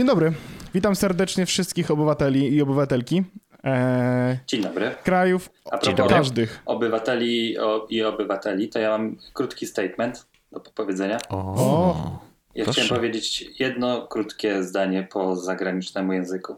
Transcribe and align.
Dzień 0.00 0.06
dobry. 0.06 0.32
Witam 0.74 0.96
serdecznie 0.96 1.46
wszystkich 1.46 1.90
obywateli 1.90 2.54
i 2.54 2.62
obywatelki. 2.62 3.22
E, 3.64 4.38
Dzień 4.46 4.62
dobry. 4.62 4.94
krajów 5.04 5.50
A 5.64 5.70
Dzień 5.70 5.80
propos 5.80 5.96
dobry. 5.96 6.14
każdych. 6.14 6.62
obywateli 6.66 7.58
o, 7.58 7.86
i 7.90 8.02
obywateli, 8.02 8.68
to 8.68 8.78
ja 8.78 8.90
mam 8.90 9.16
krótki 9.34 9.66
statement 9.66 10.26
do 10.52 10.60
powiedzenia. 10.60 11.18
O. 11.28 12.20
Ja 12.54 12.64
Proszę. 12.64 12.82
chciałem 12.82 13.00
powiedzieć 13.00 13.44
jedno 13.58 14.06
krótkie 14.06 14.62
zdanie 14.62 15.08
po 15.12 15.36
zagranicznemu 15.36 16.12
języku. 16.12 16.52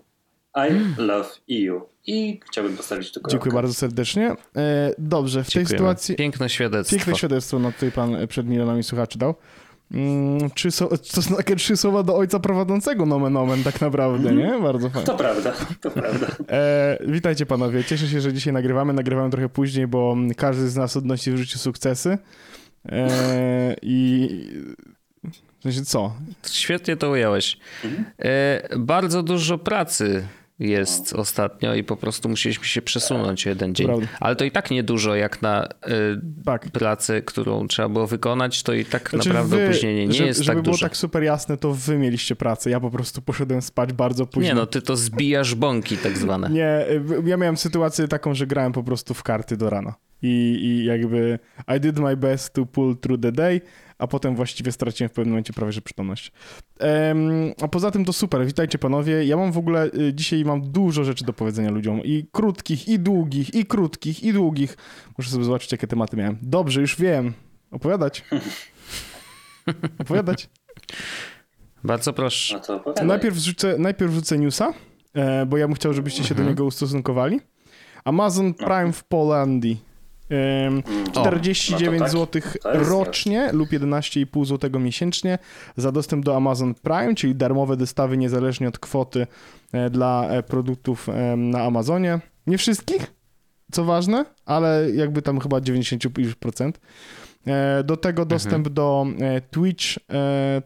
I 0.56 0.58
Hmm. 0.58 0.94
love 0.98 1.28
EU. 1.52 1.80
I 2.06 2.40
chciałbym 2.50 2.76
postawić 2.76 3.08
tu 3.12 3.20
kropkę. 3.20 3.30
Dziękuję 3.30 3.54
bardzo 3.54 3.74
serdecznie. 3.74 4.32
E, 4.56 4.94
dobrze, 4.98 5.44
w 5.44 5.46
tej 5.46 5.52
Dziękujemy. 5.52 5.78
sytuacji... 5.78 6.16
Piękne 6.16 6.48
świadectwo. 6.48 6.96
Piękne 6.96 7.14
świadectwo 7.14 7.58
na 7.58 7.72
tutaj 7.72 7.92
pan 7.92 8.26
przed 8.28 8.46
milionami 8.46 8.82
słuchaczy 8.82 9.18
dał. 9.18 9.34
Mm, 9.92 10.50
trzy 10.50 10.70
so, 10.70 10.88
to 10.88 11.22
są 11.22 11.36
takie 11.36 11.56
trzy 11.56 11.76
słowa 11.76 12.02
do 12.02 12.16
ojca 12.16 12.40
prowadzącego 12.40 13.06
nomen 13.06 13.36
omen 13.36 13.62
tak 13.64 13.80
naprawdę, 13.80 14.32
nie? 14.32 14.58
Bardzo 14.62 14.90
fajnie. 14.90 15.06
To 15.06 15.16
prawda, 15.16 15.52
to 15.80 15.90
prawda. 15.90 16.26
E, 16.48 16.98
witajcie 17.06 17.46
panowie. 17.46 17.84
Cieszę 17.84 18.08
się, 18.08 18.20
że 18.20 18.32
dzisiaj 18.32 18.52
nagrywamy. 18.52 18.92
Nagrywamy 18.92 19.30
trochę 19.30 19.48
później, 19.48 19.86
bo 19.86 20.16
każdy 20.36 20.68
z 20.68 20.76
nas 20.76 20.96
odnosi 20.96 21.32
w 21.32 21.36
życiu 21.36 21.58
sukcesy. 21.58 22.18
E, 22.88 23.76
I 23.82 24.28
w 25.58 25.62
sensie 25.62 25.84
co? 25.84 26.14
Świetnie 26.50 26.96
to 26.96 27.10
ująłeś. 27.10 27.58
Mhm. 27.84 28.04
E, 28.18 28.78
bardzo 28.78 29.22
dużo 29.22 29.58
pracy 29.58 30.26
jest 30.68 31.12
ostatnio 31.12 31.74
i 31.74 31.84
po 31.84 31.96
prostu 31.96 32.28
musieliśmy 32.28 32.64
się 32.64 32.82
przesunąć 32.82 33.46
jeden 33.46 33.74
dzień. 33.74 33.86
Prawda. 33.86 34.06
Ale 34.20 34.36
to 34.36 34.44
i 34.44 34.50
tak 34.50 34.70
niedużo 34.70 35.14
jak 35.14 35.42
na 35.42 35.64
e, 35.64 35.68
Tak. 36.44 36.70
pracę, 36.70 37.22
którą 37.22 37.68
trzeba 37.68 37.88
było 37.88 38.06
wykonać, 38.06 38.62
to 38.62 38.72
i 38.72 38.84
tak 38.84 39.10
Znaczy 39.10 39.28
naprawdę 39.28 39.56
wy- 39.56 39.64
opóźnienie 39.64 40.06
nie 40.06 40.12
żeby, 40.12 40.26
jest 40.28 40.40
żeby 40.40 40.56
tak 40.56 40.62
było 40.64 40.72
duże. 40.74 40.86
tak 40.86 40.96
super 40.96 41.22
jasne, 41.22 41.56
to 41.56 41.72
wy 41.74 41.98
mieliście 41.98 42.36
pracę. 42.36 42.70
Ja 42.70 42.80
po 42.80 42.90
prostu 42.90 43.22
poszedłem 43.22 43.62
spać 43.62 43.92
bardzo 43.92 44.26
późno. 44.26 44.48
Nie 44.48 44.54
no, 44.54 44.66
ty 44.66 44.82
to 44.82 44.96
zbijasz 44.96 45.54
bąki 45.54 45.96
tak 45.96 46.18
zwane. 46.18 46.50
Nie, 46.50 46.86
y, 46.90 47.02
ja 47.24 47.36
miałem 47.36 47.56
sytuację 47.56 48.08
taką, 48.08 48.34
że 48.34 48.46
grałem 48.46 48.72
po 48.72 48.82
prostu 48.82 49.14
w 49.14 49.22
karty 49.22 49.56
do 49.56 49.70
rana. 49.70 49.94
I, 50.22 50.58
I 50.62 50.84
jakby 50.84 51.38
I 51.76 51.80
did 51.80 51.98
my 51.98 52.16
best 52.16 52.54
to 52.54 52.66
pull 52.66 52.96
through 52.96 53.22
the 53.22 53.32
day, 53.32 53.60
a 53.98 54.06
potem 54.06 54.36
właściwie 54.36 54.72
straciłem 54.72 55.08
w 55.08 55.12
pewnym 55.12 55.32
momencie 55.32 55.52
prawie 55.52 55.72
że 55.72 55.80
przytomność. 55.80 56.32
Em, 56.78 57.52
a 57.62 57.68
poza 57.68 57.90
tym 57.90 58.04
to 58.04 58.12
super, 58.12 58.46
witajcie 58.46 58.78
panowie. 58.78 59.24
Ja 59.24 59.36
mam 59.36 59.52
w 59.52 59.58
ogóle, 59.58 59.90
y, 59.94 60.14
dzisiaj 60.14 60.44
mam 60.44 60.72
dużo 60.72 61.04
rzeczy 61.04 61.24
do 61.24 61.32
powiedzenia 61.32 61.70
ludziom. 61.70 62.00
I 62.04 62.26
krótkich, 62.32 62.88
i 62.88 62.98
długich, 62.98 63.54
i 63.54 63.66
krótkich, 63.66 64.22
i 64.22 64.32
długich. 64.32 64.76
Muszę 65.18 65.30
sobie 65.30 65.44
zobaczyć, 65.44 65.72
jakie 65.72 65.86
tematy 65.86 66.16
miałem. 66.16 66.38
Dobrze, 66.42 66.80
już 66.80 66.96
wiem. 66.96 67.32
Opowiadać. 67.70 68.24
Opowiadać. 69.98 70.48
Bardzo 71.84 72.12
proszę. 72.12 72.60
No. 72.96 73.04
Najpierw 73.04 73.36
rzucę, 73.36 73.78
najpierw 73.78 74.12
rzucę 74.12 74.38
newsa, 74.38 74.72
e, 75.14 75.46
bo 75.46 75.56
ja 75.56 75.66
bym 75.66 75.74
chciał, 75.74 75.92
żebyście 75.92 76.24
się 76.24 76.34
do 76.34 76.42
niego 76.42 76.64
ustosunkowali. 76.64 77.40
Amazon 78.04 78.54
Prime 78.54 78.92
w 78.92 79.04
Polandii. 79.04 79.91
Em, 80.30 80.82
O, 81.14 81.20
49 81.20 82.00
no 82.00 82.04
tak. 82.06 82.12
zł 82.12 82.42
rocznie 82.64 83.50
lub 83.52 83.70
11,5 83.70 84.44
zł 84.46 84.80
miesięcznie 84.80 85.38
za 85.76 85.92
dostęp 85.92 86.24
do 86.24 86.36
Amazon 86.36 86.74
Prime, 86.74 87.14
czyli 87.14 87.34
darmowe 87.34 87.76
dostawy 87.76 88.16
niezależnie 88.16 88.68
od 88.68 88.78
kwoty 88.78 89.26
e, 89.72 89.90
dla 89.90 90.28
e, 90.28 90.42
produktów 90.42 91.08
na 91.36 91.62
Amazonie. 91.62 92.20
Nie 92.46 92.58
wszystkich, 92.58 93.14
co 93.72 93.84
ważne, 93.84 94.24
ale 94.46 94.90
jakby 94.94 95.22
tam 95.22 95.40
chyba 95.40 95.58
90%. 95.58 96.72
E, 97.46 97.84
Do 97.84 97.96
tego 97.96 98.24
dostęp 98.24 98.68
do 98.68 99.06
e, 99.20 99.40
Twitch, 99.40 99.84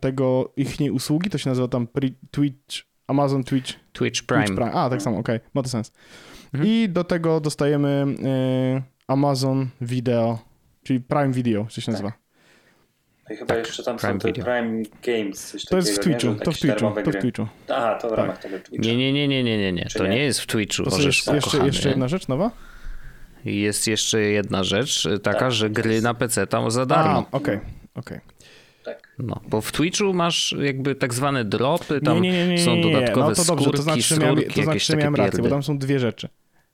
tego 0.00 0.53
ich 0.56 0.77
usługi, 0.93 1.31
to 1.31 1.38
się 1.38 1.50
nazywa 1.50 1.69
tam 1.69 1.88
Twitch, 2.31 2.77
Amazon 3.06 3.44
Twitch 3.44 3.73
Twitch 3.93 4.23
Prime. 4.23 4.44
Twitch 4.44 4.56
Prime. 4.56 4.73
A, 4.73 4.91
tak 4.91 5.03
samo, 5.03 5.19
okej, 5.19 5.41
ma 5.55 5.62
to 5.62 5.69
sens. 5.69 5.93
Mhm. 6.55 6.71
I 6.71 6.88
do 6.88 7.05
tego 7.05 7.41
dostajemy 7.41 8.06
Amazon 9.09 9.69
Video, 9.81 10.39
czyli 10.83 11.00
Prime 11.00 11.33
Video, 11.33 11.67
co 11.71 11.81
się 11.81 11.93
nazywa. 11.93 12.12
No 13.28 13.34
I 13.34 13.39
chyba 13.39 13.55
Tak, 13.55 13.67
jeszcze 13.67 13.83
tam 13.83 13.97
Prime 13.99 14.12
są 14.12 14.19
te 14.19 14.28
Video. 14.28 14.44
Prime 14.44 14.83
Games, 15.03 15.50
coś 15.50 15.65
To 15.65 15.77
jest 15.77 15.93
w 15.94 15.97
takiego? 15.99 16.19
Twitchu, 16.19 16.44
to 16.44 16.53
w 16.53 16.59
Twitchu, 16.59 16.91
to 17.05 17.11
w. 17.11 17.17
Twitchu. 17.21 17.47
Aha, 17.69 17.99
to 18.00 18.06
w 18.06 18.11
Tak. 18.11 18.19
ramach 18.19 18.39
tego 18.39 18.59
Twitcha. 18.59 18.87
Nie, 18.89 18.97
nie, 18.97 19.12
nie, 19.12 19.28
nie, 19.28 19.44
nie, 19.44 19.59
nie, 19.59 19.72
nie. 19.72 19.84
Czy 19.84 19.99
To 19.99 20.05
nie? 20.05 20.11
nie 20.11 20.25
jest 20.25 20.41
w 20.41 20.47
Twitchu. 20.47 20.83
To 20.83 20.91
Orzesz, 20.91 21.05
jeszcze, 21.06 21.34
jeszcze, 21.34 21.50
kochany. 21.50 21.67
jeszcze 21.67 21.89
jedna 21.89 22.09
rzecz 22.09 22.28
nowa? 22.28 22.50
Jest 23.44 23.87
jeszcze 23.87 24.21
jedna 24.21 24.65
rzecz, 24.65 25.06
y, 25.06 25.19
taka, 25.19 25.38
Tak, 25.38 25.53
że 25.53 25.71
gry 25.71 25.93
jest. 25.93 26.05
na 26.05 26.15
PC 26.15 26.47
tam 26.47 26.71
za 26.71 26.83
A, 26.83 26.87
darmo. 26.87 27.27
okej, 27.33 27.61
okej. 27.94 28.21
Tak. 28.84 29.09
No, 29.19 29.41
bo 29.49 29.61
w 29.61 29.73
Twitchu 29.73 30.12
masz 30.15 30.55
jakby 30.62 30.94
tak 30.94 31.15
zwane 31.15 31.44
dropy, 31.44 32.00
tam 32.00 32.23
Nie, 32.23 32.31
nie, 32.33 32.47
nie, 32.47 32.55
nie, 32.55 32.65
są 32.65 32.81
dodatkowe 32.81 33.28
No 33.28 33.34
to 33.34 33.44
dobrze, 33.44 33.65
skórki, 33.65 33.77
to 33.77 33.83
znaczy, 33.83 34.03
że 34.03 34.17
miałem, 34.17 34.37
to 34.37 34.43
znaczy, 34.53 34.69
jakieś 34.69 34.88
miałem 34.97 35.15
rację, 35.15 35.43
bo 35.43 35.49
tam 35.49 35.62
są 35.62 35.78
dwie 35.78 35.99
rzeczy. 35.99 36.28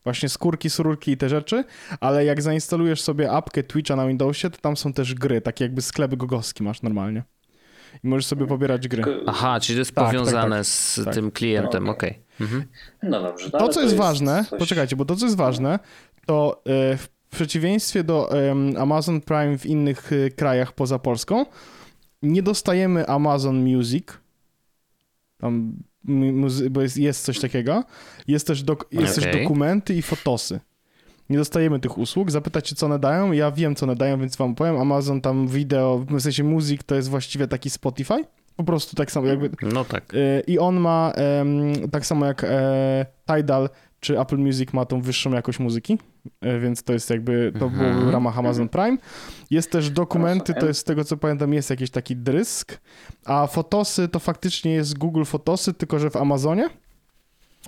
Właśnie 0.04 0.28
skórki, 0.28 0.70
sururki 0.70 1.10
i 1.12 1.16
te 1.16 1.28
rzeczy, 1.28 1.64
ale 2.00 2.24
jak 2.24 2.42
zainstalujesz 2.42 3.00
sobie 3.00 3.30
apkę 3.30 3.62
Twitcha 3.62 3.96
na 3.96 4.06
Windowsie, 4.06 4.50
to 4.50 4.58
tam 4.58 4.76
są 4.76 4.92
też 4.92 5.14
gry, 5.14 5.40
takie 5.40 5.64
jakby 5.64 5.82
sklep 5.82 6.14
gogowski 6.14 6.62
masz 6.62 6.82
normalnie. 6.82 7.22
I 8.04 8.08
możesz 8.08 8.26
sobie 8.26 8.46
pobierać 8.46 8.88
gry. 8.88 9.04
Aha, 9.26 9.60
czyli 9.60 9.76
to 9.76 9.78
jest 9.80 9.94
Tak, 9.94 10.04
tak, 10.04 10.12
powiązane 10.12 10.56
tak. 10.56 10.66
z 10.66 11.00
Tak. 11.04 11.14
tym 11.14 11.30
klientem, 11.30 11.88
Okej. 11.88 12.10
okej. 12.10 12.24
Mhm. 12.40 12.64
No 13.02 13.22
dobrze. 13.22 13.50
no 13.52 13.58
To, 13.58 13.68
co 13.68 13.80
jest 13.82 13.96
ważne, 13.96 14.44
coś- 14.50 14.58
poczekajcie, 14.58 14.96
bo 14.96 15.04
to, 15.04 15.16
co 15.16 15.24
jest 15.26 15.36
ważne, 15.36 15.78
to 16.26 16.62
e, 16.66 16.96
w 16.96 17.08
przeciwieństwie 17.30 18.04
do 18.04 18.30
Amazon 18.78 19.20
Prime 19.20 19.58
w 19.58 19.66
innych 19.66 20.10
e, 20.12 20.30
krajach 20.30 20.72
poza 20.72 20.98
Polską, 20.98 21.46
nie 22.22 22.42
dostajemy 22.42 23.06
Amazon 23.06 23.56
Music, 23.76 24.04
tam, 25.38 25.72
bo 26.70 26.82
jest, 26.82 26.96
jest 26.96 27.24
coś 27.24 27.40
takiego, 27.40 27.84
jest 28.28 28.46
też, 28.46 28.62
dok, 28.62 28.88
jest 28.92 29.14
też 29.14 29.26
Okej. 29.26 29.42
dokumenty 29.42 29.94
i 29.94 30.02
fotosy. 30.02 30.60
Nie 31.30 31.38
dostajemy 31.38 31.80
tych 31.80 31.98
usług, 31.98 32.30
zapytacie 32.30 32.74
co 32.76 32.86
one 32.86 32.98
dają, 32.98 33.32
ja 33.32 33.50
wiem 33.50 33.74
co 33.74 33.86
one 33.86 33.96
dają, 33.96 34.20
więc 34.20 34.36
wam 34.36 34.54
powiem, 34.54 34.76
Amazon 34.76 35.20
tam 35.20 35.48
wideo, 35.48 35.98
w 36.10 36.20
sensie 36.20 36.44
muzyk 36.44 36.82
to 36.82 36.94
jest 36.94 37.08
właściwie 37.08 37.48
taki 37.48 37.70
Spotify, 37.70 38.24
po 38.56 38.64
prostu 38.64 38.96
tak 38.96 39.12
samo 39.12 39.26
jakby, 39.26 39.50
No 39.62 39.84
tak. 39.84 40.14
Y, 40.14 40.42
I 40.46 40.58
on 40.58 40.76
ma, 40.76 41.12
tak 41.92 42.06
samo 42.06 42.26
jak 42.26 42.44
e, 42.44 43.06
Tidal 43.36 43.68
czy 44.02 44.20
Apple 44.20 44.38
Music 44.38 44.72
ma 44.72 44.84
tą 44.84 45.00
wyższą 45.02 45.30
jakość 45.32 45.58
muzyki, 45.58 45.98
e, 46.40 46.58
więc 46.60 46.82
to 46.82 46.92
jest 46.92 47.10
jakby, 47.10 47.52
to 47.58 47.64
Mhm. 47.66 47.94
było 47.94 48.06
w 48.06 48.12
ramach 48.12 48.38
Amazon 48.38 48.68
Prime. 48.68 48.96
Jest 49.50 49.70
też 49.70 49.90
dokumenty, 49.90 50.54
to 50.54 50.66
jest 50.66 50.80
z 50.80 50.84
tego 50.84 51.04
co 51.04 51.16
pamiętam 51.16 51.52
jest 51.52 51.70
jakiś 51.70 51.90
taki 51.90 52.16
drysk, 52.16 52.78
a 53.24 53.46
fotosy 53.46 54.08
to 54.08 54.18
faktycznie 54.18 54.72
jest 54.72 54.98
Google 54.98 55.24
Fotosy, 55.24 55.74
tylko 55.74 55.98
że 55.98 56.10
w 56.10 56.16
Amazonie. 56.16 56.68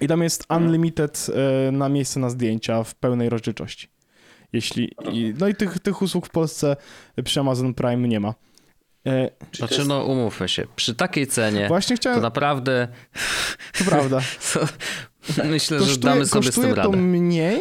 I 0.00 0.08
tam 0.08 0.22
jest 0.22 0.44
unlimited 0.50 1.26
e, 1.68 1.72
na 1.72 1.88
miejsce 1.88 2.20
na 2.20 2.30
zdjęcia 2.30 2.82
w 2.84 2.94
pełnej 2.94 3.28
rozdzielczości. 3.28 3.88
Jeśli, 4.52 4.92
no 5.40 5.48
i 5.48 5.54
tych, 5.54 5.78
tych 5.78 6.02
usług 6.02 6.26
w 6.26 6.30
Polsce 6.30 6.76
przy 7.24 7.40
Amazon 7.40 7.74
Prime 7.74 8.08
nie 8.08 8.20
ma. 8.20 8.34
E, 9.06 9.30
Czy 9.50 9.50
to 9.50 9.56
Znaczy, 9.56 9.74
jest- 9.74 9.88
no 9.88 10.04
umówmy 10.04 10.48
się, 10.48 10.66
przy 10.76 10.94
takiej 10.94 11.26
cenie 11.26 11.68
właśnie 11.68 11.96
to 11.96 12.00
chciałem, 12.00 12.22
naprawdę 12.22 12.88
to 13.78 13.84
prawda. 13.84 14.20
to, 14.52 14.60
myślę, 15.44 15.80
że 15.80 15.96
damy 15.96 16.26
sobie 16.26 16.42
z 16.42 16.46
kosztuje 16.46 16.66
tym 16.66 16.76
to 16.76 16.82
radę. 16.82 16.96
mniej, 16.96 17.60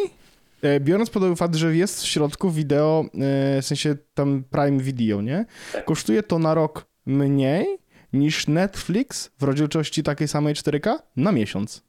e, 0.62 0.80
biorąc 0.80 1.10
pod 1.10 1.24
uwagę 1.24 1.36
fakt, 1.36 1.56
że 1.56 1.76
jest 1.76 2.02
w 2.02 2.06
środku 2.08 2.52
wideo, 2.52 3.06
e, 3.06 3.62
w 3.62 3.66
sensie 3.66 3.96
tam 4.14 4.44
Prime 4.52 4.80
Video, 4.80 5.22
nie? 5.22 5.46
Tak. 5.74 5.86
Kosztuje 5.86 6.24
to 6.24 6.40
na 6.40 6.54
rok 6.54 6.86
mniej 7.06 7.78
niż 8.14 8.48
Netflix 8.48 9.32
w 9.40 9.44
rozdzielczości 9.44 10.04
takiej 10.04 10.28
samej 10.28 10.56
4K 10.56 10.96
na 11.16 11.32
miesiąc. 11.32 11.82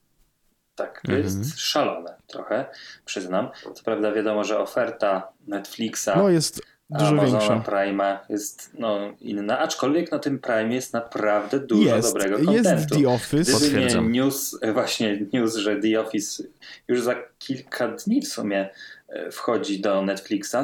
Tak, 0.75 1.01
to 1.07 1.13
Mhm. 1.13 1.23
jest 1.25 1.59
szalone 1.61 2.17
trochę, 2.27 2.67
przyznam. 3.05 3.49
Co 3.75 3.85
prawda 3.85 4.13
wiadomo, 4.13 4.45
że 4.45 4.59
oferta 4.59 5.29
Netflixa, 5.47 6.09
No 6.17 6.29
jest 6.29 6.61
dużo 6.91 7.07
Amazona 7.09 7.39
większa. 7.39 7.71
Prime'a 7.71 8.19
jest 8.29 8.71
no, 8.79 8.99
inna, 9.21 9.59
aczkolwiek 9.59 10.13
na 10.13 10.19
tym 10.19 10.39
Prime 10.39 10.75
jest 10.75 10.93
naprawdę 10.93 11.61
dużo 11.61 11.97
Jest, 11.97 12.09
dobrego 12.13 12.39
jest 12.53 12.65
kontentu. 12.65 12.95
The 13.01 13.09
Office. 13.09 13.53
Gdyby 13.59 13.81
nie 13.81 14.01
news, 14.21 14.59
e, 14.63 14.73
właśnie 14.73 15.19
news, 15.33 15.57
że 15.57 15.77
The 15.77 16.01
Office 16.01 16.43
już 16.89 17.03
za 17.03 17.15
kilka 17.39 17.89
dni 17.89 18.21
w 18.23 18.29
sumie 18.29 18.69
e, 19.09 19.31
wchodzi 19.31 19.81
do 19.81 20.03
Netflixa, 20.03 20.57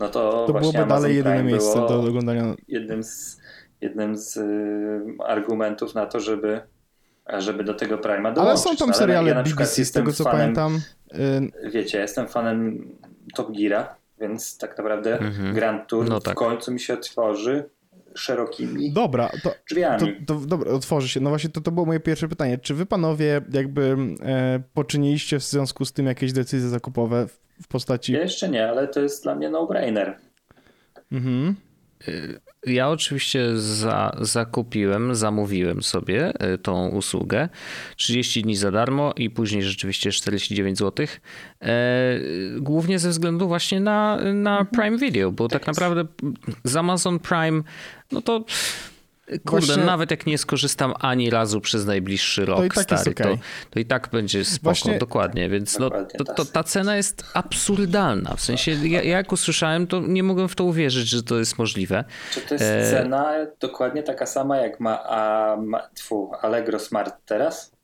no 0.00 0.08
to, 0.08 0.44
To 0.46 0.52
właśnie 0.52 0.60
byłoby 0.72 0.78
Amazon 0.78 0.88
dalej 1.02 1.16
jedyne 1.16 1.34
Prime 1.34 1.50
miejsce 1.50 1.74
do 1.74 2.00
oglądania. 2.00 2.54
jednym 2.68 3.02
z, 3.04 3.40
jednym 3.80 4.16
z 4.16 4.36
y, 4.36 5.24
argumentów 5.26 5.94
na 5.94 6.06
to, 6.06 6.20
żeby, 6.20 6.60
żeby 7.38 7.64
do 7.64 7.74
tego 7.74 7.96
Prime'a 7.96 8.34
dołączyć. 8.34 8.38
Ale 8.38 8.56
są 8.58 8.76
tam 8.76 8.88
ale 8.88 8.98
seriale 8.98 9.28
ja 9.28 9.34
na 9.34 9.42
przykład 9.42 9.68
BBC, 9.68 9.84
z 9.84 9.92
tego 9.92 10.12
co 10.12 10.24
fanem, 10.24 10.40
pamiętam. 10.54 10.80
y, 11.64 11.70
Wiecie, 11.70 11.98
jestem 11.98 12.28
fanem 12.28 12.88
Top 13.34 13.52
Geara, 13.56 13.96
więc 14.28 14.58
tak 14.58 14.78
naprawdę 14.78 15.18
Mhm. 15.18 15.54
Grand 15.54 15.88
Tour 15.88 16.08
No 16.08 16.20
w 16.20 16.22
tak. 16.22 16.34
końcu 16.34 16.72
mi 16.72 16.80
się 16.80 16.94
otworzy 16.94 17.64
szerokimi 18.14 18.92
Dobra, 18.92 19.28
to, 19.28 19.38
to, 19.50 19.54
drzwiami. 19.70 20.24
to 20.26 20.34
dobra, 20.34 20.72
otworzy 20.72 21.08
się. 21.08 21.20
No 21.20 21.30
właśnie 21.30 21.50
to, 21.50 21.60
to 21.60 21.70
było 21.70 21.86
moje 21.86 22.00
pierwsze 22.00 22.28
pytanie. 22.28 22.58
Czy 22.58 22.74
wy 22.74 22.86
panowie 22.86 23.40
jakby 23.52 23.96
e, 24.22 24.62
poczyniliście 24.74 25.38
w 25.38 25.42
związku 25.42 25.84
z 25.84 25.92
tym 25.92 26.06
jakieś 26.06 26.32
decyzje 26.32 26.68
zakupowe 26.68 27.26
w, 27.28 27.40
w 27.62 27.68
postaci... 27.68 28.12
Ja 28.12 28.20
jeszcze 28.20 28.48
nie, 28.48 28.68
ale 28.68 28.88
to 28.88 29.00
jest 29.00 29.22
dla 29.22 29.34
mnie 29.34 29.50
no-brainer. 29.50 30.18
Mhm. 31.12 31.54
Ja 32.66 32.88
oczywiście 32.88 33.56
za, 33.56 34.16
zakupiłem, 34.20 35.14
zamówiłem 35.14 35.82
sobie 35.82 36.32
y, 36.54 36.58
tą 36.58 36.88
usługę. 36.88 37.48
30 37.96 38.42
dni 38.42 38.56
za 38.56 38.70
darmo 38.70 39.12
i 39.16 39.30
później 39.30 39.62
rzeczywiście 39.62 40.10
49 40.10 40.78
zł. 40.78 41.06
Głównie 42.58 42.98
ze 42.98 43.10
względu 43.10 43.48
właśnie 43.48 43.80
na, 43.80 44.18
na 44.34 44.64
Prime 44.64 44.98
Video, 44.98 45.32
bo 45.32 45.48
tak 45.48 45.66
naprawdę 45.66 46.04
z 46.64 46.76
Amazon 46.76 47.18
Prime, 47.18 47.62
no 48.12 48.22
to 48.22 48.44
Kurde, 49.26 49.66
Właśnie... 49.66 49.84
nawet 49.84 50.10
jak 50.10 50.26
nie 50.26 50.38
skorzystam 50.38 50.94
ani 51.00 51.30
razu 51.30 51.60
przez 51.60 51.86
najbliższy 51.86 52.44
rok, 52.44 52.58
to 52.58 52.64
i 52.64 52.70
tak 52.70 52.84
stary, 52.84 53.10
okay. 53.10 53.36
to, 53.36 53.42
to, 53.70 53.80
i 53.80 53.84
tak 53.84 54.08
będzie 54.12 54.44
spoko, 54.44 54.62
Właśnie... 54.62 54.98
dokładnie. 54.98 55.48
Więc 55.48 55.78
no, 55.78 55.90
to, 55.90 56.24
to, 56.24 56.44
ta 56.44 56.62
cena 56.62 56.96
jest 56.96 57.24
absurdalna. 57.34 58.34
W 58.36 58.40
sensie, 58.40 58.72
ja, 58.72 59.02
jak 59.02 59.32
usłyszałem, 59.32 59.86
to 59.86 60.00
nie 60.00 60.22
mogłem 60.22 60.48
w 60.48 60.54
to 60.54 60.64
uwierzyć, 60.64 61.08
że 61.08 61.22
to 61.22 61.38
jest 61.38 61.58
możliwe. 61.58 62.04
Czy 62.30 62.40
to 62.40 62.54
jest 62.54 62.64
e... 62.64 62.90
cena 62.90 63.32
dokładnie 63.60 64.02
taka 64.02 64.26
sama, 64.26 64.56
jak 64.56 64.80
ma, 64.80 65.04
a, 65.04 65.56
ma 65.56 65.88
tfu, 65.94 66.32
Allegro 66.42 66.78
Smart 66.78 67.14
teraz? 67.24 67.74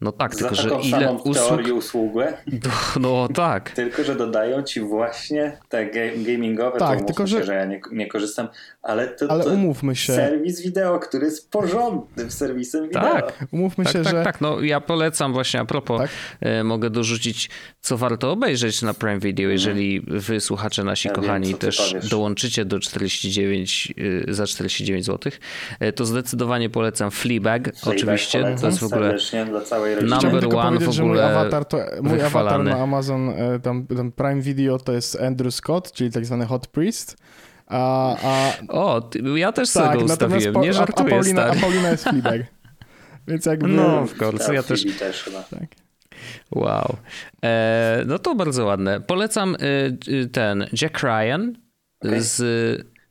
No 0.00 0.12
tak, 0.12 0.34
Za 0.34 0.38
tylko 0.38 0.54
że 0.54 0.68
ile 0.88 1.12
usług... 1.12 1.60
usługę. 1.74 2.32
No 3.00 3.28
tak. 3.34 3.70
tylko, 3.70 4.04
że 4.04 4.16
dodają 4.16 4.62
ci 4.62 4.80
właśnie 4.80 5.58
te 5.68 5.86
gamingowe, 6.16 6.78
tak, 6.78 6.98
to 7.00 7.04
tylko, 7.04 7.26
że... 7.26 7.38
Się, 7.38 7.44
że 7.44 7.54
ja 7.54 7.64
nie, 7.64 7.80
nie 7.92 8.06
korzystam, 8.06 8.48
ale 8.84 9.08
to, 9.08 9.30
ale 9.30 9.44
to 9.44 9.50
umówmy 9.50 9.96
się. 9.96 10.12
serwis 10.12 10.60
wideo, 10.60 10.98
który 10.98 11.24
jest 11.26 11.50
porządnym 11.50 12.30
serwisem 12.30 12.88
wideo. 12.88 13.02
Tak, 13.02 13.44
umówmy 13.52 13.84
tak, 13.84 13.92
się, 13.92 14.02
tak, 14.02 14.12
że... 14.12 14.24
Tak, 14.24 14.40
no 14.40 14.60
ja 14.60 14.80
polecam 14.80 15.32
właśnie, 15.32 15.60
a 15.60 15.64
propos, 15.64 16.00
tak? 16.00 16.10
e, 16.40 16.64
mogę 16.64 16.90
dorzucić, 16.90 17.50
co 17.80 17.96
warto 17.96 18.30
obejrzeć 18.30 18.82
na 18.82 18.94
Prime 18.94 19.18
Video, 19.18 19.50
jeżeli 19.50 19.96
mhm. 19.96 20.20
wy, 20.20 20.40
słuchacze 20.40 20.84
nasi 20.84 21.08
ja 21.08 21.14
kochani, 21.14 21.48
wiem, 21.48 21.58
też 21.58 21.94
dołączycie 22.10 22.64
do 22.64 22.78
49, 22.78 23.94
e, 24.28 24.34
za 24.34 24.46
49 24.46 25.06
zł, 25.06 25.32
e, 25.80 25.92
to 25.92 26.04
zdecydowanie 26.04 26.70
polecam 26.70 27.10
Fleabag, 27.10 27.62
Fleabag 27.62 27.96
oczywiście. 27.96 28.40
Polecam 28.40 28.60
to 28.60 28.66
jest 28.66 28.78
w 28.78 28.84
ogóle 28.84 29.16
dla 29.50 29.60
całej 29.60 29.94
rodziny. 29.94 30.16
Number 30.22 30.56
one 30.56 30.78
w 30.78 30.88
ogóle 30.88 31.04
mój 31.04 31.20
awatar, 31.20 31.64
to, 31.64 31.78
mój 32.02 32.22
awatar 32.22 32.64
na 32.64 32.76
Amazon, 32.76 33.32
tam, 33.62 33.86
tam 33.86 34.12
Prime 34.12 34.40
Video 34.40 34.78
to 34.78 34.92
jest 34.92 35.20
Andrew 35.20 35.54
Scott, 35.54 35.92
czyli 35.92 36.10
tak 36.10 36.26
zwany 36.26 36.46
Hot 36.46 36.66
Priest. 36.66 37.16
A, 37.66 38.16
a... 38.22 38.52
O, 38.68 39.10
ja 39.36 39.52
też 39.52 39.72
tak, 39.72 39.84
sobie 39.84 39.98
go 39.98 40.04
ustawiłem, 40.04 40.54
nie 40.54 40.72
żartuję, 40.72 41.08
a, 41.08 41.10
Paulina, 41.10 41.44
a 41.44 41.54
Paulina 41.54 41.90
jest 41.90 42.04
Fleabag. 42.04 42.40
Więc 43.28 43.46
jakby... 43.46 43.68
No, 43.68 44.06
w 44.06 44.16
końcu, 44.16 44.52
ja 44.52 44.62
też... 44.62 44.98
też 44.98 45.22
chyba. 45.22 45.42
Tak. 45.42 45.66
Wow. 46.50 46.96
E, 47.44 48.02
no 48.06 48.18
to 48.18 48.34
bardzo 48.34 48.64
ładne. 48.64 49.00
Polecam 49.00 49.56
y, 50.08 50.28
ten 50.28 50.66
Jack 50.80 51.02
Ryan 51.02 51.56
okay. 52.00 52.22
z 52.22 52.42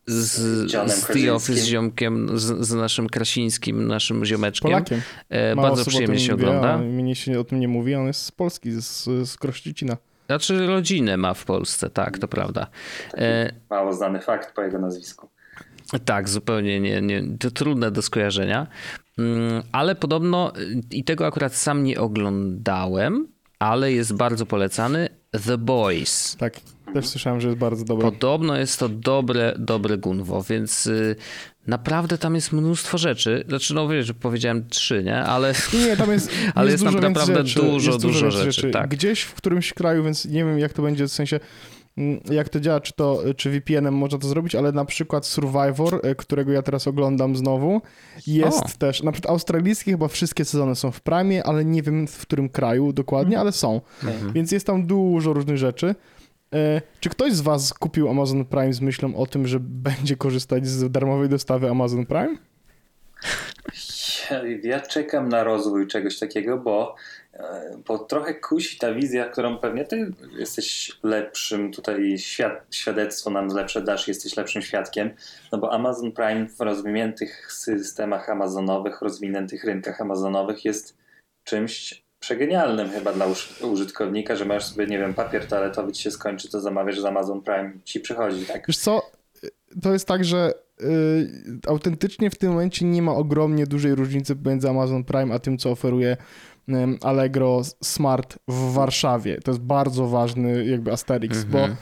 z, 0.05 0.71
z 0.71 1.07
The 1.07 1.33
Office 1.33 1.61
z 1.61 1.65
ziomkiem, 1.65 2.39
z, 2.39 2.67
z, 2.67 2.73
naszym 2.73 3.09
Krasińskim, 3.09 3.87
naszym 3.87 4.25
ziomeczkiem. 4.25 4.71
Polakiem. 4.71 5.01
E, 5.29 5.55
bardzo 5.55 5.85
przyjemnie 5.85 6.19
się 6.19 6.33
ogląda. 6.33 6.77
Mnie 6.77 7.15
się 7.15 7.39
o 7.39 7.43
tym 7.43 7.59
nie 7.59 7.67
mówi, 7.67 7.95
on 7.95 8.07
jest 8.07 8.21
z 8.21 8.31
Polski, 8.31 8.71
z, 8.71 9.03
z 9.29 9.37
Krościcina. 9.37 9.97
Znaczy 10.33 10.67
rodzinę 10.67 11.17
ma 11.17 11.33
w 11.33 11.45
Polsce, 11.45 11.89
tak, 11.89 12.17
to 12.19 12.27
prawda. 12.27 12.67
E, 13.17 13.53
mało 13.69 13.93
znany 13.93 14.21
fakt 14.21 14.55
po 14.55 14.61
jego 14.61 14.79
nazwisku. 14.79 15.29
Tak, 16.05 16.29
zupełnie 16.29 16.79
nie, 16.79 17.01
nie, 17.01 17.23
to 17.39 17.51
trudne 17.51 17.91
do 17.91 18.01
skojarzenia. 18.01 18.67
Mm, 19.17 19.63
ale 19.71 19.95
podobno, 19.95 20.53
i 20.91 21.03
tego 21.03 21.25
akurat 21.25 21.55
sam 21.55 21.83
nie 21.83 21.99
oglądałem, 21.99 23.27
ale 23.59 23.91
jest 23.91 24.13
bardzo 24.15 24.45
polecany, 24.45 25.09
The 25.45 25.57
Boys. 25.57 26.35
Tak, 26.39 26.53
też 26.93 27.07
słyszałem, 27.07 27.41
że 27.41 27.47
jest 27.47 27.59
bardzo 27.59 27.85
dobry. 27.85 28.11
Podobno 28.11 28.57
jest 28.57 28.79
to 28.79 28.89
dobre, 28.89 29.53
dobre 29.57 29.97
gunwo, 29.97 30.43
więc 30.43 30.87
y, 30.87 31.15
naprawdę 31.67 32.17
tam 32.17 32.35
jest 32.35 32.51
mnóstwo 32.51 32.97
rzeczy. 32.97 33.43
Znaczy, 33.47 33.73
no 33.73 33.87
wiesz, 33.87 34.13
powiedziałem 34.13 34.69
trzy, 34.69 35.03
nie? 35.03 35.17
Ale, 35.17 35.53
nie, 35.73 35.97
tam 35.97 36.11
jest, 36.11 36.29
ale 36.55 36.71
jest, 36.71 36.83
jest 36.83 36.95
naprawdę 36.95 37.35
rzeczy, 37.35 37.59
dużo, 37.59 37.91
jest 37.91 38.03
dużo, 38.03 38.31
rzeczy. 38.31 38.51
rzeczy. 38.51 38.71
Tak. 38.71 38.89
Gdzieś 38.89 39.21
w 39.21 39.33
którymś 39.33 39.73
kraju, 39.73 40.03
więc 40.03 40.25
nie 40.25 40.45
wiem 40.45 40.59
jak 40.59 40.73
to 40.73 40.81
będzie, 40.81 41.07
w 41.07 41.11
sensie 41.11 41.39
mm, 41.97 42.19
jak 42.31 42.49
to 42.49 42.59
działa, 42.59 42.79
czy 42.79 42.93
to 42.93 43.23
czy 43.37 43.49
VPN-em 43.49 43.93
można 43.93 44.19
to 44.19 44.27
zrobić, 44.27 44.55
ale 44.55 44.71
na 44.71 44.85
przykład 44.85 45.25
Survivor, 45.25 45.99
e, 46.03 46.15
którego 46.15 46.51
ja 46.51 46.61
teraz 46.61 46.87
oglądam 46.87 47.35
znowu, 47.35 47.81
jest 48.27 48.63
o. 48.63 48.77
też, 48.77 49.03
na 49.03 49.11
przykład 49.11 49.31
australijskie 49.31 49.91
chyba 49.91 50.07
wszystkie 50.07 50.45
sezony 50.45 50.75
są 50.75 50.91
w 50.91 51.01
Prime, 51.01 51.43
ale 51.43 51.65
nie 51.65 51.81
wiem 51.81 52.07
w 52.07 52.21
którym 52.21 52.49
kraju 52.49 52.93
dokładnie, 52.93 53.39
ale 53.39 53.51
są. 53.51 53.81
Mhm. 54.03 54.33
Więc 54.33 54.51
jest 54.51 54.67
tam 54.67 54.87
dużo 54.87 55.33
różnych 55.33 55.57
rzeczy. 55.57 55.95
E, 56.53 56.81
czy 56.99 57.09
ktoś 57.09 57.33
z 57.33 57.41
Was 57.41 57.73
kupił 57.73 58.09
Amazon 58.09 58.45
Prime 58.45 58.73
z 58.73 58.81
myślą 58.81 59.15
o 59.15 59.25
tym, 59.25 59.47
że 59.47 59.59
będzie 59.59 60.15
korzystać 60.15 60.67
z 60.67 60.91
darmowej 60.91 61.29
dostawy 61.29 61.69
Amazon 61.69 62.05
Prime? 62.05 62.37
Ja, 64.63 64.81
czekam 64.81 65.29
na 65.29 65.43
rozwój 65.43 65.87
czegoś 65.87 66.19
takiego, 66.19 66.57
bo, 66.57 66.95
e, 67.33 67.77
bo 67.87 67.99
trochę 67.99 68.33
kusi 68.33 68.77
ta 68.77 68.93
wizja, 68.93 69.29
którą 69.29 69.57
pewnie 69.57 69.85
ty 69.85 70.11
jesteś 70.37 70.91
lepszym 71.03 71.71
tutaj 71.71 72.17
świad 72.17 72.65
świadectwo 72.71 73.29
nam 73.29 73.47
lepsze 73.47 73.81
dasz, 73.81 74.07
jesteś 74.07 74.37
lepszym 74.37 74.61
świadkiem, 74.61 75.09
no 75.51 75.57
bo 75.57 75.73
Amazon 75.73 76.11
Prime 76.11 76.47
w 76.47 76.59
rozwiniętych 76.59 77.51
systemach 77.53 78.29
amazonowych, 78.29 79.01
rozwiniętych 79.01 79.63
rynkach 79.63 80.01
amazonowych 80.01 80.65
jest 80.65 80.97
czymś 81.43 82.02
przegenialnym 82.23 82.89
chyba 82.89 83.13
dla 83.13 83.25
użytkownika, 83.61 84.35
że 84.35 84.45
masz 84.45 84.65
sobie, 84.65 84.87
nie 84.87 84.97
wiem, 84.97 85.13
papier 85.13 85.47
toaletowy 85.47 85.91
ci 85.91 86.03
się 86.03 86.11
skończy, 86.11 86.49
to 86.49 86.61
zamawiasz 86.61 86.99
z 86.99 87.05
Amazon 87.05 87.41
Prime, 87.41 87.73
ci 87.83 87.99
przychodzi, 87.99 88.45
tak? 88.45 88.67
Wiesz 88.67 88.77
co, 88.77 89.11
to 89.81 89.93
jest 89.93 90.07
tak, 90.07 90.25
że 90.25 90.53
yy, 90.79 90.87
autentycznie 91.67 92.29
w 92.29 92.35
tym 92.35 92.51
momencie 92.51 92.85
nie 92.85 93.01
ma 93.01 93.15
ogromnie 93.15 93.65
dużej 93.65 93.95
różnicy 93.95 94.35
pomiędzy 94.35 94.69
Amazon 94.69 95.03
Prime 95.03 95.33
a 95.33 95.39
tym, 95.39 95.57
co 95.57 95.71
oferuje 95.71 96.17
yy, 96.67 96.75
Allegro 97.01 97.61
Smart 97.83 98.35
w 98.47 98.73
Warszawie. 98.73 99.37
To 99.41 99.51
jest 99.51 99.61
bardzo 99.61 100.07
ważny 100.07 100.65
jakby 100.65 100.91
asterix, 100.91 101.43
bo 101.43 101.59
mhm. 101.59 101.75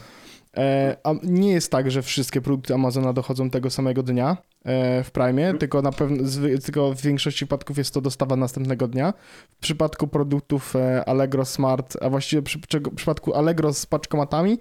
A 1.02 1.14
nie 1.22 1.52
jest 1.52 1.70
tak, 1.70 1.90
że 1.90 2.02
wszystkie 2.02 2.40
produkty 2.40 2.74
Amazona 2.74 3.12
dochodzą 3.12 3.50
tego 3.50 3.70
samego 3.70 4.02
dnia 4.02 4.36
e, 4.64 5.04
w 5.04 5.10
Prime, 5.10 5.42
hmm. 5.42 5.58
tylko 5.58 5.82
na 5.82 5.92
pewno, 5.92 6.24
tylko 6.64 6.94
w 6.94 7.00
większości 7.00 7.36
przypadków 7.36 7.78
jest 7.78 7.94
to 7.94 8.00
dostawa 8.00 8.36
następnego 8.36 8.88
dnia. 8.88 9.12
W 9.50 9.56
przypadku 9.56 10.08
produktów 10.08 10.76
e, 10.76 11.04
Allegro 11.04 11.44
Smart, 11.44 11.96
a 12.00 12.10
właściwie 12.10 12.42
przy, 12.42 12.58
w 12.58 12.94
przypadku 12.94 13.34
Allegro 13.34 13.72
z 13.72 13.86
paczkomatami, 13.86 14.58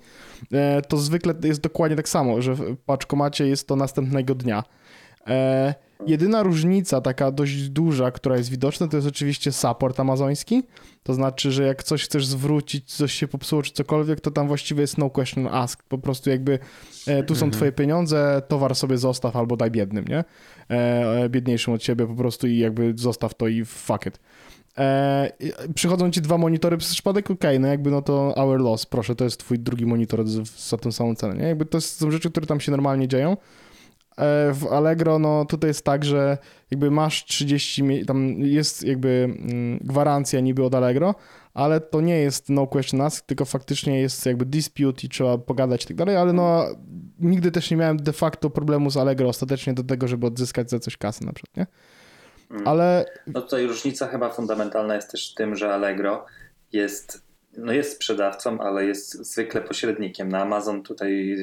to 0.88 0.98
zwykle 0.98 1.34
jest 1.44 1.62
dokładnie 1.62 1.98
tak 1.98 2.10
samo, 2.10 2.42
że 2.42 2.56
w 2.56 2.78
paczkomacie 2.78 3.48
jest 3.48 3.68
to 3.68 3.76
następnego 3.76 4.36
dnia. 4.36 4.64
Jedyna 6.08 6.44
różnica, 6.44 7.02
taka 7.02 7.32
dość 7.32 7.70
duża, 7.70 8.12
która 8.12 8.38
jest 8.38 8.50
widoczna, 8.50 8.88
to 8.88 8.98
jest 8.98 9.08
oczywiście 9.08 9.52
support 9.52 10.00
amazoński. 10.00 10.64
To 11.04 11.14
znaczy, 11.14 11.52
że 11.52 11.64
jak 11.64 11.84
coś 11.84 12.04
chcesz 12.04 12.26
zwrócić, 12.26 12.94
coś 12.94 13.14
się 13.14 13.28
popsuło 13.28 13.62
czy 13.62 13.72
cokolwiek, 13.72 14.22
to 14.22 14.32
tam 14.32 14.48
właściwie 14.48 14.82
jest 14.82 14.98
no 14.98 15.10
question 15.10 15.48
asked. 15.48 15.84
Po 15.84 15.98
prostu 15.98 16.30
jakby 16.30 16.60
e, 17.08 17.24
tu 17.24 17.36
są 17.36 17.46
mhm. 17.46 17.52
twoje 17.52 17.72
pieniądze, 17.72 18.42
towar 18.48 18.76
sobie 18.76 18.98
zostaw 18.98 19.36
albo 19.36 19.58
daj 19.58 19.72
biednym, 19.72 20.06
nie? 20.06 20.24
E, 20.70 21.30
biedniejszym 21.30 21.74
od 21.74 21.82
ciebie 21.82 22.08
po 22.08 22.16
prostu 22.16 22.48
i 22.48 22.58
jakby 22.58 22.94
zostaw 22.96 23.34
to 23.34 23.48
i 23.48 23.66
fuck 23.66 24.06
it. 24.06 24.20
E, 24.78 25.32
przychodzą 25.76 26.12
ci 26.12 26.22
dwa 26.22 26.38
monitory 26.38 26.78
przez 26.78 26.94
przypadek, 26.94 27.32
okej, 27.32 27.36
okay, 27.36 27.60
no 27.60 27.68
jakby 27.68 27.92
no 27.92 28.02
to 28.02 28.36
our 28.36 28.62
loss, 28.62 28.86
proszę, 28.86 29.16
to 29.16 29.24
jest 29.24 29.40
twój 29.40 29.60
drugi 29.60 29.86
monitor 29.86 30.24
za 30.58 30.78
tą 30.78 30.92
samą 30.92 31.16
cenę, 31.16 31.36
nie? 31.36 31.48
Jakby 31.48 31.66
to 31.66 31.82
są 31.82 32.12
rzeczy, 32.12 32.32
które 32.32 32.48
tam 32.48 32.60
się 32.60 32.72
normalnie 32.72 33.08
dzieją. 33.08 33.38
E, 34.18 34.54
w 34.54 34.68
Allegro, 34.68 35.20
no 35.20 35.46
tutaj 35.46 35.68
jest 35.68 35.86
tak, 35.86 36.06
że 36.06 36.38
jakby 36.72 36.92
masz 36.92 37.26
30, 37.26 38.06
tam 38.06 38.30
jest 38.40 38.84
jakby 38.84 39.10
mm, 39.10 39.80
gwarancja 39.82 40.40
niby 40.40 40.64
od 40.64 40.76
Allegro, 40.76 41.16
ale 41.54 41.82
to 41.82 42.02
nie 42.02 42.20
jest 42.20 42.50
no 42.50 42.68
question 42.68 43.02
ask, 43.02 43.26
tylko 43.26 43.46
faktycznie 43.46 44.02
jest 44.02 44.26
jakby 44.26 44.46
dispute 44.46 45.08
i 45.08 45.10
trzeba 45.10 45.38
pogadać 45.38 45.84
i 45.84 45.88
tak 45.88 45.98
dalej, 45.98 46.18
ale 46.18 46.34
no 46.34 46.66
nigdy 47.20 47.52
też 47.52 47.72
nie 47.72 47.78
miałem 47.78 47.98
de 47.98 48.14
facto 48.14 48.50
problemu 48.50 48.90
z 48.90 48.98
Allegro 48.98 49.30
ostatecznie 49.30 49.74
do 49.74 49.84
tego, 49.84 50.08
żeby 50.08 50.28
odzyskać 50.28 50.70
za 50.70 50.80
coś 50.80 50.98
kasy 50.98 51.26
na 51.26 51.34
przykład, 51.34 51.58
nie? 51.58 51.68
Mm. 52.52 52.68
Ale... 52.68 53.06
No 53.28 53.42
tutaj 53.42 53.68
różnica 53.68 54.08
chyba 54.08 54.30
fundamentalna 54.30 54.96
jest 54.96 55.12
też 55.12 55.32
w 55.32 55.36
tym, 55.36 55.56
że 55.56 55.74
Allegro 55.74 56.26
jest 56.72 57.32
no 57.58 57.74
jest 57.74 57.96
sprzedawcą, 57.96 58.60
ale 58.60 58.86
jest 58.86 59.14
zwykle 59.14 59.62
pośrednikiem. 59.62 60.30
Na 60.30 60.42
Amazon 60.42 60.84
tutaj 60.84 61.38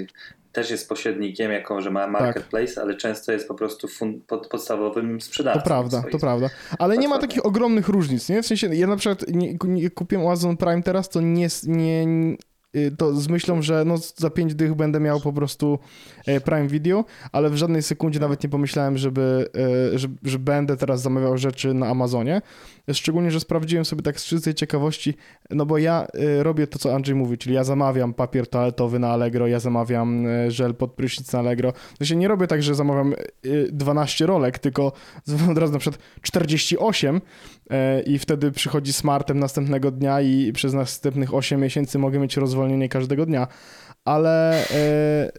też 0.59 0.71
jest 0.71 0.88
pośrednikiem, 0.88 1.53
jako 1.53 1.81
że 1.81 1.91
ma 1.91 2.00
tak. 2.00 2.11
marketplace, 2.11 2.75
tak. 2.75 2.85
ale 2.85 2.95
często 2.95 3.33
jest 3.33 3.49
po 3.49 3.55
prostu 3.55 3.87
fun- 3.87 4.21
pod, 4.27 4.49
podstawowym 4.49 5.21
sprzedawcą. 5.21 5.61
To 5.61 5.67
prawda, 5.67 6.03
to 6.12 6.19
prawda. 6.19 6.50
Ale 6.79 6.99
nie 6.99 7.09
ma 7.09 7.19
takich 7.19 7.47
ogromnych 7.47 7.88
różnic, 7.88 8.29
nie? 8.29 8.43
W 8.43 8.47
sensie, 8.47 8.75
ja 8.75 8.87
na 8.87 8.97
przykład 8.97 9.29
nie, 9.29 9.57
nie 9.65 9.91
kupiłem 9.91 10.27
Amazon 10.27 10.57
Prime 10.57 10.83
teraz, 10.83 11.09
to 11.09 11.21
nie, 11.21 11.49
nie, 11.67 12.07
to 12.99 13.15
z 13.15 13.29
myślą, 13.29 13.63
że 13.63 13.85
no 13.85 13.95
za 14.17 14.31
5 14.31 14.55
dych 14.55 14.75
będę 14.75 15.01
miał 15.01 15.21
po 15.21 15.33
prostu 15.33 15.79
e, 16.27 16.41
Prime 16.41 16.69
Video, 16.69 17.05
ale 17.33 17.51
w 17.51 17.57
żadnej 17.57 17.83
sekundzie 17.83 18.21
nawet 18.21 18.43
nie 18.43 18.49
pomyślałem, 18.49 18.99
żeby, 18.99 19.49
e, 19.95 19.99
że, 19.99 20.09
że 20.23 20.39
będę 20.39 20.77
teraz 20.77 21.03
zamawiał 21.03 21.39
rzeczy 21.39 21.75
na 21.75 21.87
Amazonie. 21.87 22.43
Szczególnie, 22.93 23.31
że 23.31 23.41
sprawdziłem 23.41 23.85
sobie 23.85 24.03
tak 24.03 24.21
z 24.21 24.25
czystej 24.25 24.55
ciekawości, 24.55 25.15
no 25.51 25.67
bo 25.67 25.79
ja 25.79 26.07
e, 26.15 26.43
robię 26.43 26.67
to, 26.67 26.79
co 26.79 26.95
Andrzej 26.95 27.15
mówi, 27.15 27.39
czyli 27.39 27.55
ja 27.55 27.65
zamawiam 27.65 28.15
papier 28.15 28.47
toaletowy 28.47 28.99
na 28.99 29.09
Allegro, 29.09 29.47
ja 29.47 29.61
zamawiam 29.61 30.27
żel 30.49 30.75
pod 30.75 30.93
prysznic 30.93 31.33
na 31.33 31.39
Allegro. 31.39 31.73
No 32.01 32.07
się 32.07 32.17
nie 32.17 32.29
robię 32.29 32.47
tak, 32.47 32.63
że 32.63 32.75
zamawiam 32.75 33.13
e, 33.13 33.17
12 33.73 34.27
rolek, 34.27 34.59
tylko 34.59 34.93
od 35.51 35.59
razu 35.59 35.73
na 35.73 35.79
przykład 35.79 36.03
48 36.23 37.21
e, 37.71 38.03
i 38.03 38.19
wtedy 38.19 38.53
przychodzi 38.53 38.93
smartem 38.93 39.39
następnego 39.39 39.91
dnia 39.91 40.21
i 40.21 40.53
przez 40.53 40.75
następnych 40.75 41.35
8 41.35 41.61
miesięcy 41.61 41.99
mogę 41.99 42.19
mieć 42.19 42.37
rozwolnienie 42.59 42.88
każdego 42.88 43.27
dnia. 43.27 43.47
Ale 44.05 44.65
e, 44.71 45.33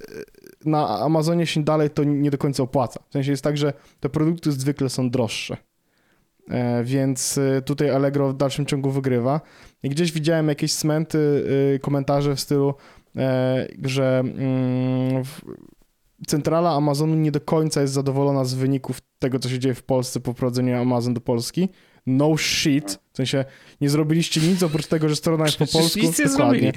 na 0.66 1.00
Amazonie 1.00 1.46
się 1.46 1.64
dalej 1.64 1.90
to 1.90 2.04
nie 2.04 2.32
do 2.32 2.38
końca 2.38 2.64
opłaca. 2.64 3.00
W 3.10 3.14
sensie 3.14 3.32
jest 3.32 3.44
tak, 3.44 3.58
że 3.58 3.74
te 4.00 4.10
produkty 4.10 4.52
zwykle 4.52 4.90
są 4.90 5.10
droższe. 5.10 5.58
E, 6.50 6.84
Więc 6.84 7.38
e, 7.38 7.62
tutaj 7.62 7.90
Allegro 7.90 8.30
w 8.30 8.38
dalszym 8.38 8.66
ciągu 8.66 8.92
wygrywa. 8.92 9.42
I 9.84 9.90
gdzieś 9.90 10.12
widziałem 10.12 10.48
jakieś 10.48 10.74
smenty, 10.74 11.44
komentarze 11.82 12.36
w 12.36 12.40
stylu, 12.40 12.74
że 13.84 14.20
mm, 14.20 15.24
centrala 16.28 16.72
Amazonu 16.72 17.16
nie 17.16 17.32
do 17.32 17.42
końca 17.42 17.82
jest 17.82 17.94
zadowolona 17.94 18.46
z 18.46 18.54
wyników 18.54 19.02
tego, 19.20 19.40
co 19.40 19.50
się 19.50 19.60
dzieje 19.60 19.76
w 19.76 19.84
Polsce 19.84 20.20
po 20.20 20.34
wprowadzeniu 20.34 20.82
Amazon 20.82 21.14
do 21.14 21.22
Polski. 21.22 21.70
No 22.10 22.38
shit. 22.38 23.00
W 23.14 23.18
sensie 23.18 23.46
nie 23.82 23.90
zrobiliście 23.90 24.42
nic 24.42 24.64
oprócz 24.64 24.88
tego, 24.88 25.10
że 25.10 25.16
strona 25.16 25.46
jest 25.46 25.58
po 25.58 25.68
polsku. 25.68 26.00
nic 26.00 26.20
nie 26.20 26.26
Dokładnie. 26.26 26.60
zrobili. 26.60 26.72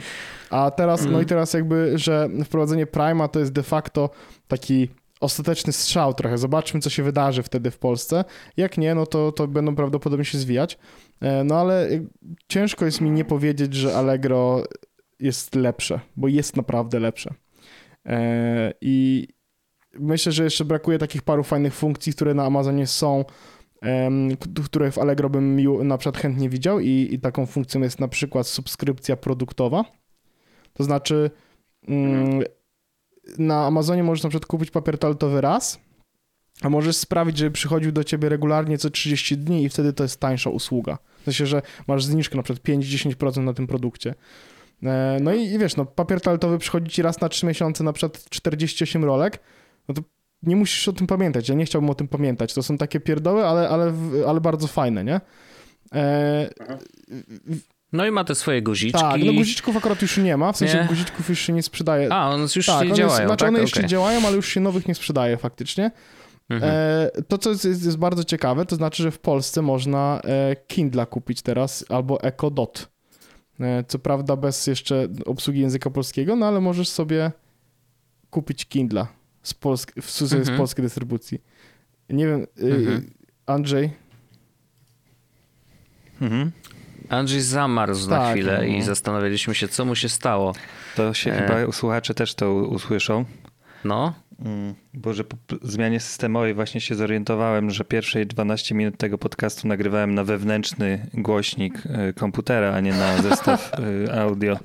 A 0.51 0.71
teraz, 0.71 1.03
no 1.03 1.09
Mm. 1.09 1.23
i 1.23 1.27
teraz 1.27 1.53
jakby, 1.53 1.99
że 1.99 2.29
wprowadzenie 2.45 2.87
Prima 2.87 3.29
to 3.29 3.41
jest 3.41 3.53
de 3.53 3.62
facto 3.62 4.11
taki 4.49 4.89
ostateczny 5.21 5.73
strzał 5.73 6.15
trochę. 6.15 6.39
Zobaczmy, 6.39 6.81
co 6.81 6.91
się 6.91 7.03
wydarzy 7.03 7.43
wtedy 7.43 7.71
w 7.71 7.79
Polsce. 7.79 8.25
Jak 8.57 8.79
nie, 8.79 8.95
no 8.95 9.07
to, 9.07 9.33
to 9.33 9.49
będą 9.49 9.77
prawdopodobnie 9.77 10.25
się 10.25 10.39
zwijać. 10.39 10.79
E, 11.21 11.45
No 11.45 11.61
ale 11.61 11.89
ciężko 12.49 12.85
jest 12.85 13.01
mi 13.01 13.11
nie 13.11 13.25
powiedzieć, 13.25 13.75
że 13.75 13.97
Allegro 13.97 14.65
jest 15.21 15.55
lepsze, 15.55 16.01
bo 16.17 16.29
jest 16.29 16.57
naprawdę 16.57 17.01
lepsze. 17.01 17.35
E, 18.07 18.73
I 18.81 19.29
myślę, 19.99 20.33
że 20.33 20.45
jeszcze 20.45 20.65
brakuje 20.65 20.99
takich 20.99 21.23
paru 21.23 21.43
fajnych 21.45 21.75
funkcji, 21.75 22.12
które 22.15 22.35
na 22.35 22.45
Amazonie 22.45 22.87
są, 22.87 23.25
które 24.65 24.91
w 24.91 24.99
Allegro 24.99 25.31
bym 25.31 25.61
na 25.89 25.99
przykład 25.99 26.23
chętnie 26.23 26.49
widział 26.49 26.81
i, 26.81 27.09
i 27.12 27.19
taką 27.19 27.47
funkcją 27.47 27.81
jest 27.81 28.01
na 28.01 28.09
przykład 28.09 28.47
subskrypcja 28.47 29.17
produktowa. 29.17 29.85
To 30.73 30.85
znaczy 30.85 31.31
mm, 31.89 32.43
na 33.39 33.67
Amazonie 33.67 34.03
możesz 34.03 34.23
na 34.23 34.31
przykład 34.31 34.47
kupić 34.47 34.71
papier 34.71 34.99
toaletowy 34.99 35.41
raz, 35.41 35.81
a 36.62 36.71
możesz 36.71 36.97
sprawić, 36.97 37.39
żeby 37.39 37.51
przychodził 37.51 37.93
do 37.93 38.05
ciebie 38.05 38.29
regularnie 38.29 38.79
co 38.79 38.91
30 38.91 39.39
dni 39.39 39.65
i 39.65 39.69
wtedy 39.69 39.93
to 39.93 40.03
jest 40.03 40.21
tańsza 40.21 40.51
usługa. 40.51 40.99
W 41.21 41.25
sensie, 41.25 41.47
że 41.47 41.62
masz 41.87 42.05
zniżkę 42.05 42.37
na 42.37 42.43
przykład 42.43 42.65
5-10% 42.65 43.45
na 43.45 43.53
tym 43.53 43.67
produkcie. 43.67 44.15
E, 44.83 45.19
No 45.21 45.35
i, 45.35 45.45
i 45.45 45.59
wiesz, 45.59 45.77
no 45.77 45.85
papier 45.85 46.21
toaletowy 46.21 46.59
przychodzi 46.59 46.91
ci 46.91 47.03
raz 47.03 47.21
na 47.21 47.29
3 47.29 47.47
miesiące, 47.47 47.85
na 47.85 47.93
przykład 47.93 48.25
48 48.31 49.05
rolek, 49.05 49.39
no 49.89 49.95
to 49.95 50.03
nie 50.43 50.57
musisz 50.57 50.89
o 50.89 50.93
tym 50.93 51.07
pamiętać. 51.07 51.49
Ja 51.49 51.55
nie 51.55 51.65
chciałbym 51.65 51.91
o 51.91 51.95
tym 51.95 52.09
pamiętać. 52.09 52.55
To 52.55 52.63
są 52.63 52.79
takie 52.79 53.01
pierdoły, 53.01 53.47
ale, 53.47 53.69
ale, 53.69 53.93
ale 54.27 54.41
bardzo 54.41 54.67
fajne, 54.67 55.05
nie? 55.05 55.21
E, 55.95 56.51
No 57.93 58.07
i 58.07 58.11
ma 58.11 58.25
te 58.25 58.35
swoje 58.35 58.63
guziczki. 58.63 59.01
tak, 59.01 59.21
no 59.25 59.33
guziczków 59.33 59.77
akurat 59.77 60.03
już 60.03 60.17
nie 60.17 60.37
ma, 60.37 60.53
w 60.53 60.57
sensie 60.57 60.79
Nie? 60.79 60.85
guziczków 60.85 61.29
już 61.29 61.39
się 61.39 61.53
nie 61.53 61.63
sprzedaje. 61.63 62.13
A, 62.13 62.31
one 62.31 62.47
już 62.57 62.67
tak, 62.67 62.83
nie 62.85 62.87
one, 62.87 62.97
działają, 62.97 63.19
jest, 63.21 63.29
znaczy 63.29 63.45
tak? 63.45 63.49
one 63.49 63.61
jeszcze 63.61 63.81
Okej. 63.81 63.91
działają, 63.91 64.27
ale 64.27 64.37
już 64.37 64.49
się 64.49 64.61
nowych 64.61 64.89
nie 64.89 64.95
sprzedaje 64.95 65.37
faktycznie. 65.37 65.91
Mhm. 66.51 66.73
E, 66.75 67.23
to, 67.29 67.39
co 67.39 67.51
jest, 67.51 67.65
jest, 67.65 67.85
jest 67.85 67.99
bardzo 67.99 68.25
ciekawe, 68.25 68.67
to 68.67 68.77
znaczy, 68.77 69.03
że 69.03 69.11
w 69.11 69.19
Polsce 69.19 69.63
można 69.63 70.21
e, 70.25 70.57
Kindla 70.67 71.07
kupić 71.07 71.43
teraz 71.43 71.85
albo 71.89 72.23
Echo 72.23 72.51
Dot. 72.51 72.89
E, 73.61 73.85
co 73.89 73.99
prawda 73.99 74.37
bez 74.37 74.67
jeszcze 74.67 75.09
obsługi 75.27 75.61
języka 75.61 75.91
polskiego, 75.91 76.37
no 76.37 76.47
ale 76.47 76.61
możesz 76.61 76.89
sobie 76.89 77.33
kupić 78.31 78.67
Kindla 78.67 79.07
z, 79.43 79.55
polsk- 79.55 80.03
w, 80.03 80.11
z, 80.11 80.19
z 80.19 80.33
Mhm. 80.33 80.59
polskiej 80.59 80.83
dystrybucji. 80.85 81.41
Nie 82.11 82.27
wiem, 82.27 82.47
e, 82.63 82.77
Mhm. 82.77 83.11
Andrzej, 83.47 83.91
Mhm. 86.21 86.53
Andrzej 87.09 87.41
zamarzł 87.41 88.11
na 88.11 88.17
Tak, 88.17 88.33
chwilę 88.33 88.57
no. 88.59 88.65
i 88.65 88.83
zastanawialiśmy 88.83 89.55
się, 89.55 89.69
co 89.69 89.85
mu 89.85 89.95
się 89.95 90.09
stało. 90.09 90.55
To 90.97 91.15
się 91.15 91.33
E. 91.33 91.43
chyba 91.43 91.73
słuchacze 91.73 92.15
też 92.15 92.35
to 92.35 92.55
usłyszą. 92.55 93.25
No, 93.85 94.15
Mm, 94.45 94.75
Bo 94.95 95.15
że 95.15 95.25
po 95.25 95.37
zmianie 95.63 96.01
systemowej 96.01 96.55
właśnie 96.55 96.81
się 96.81 96.95
zorientowałem, 96.95 97.71
że 97.71 97.85
pierwsze 97.85 98.27
12 98.27 98.75
minut 98.75 98.97
tego 98.97 99.19
podcastu 99.19 99.69
nagrywałem 99.69 100.15
na 100.15 100.25
wewnętrzny 100.25 101.07
głośnik 101.15 101.75
y, 102.11 102.13
komputera, 102.15 102.73
a 102.75 102.81
nie 102.81 102.93
na 102.93 103.23
zestaw 103.23 103.73
y, 103.79 104.13
audio. 104.23 104.59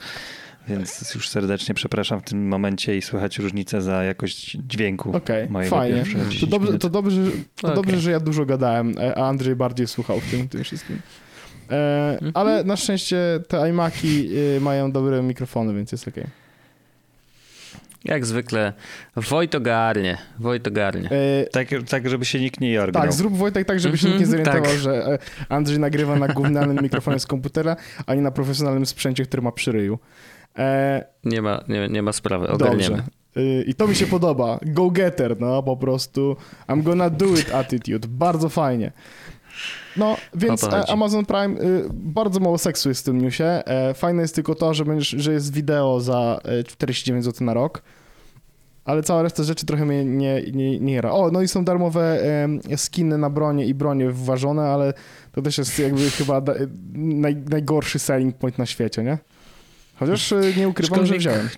Więc 0.67 1.13
już 1.15 1.29
serdecznie 1.29 1.75
przepraszam 1.75 2.19
w 2.19 2.23
tym 2.23 2.47
momencie 2.47 2.97
i 2.97 3.01
słychać 3.01 3.37
różnicę 3.39 3.81
za 3.81 4.03
jakość 4.03 4.57
dźwięku. 4.67 5.15
okej, 5.17 5.49
mojego 5.49 5.75
fajnie. 5.75 5.95
pierwsze 5.97 6.17
10 6.17 6.39
To 6.41 6.47
dobrze, 6.47 6.77
to, 6.79 6.89
dobrze, 6.89 7.21
to 7.61 7.67
Okej. 7.67 7.75
dobrze, 7.75 7.99
że 7.99 8.11
ja 8.11 8.19
dużo 8.19 8.45
gadałem, 8.45 8.93
e, 8.99 9.17
a 9.17 9.27
Andrzej 9.29 9.55
bardziej 9.55 9.87
słuchał 9.87 10.19
w 10.19 10.31
tym, 10.31 10.47
tym 10.49 10.63
wszystkim. 10.63 10.99
E, 11.71 12.11
Mhm. 12.13 12.31
ale 12.35 12.63
na 12.63 12.75
szczęście 12.77 13.17
te 13.47 13.69
iMaki 13.69 14.29
e, 14.57 14.59
mają 14.59 14.91
dobre 14.91 15.23
mikrofony, 15.23 15.73
więc 15.73 15.91
jest 15.91 16.07
okej. 16.07 16.23
jak 18.05 18.25
zwykle 18.25 18.73
Wojt 19.15 19.55
ogarnie, 19.55 20.17
Wojt 20.39 20.67
ogarnie. 20.67 21.09
E, 21.11 21.45
Tak, 21.51 21.67
tak, 21.89 22.09
żeby 22.09 22.25
się 22.25 22.39
nikt 22.39 22.59
nie 22.61 22.71
jorgnął. 22.71 23.03
Tak, 23.03 23.13
zrób 23.13 23.37
Wojtek 23.37 23.67
tak, 23.67 23.79
żeby 23.79 23.97
się 23.97 24.07
nikt 24.07 24.19
nie 24.19 24.25
Mhm, 24.25 24.45
zorientował, 24.45 24.71
tak. 24.71 24.79
że 24.81 25.17
Andrzej 25.49 25.79
nagrywa 25.79 26.15
na 26.15 26.27
gównianym 26.27 26.79
mikrofonie 26.83 27.19
z 27.19 27.25
komputera, 27.27 27.75
a 28.05 28.15
nie 28.15 28.21
na 28.21 28.31
profesjonalnym 28.31 28.85
sprzęcie, 28.85 29.25
który 29.25 29.41
ma 29.41 29.51
przy 29.51 29.71
ryju. 29.71 29.99
E, 30.57 31.05
Nie 31.23 31.41
ma, 31.41 31.63
nie, 31.67 31.87
nie 31.87 32.01
ma 32.01 32.11
sprawy, 32.11 32.47
ogarniemy. 32.47 33.03
E, 33.35 33.61
I 33.61 33.73
to 33.73 33.87
mi 33.87 33.95
się 33.95 34.07
podoba. 34.07 34.59
Go 34.65 34.91
getter, 34.91 35.39
no 35.39 35.63
po 35.63 35.77
prostu. 35.77 36.35
I'm 36.67 36.83
gonna 36.83 37.09
do 37.09 37.25
it 37.25 37.53
attitude. 37.53 38.07
Bardzo 38.07 38.49
fajnie. 38.49 38.91
No, 39.97 40.17
więc 40.35 40.63
e. 40.63 40.89
Amazon 40.89 41.25
Prime, 41.25 41.61
y, 41.61 41.89
bardzo 41.93 42.39
mało 42.39 42.57
seksu 42.57 42.89
jest 42.89 43.01
w 43.01 43.05
tym 43.05 43.21
newsie. 43.21 43.43
E, 43.43 43.93
fajne 43.93 44.21
jest 44.21 44.35
tylko 44.35 44.55
to, 44.55 44.73
że, 44.73 44.85
będziesz, 44.85 45.09
że 45.09 45.33
jest 45.33 45.53
wideo 45.53 45.99
za 45.99 46.39
e, 46.43 46.63
49 46.63 47.25
zł 47.25 47.45
na 47.45 47.53
rok. 47.53 47.81
Ale 48.85 49.03
cała 49.03 49.21
reszta 49.21 49.43
rzeczy 49.43 49.65
trochę 49.65 49.85
mnie 49.85 50.05
nie, 50.05 50.41
nie, 50.53 50.79
nie 50.79 50.93
jara. 50.93 51.11
O, 51.11 51.31
no 51.31 51.41
i 51.41 51.47
są 51.47 51.65
darmowe 51.65 52.19
skiny 52.75 53.17
na 53.17 53.29
bronie 53.29 53.65
i 53.65 53.73
bronie 53.73 54.09
wważone, 54.09 54.63
ale 54.63 54.93
to 55.31 55.41
też 55.41 55.57
jest 55.57 55.79
jakby 55.79 56.09
chyba 56.09 56.41
naj, 56.93 57.35
najgorszy 57.35 57.99
selling 57.99 58.35
point 58.37 58.57
na 58.57 58.65
świecie, 58.65 59.03
nie? 59.03 59.17
Chociaż 59.99 60.31
e, 60.31 60.41
nie 60.57 60.67
ukrywam, 60.67 61.05
że 61.05 61.13
Aczkolwiek- 61.13 61.19
wziąłem. 61.19 61.49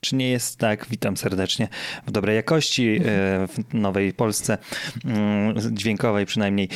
Czy 0.00 0.16
nie 0.16 0.30
jest 0.30 0.58
tak, 0.58 0.86
witam 0.90 1.16
serdecznie, 1.16 1.68
w 2.06 2.10
dobrej 2.10 2.36
jakości, 2.36 2.96
e, 2.96 3.02
w 3.48 3.74
Nowej 3.74 4.12
Polsce, 4.12 4.58
mm, 5.04 5.76
dźwiękowej 5.76 6.26
przynajmniej, 6.26 6.68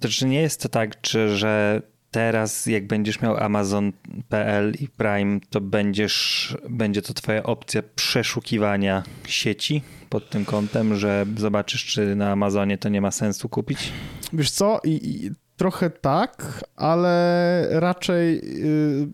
to 0.00 0.08
czy 0.08 0.26
nie 0.26 0.40
jest 0.40 0.62
to 0.62 0.68
tak, 0.68 1.00
czy, 1.00 1.36
że 1.36 1.82
teraz 2.10 2.66
jak 2.66 2.86
będziesz 2.86 3.20
miał 3.20 3.36
Amazon.pl 3.36 4.74
i 4.80 4.88
Prime, 4.88 5.40
to 5.50 5.60
będziesz, 5.60 6.56
będzie 6.70 7.02
to 7.02 7.14
twoja 7.14 7.42
opcja 7.42 7.82
przeszukiwania 7.94 9.02
sieci 9.26 9.82
pod 10.08 10.30
tym 10.30 10.44
kątem, 10.44 10.96
że 10.96 11.26
zobaczysz, 11.36 11.84
czy 11.84 12.16
na 12.16 12.32
Amazonie 12.32 12.78
to 12.78 12.88
nie 12.88 13.00
ma 13.00 13.10
sensu 13.10 13.48
kupić? 13.48 13.92
Wiesz 14.32 14.50
co, 14.50 14.80
i, 14.84 14.90
i 14.90 15.30
trochę 15.56 15.90
tak, 15.90 16.64
ale 16.76 17.66
raczej 17.70 18.38
y, 18.38 19.08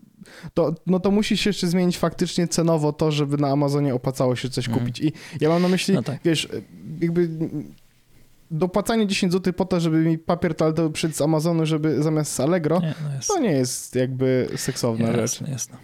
to, 0.53 0.75
no 0.87 0.99
to 0.99 1.11
musi 1.11 1.37
się 1.37 1.49
jeszcze 1.49 1.67
zmienić 1.67 1.97
faktycznie 1.97 2.47
cenowo 2.47 2.93
to, 2.93 3.11
żeby 3.11 3.37
na 3.37 3.49
Amazonie 3.49 3.95
opłacało 3.95 4.35
się 4.35 4.49
coś 4.49 4.67
Mhm. 4.67 4.85
kupić. 4.85 4.99
I 4.99 5.13
ja 5.41 5.49
mam 5.49 5.61
na 5.61 5.67
myśli, 5.67 5.93
No 5.95 6.03
tak. 6.03 6.19
wiesz, 6.25 6.47
jakby 7.01 7.29
dopłacanie 8.51 9.07
10 9.07 9.33
zł 9.33 9.53
po 9.53 9.65
to, 9.65 9.79
żeby 9.79 9.97
mi 9.97 10.17
papier 10.17 10.55
toaletowy 10.55 10.89
przyjść 10.93 11.15
z 11.17 11.21
Amazonu, 11.21 11.65
żeby 11.65 12.03
zamiast 12.03 12.31
z 12.33 12.39
Allegro, 12.39 12.79
Nie, 12.79 12.93
no 13.03 13.09
to 13.27 13.39
nie 13.39 13.51
jest 13.51 13.95
jakby 13.95 14.47
seksowna 14.55 15.07
rzecz. 15.07 15.17
jasne, 15.17 15.49
jasne. 15.51 15.77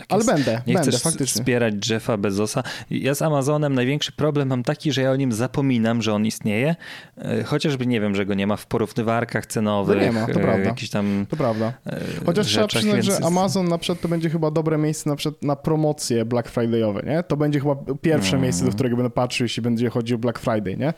Tak 0.00 0.04
Ale 0.08 0.18
jest. 0.18 0.30
będę, 0.32 0.62
Nie 0.66 0.74
będę 0.74 0.90
chcesz 0.90 1.02
faktycznie. 1.02 1.40
wspierać 1.40 1.90
Jeffa 1.90 2.16
Bezosa. 2.16 2.62
Ja 2.90 3.14
z 3.14 3.22
Amazonem 3.22 3.74
największy 3.74 4.12
problem 4.12 4.48
mam 4.48 4.62
taki, 4.62 4.92
że 4.92 5.02
ja 5.02 5.10
o 5.10 5.16
nim 5.16 5.32
zapominam, 5.32 6.02
że 6.02 6.14
on 6.14 6.26
istnieje. 6.26 6.76
E, 7.18 7.42
Chociażby 7.44 7.86
nie 7.86 8.00
wiem, 8.00 8.14
że 8.14 8.26
go 8.26 8.34
nie 8.34 8.46
ma 8.46 8.56
w 8.56 8.66
porównywarkach 8.66 9.46
cenowych. 9.46 9.96
No 9.98 10.02
nie 10.04 10.12
ma, 10.12 10.26
to 10.26 10.32
e, 10.32 10.42
prawda. 10.42 10.64
Jakiś 10.64 10.90
tam 10.90 11.26
To 11.30 11.36
prawda. 11.36 11.72
e, 11.86 12.00
Chociaż 12.26 12.46
trzeba 12.46 12.66
przyznać, 12.66 13.06
więc 13.06 13.18
że 13.20 13.26
Amazon 13.26 13.68
na 13.68 13.78
przykład 13.78 14.00
to 14.00 14.08
będzie 14.08 14.30
chyba 14.30 14.50
dobre 14.50 14.78
miejsce 14.78 15.10
na 15.10 15.16
przykład 15.16 15.42
na 15.42 15.56
promocje 15.56 16.24
Black 16.24 16.52
Friday'owe, 16.52 17.06
nie? 17.06 17.22
To 17.22 17.36
będzie 17.36 17.60
chyba 17.60 17.76
pierwsze 18.02 18.30
Mm. 18.32 18.42
miejsce, 18.42 18.64
do 18.64 18.70
którego 18.72 18.96
będę 18.96 19.10
patrzył, 19.10 19.44
jeśli 19.44 19.62
będzie 19.62 19.90
chodził 19.90 20.16
o 20.16 20.18
Black 20.18 20.38
Friday, 20.38 20.76
nie? 20.76 20.94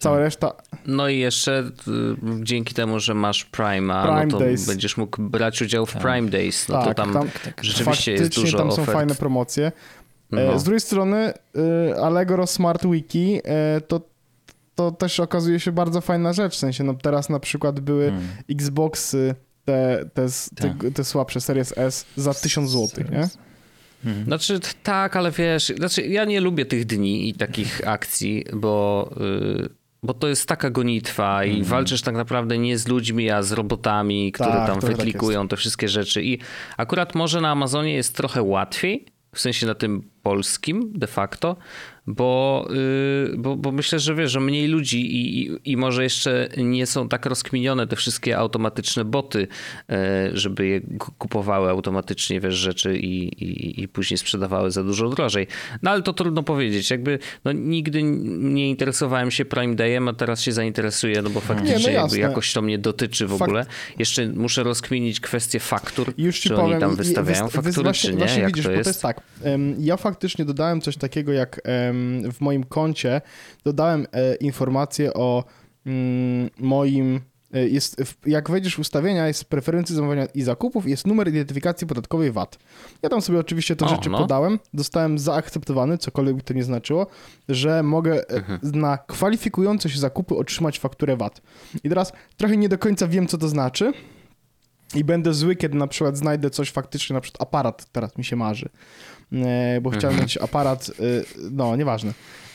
Cała 0.00 0.18
reszta, 0.18 0.52
No 0.86 1.08
i 1.08 1.18
jeszcze 1.18 1.58
y, 1.60 2.42
dzięki 2.42 2.74
temu, 2.74 3.00
że 3.00 3.14
masz 3.14 3.46
Prime'a, 3.52 4.02
Prime 4.02 4.26
no 4.26 4.30
to 4.30 4.38
Days. 4.38 4.66
będziesz 4.66 4.96
mógł 4.96 5.22
brać 5.22 5.62
udział 5.62 5.86
w 5.86 5.92
Prime 5.96 6.30
Days. 6.30 6.68
No 6.68 6.74
tak, 6.74 6.86
to 6.86 6.94
tam, 6.94 7.12
tam 7.12 7.28
rzeczywiście 7.62 8.12
jest 8.12 8.34
dużo 8.34 8.58
tam 8.58 8.72
są 8.72 8.82
ofert. 8.82 8.92
fajne 8.98 9.14
promocje. 9.14 9.66
E, 9.66 9.72
No. 10.46 10.58
Z 10.58 10.64
drugiej 10.64 10.80
strony 10.80 11.32
y, 11.90 12.00
Allegro 12.02 12.46
Smart 12.46 12.86
Wiki 12.86 13.40
e, 13.44 13.80
to, 13.80 14.00
to 14.74 14.90
też 14.90 15.20
okazuje 15.20 15.60
się 15.60 15.72
bardzo 15.72 16.00
fajna 16.00 16.32
rzecz. 16.32 16.52
W 16.54 16.58
sensie, 16.58 16.84
no 16.84 16.94
teraz 16.94 17.28
na 17.28 17.40
przykład 17.40 17.80
były 17.80 18.04
Mm. 18.08 18.22
Xboxy, 18.50 19.34
te, 19.64 20.04
te, 20.14 20.26
te, 20.54 20.68
Tak. 20.68 20.76
te 20.94 21.04
słabsze 21.04 21.40
Series 21.40 21.78
S 21.78 22.06
za 22.16 22.34
1000 22.34 22.70
zł, 22.70 23.04
nie? 23.12 23.28
Mhm. 24.04 24.24
Znaczy 24.24 24.60
tak, 24.82 25.16
ale 25.16 25.30
wiesz, 25.30 25.72
znaczy 25.76 26.02
ja 26.02 26.24
nie 26.24 26.40
lubię 26.40 26.66
tych 26.66 26.84
dni 26.86 27.28
i 27.28 27.34
takich 27.34 27.88
akcji, 27.88 28.44
bo, 28.52 29.10
y, 29.64 29.79
bo 30.02 30.14
to 30.14 30.28
jest 30.28 30.48
taka 30.48 30.70
gonitwa 30.70 31.44
i 31.44 31.62
walczysz 31.62 32.02
tak 32.02 32.14
naprawdę 32.14 32.58
nie 32.58 32.78
z 32.78 32.88
ludźmi, 32.88 33.30
a 33.30 33.42
z 33.42 33.52
robotami, 33.52 34.32
które 34.32 34.50
Tak, 34.50 34.66
tam 34.66 34.80
tak 34.80 34.90
wyklikują 34.90 35.48
te 35.48 35.56
wszystkie 35.56 35.88
rzeczy. 35.88 36.22
I 36.22 36.38
akurat 36.76 37.14
może 37.14 37.40
na 37.40 37.50
Amazonie 37.50 37.94
jest 37.94 38.16
trochę 38.16 38.42
łatwiej, 38.42 39.06
w 39.34 39.40
sensie 39.40 39.66
na 39.66 39.74
tym 39.74 40.10
polskim 40.22 40.92
de 40.94 41.06
facto, 41.06 41.56
bo, 42.06 42.68
y, 43.32 43.36
bo, 43.38 43.56
bo 43.56 43.72
myślę, 43.72 43.98
że 43.98 44.14
wiesz, 44.14 44.30
że 44.32 44.40
mniej 44.40 44.68
ludzi 44.68 45.00
i, 45.16 45.42
i, 45.42 45.50
i 45.72 45.76
może 45.76 46.02
jeszcze 46.02 46.48
nie 46.56 46.86
są 46.86 47.08
tak 47.08 47.26
rozkminione 47.26 47.86
te 47.86 47.96
wszystkie 47.96 48.38
automatyczne 48.38 49.04
boty, 49.04 49.48
e, 49.90 50.30
żeby 50.32 50.66
je 50.66 50.80
ku- 50.80 51.12
kupowały 51.18 51.70
automatycznie, 51.70 52.40
wiesz, 52.40 52.54
rzeczy 52.54 52.98
i, 52.98 53.44
i, 53.44 53.80
i 53.82 53.88
później 53.88 54.18
sprzedawały 54.18 54.70
za 54.70 54.84
dużo 54.84 55.08
drożej. 55.08 55.46
No 55.82 55.90
ale 55.90 56.02
to 56.02 56.12
trudno 56.12 56.42
powiedzieć. 56.42 56.90
Jakby 56.90 57.18
no, 57.44 57.52
nigdy 57.52 58.02
nie 58.02 58.70
interesowałem 58.70 59.30
się 59.30 59.44
Prime 59.44 59.74
Dayem, 59.74 60.08
a 60.08 60.12
teraz 60.12 60.42
się 60.42 60.52
zainteresuję, 60.52 61.22
no 61.22 61.30
bo 61.30 61.40
faktycznie 61.40 61.76
Nie, 61.76 61.82
no 61.84 61.90
jakby 61.90 62.18
jakoś 62.18 62.52
to 62.52 62.62
mnie 62.62 62.78
dotyczy 62.78 63.26
w 63.26 63.30
Fakt- 63.30 63.42
ogóle. 63.42 63.66
Jeszcze 63.98 64.28
muszę 64.28 64.62
rozkminić 64.62 65.20
kwestię 65.20 65.60
faktur, 65.60 66.12
Już 66.18 66.38
ci 66.40 66.48
czy 66.48 66.54
powiem, 66.54 66.70
oni 66.70 66.80
tam 66.80 66.96
wystawiają 66.96 67.44
wyst- 67.46 67.52
faktury, 67.52 67.72
wyst- 67.72 67.82
właśnie, 67.82 68.10
czy 68.10 68.16
nie, 68.16 68.18
Właśnie 68.18 68.40
jak 68.42 68.48
widzisz, 68.48 68.64
to 68.64 68.70
bo 68.70 68.76
jest? 68.76 68.84
to 68.84 68.90
jest 68.90 69.02
tak. 69.02 69.20
Ja 69.78 69.96
faktycznie 69.96 70.44
dodałem 70.44 70.80
coś 70.80 70.96
takiego, 70.96 71.32
jak 71.32 71.60
w 72.32 72.40
moim 72.40 72.64
koncie 72.64 73.20
dodałem 73.64 74.06
e, 74.12 74.34
informację 74.34 75.14
o 75.14 75.44
mm, 75.86 76.50
moim. 76.58 77.20
e, 77.54 77.68
Jest, 77.68 78.02
jak 78.26 78.50
wejdziesz 78.50 78.76
w 78.76 78.78
ustawienia, 78.78 79.26
jest 79.28 79.44
preferencje 79.44 79.96
zamawiania 79.96 80.26
i 80.34 80.42
zakupów, 80.42 80.88
jest 80.88 81.06
numer 81.06 81.28
identyfikacji 81.28 81.86
podatkowej 81.86 82.32
VAT. 82.32 82.58
Ja 83.02 83.08
tam 83.08 83.22
sobie 83.22 83.38
oczywiście 83.38 83.76
te 83.76 83.84
O, 83.84 83.88
rzeczy 83.88 84.10
no. 84.10 84.18
podałem, 84.18 84.58
dostałem 84.74 85.18
zaakceptowany, 85.18 85.98
cokolwiek 85.98 86.36
by 86.36 86.42
to 86.42 86.54
nie 86.54 86.64
znaczyło, 86.64 87.06
że 87.48 87.82
mogę 87.82 88.14
e, 88.30 88.30
Mhm. 88.36 88.60
na 88.80 88.98
kwalifikujące 88.98 89.90
się 89.90 89.98
zakupy 89.98 90.34
otrzymać 90.36 90.78
fakturę 90.78 91.16
VAT. 91.16 91.42
I 91.84 91.88
teraz 91.88 92.12
trochę 92.36 92.56
nie 92.56 92.68
do 92.68 92.78
końca 92.78 93.08
wiem, 93.08 93.26
co 93.26 93.38
to 93.38 93.48
znaczy, 93.48 93.92
i 94.94 95.04
będę 95.04 95.34
zły, 95.34 95.56
kiedy 95.56 95.76
na 95.78 95.86
przykład 95.86 96.16
znajdę 96.16 96.50
coś 96.50 96.70
faktycznie, 96.70 97.14
na 97.14 97.20
przykład 97.20 97.42
aparat 97.48 97.86
teraz 97.92 98.18
mi 98.18 98.24
się 98.24 98.36
marzy, 98.36 98.68
bo 99.82 99.90
chciałem 99.90 100.20
mieć 100.20 100.36
aparat, 100.38 100.90
e, 100.90 100.92
no 101.50 101.76
nieważne, 101.76 102.12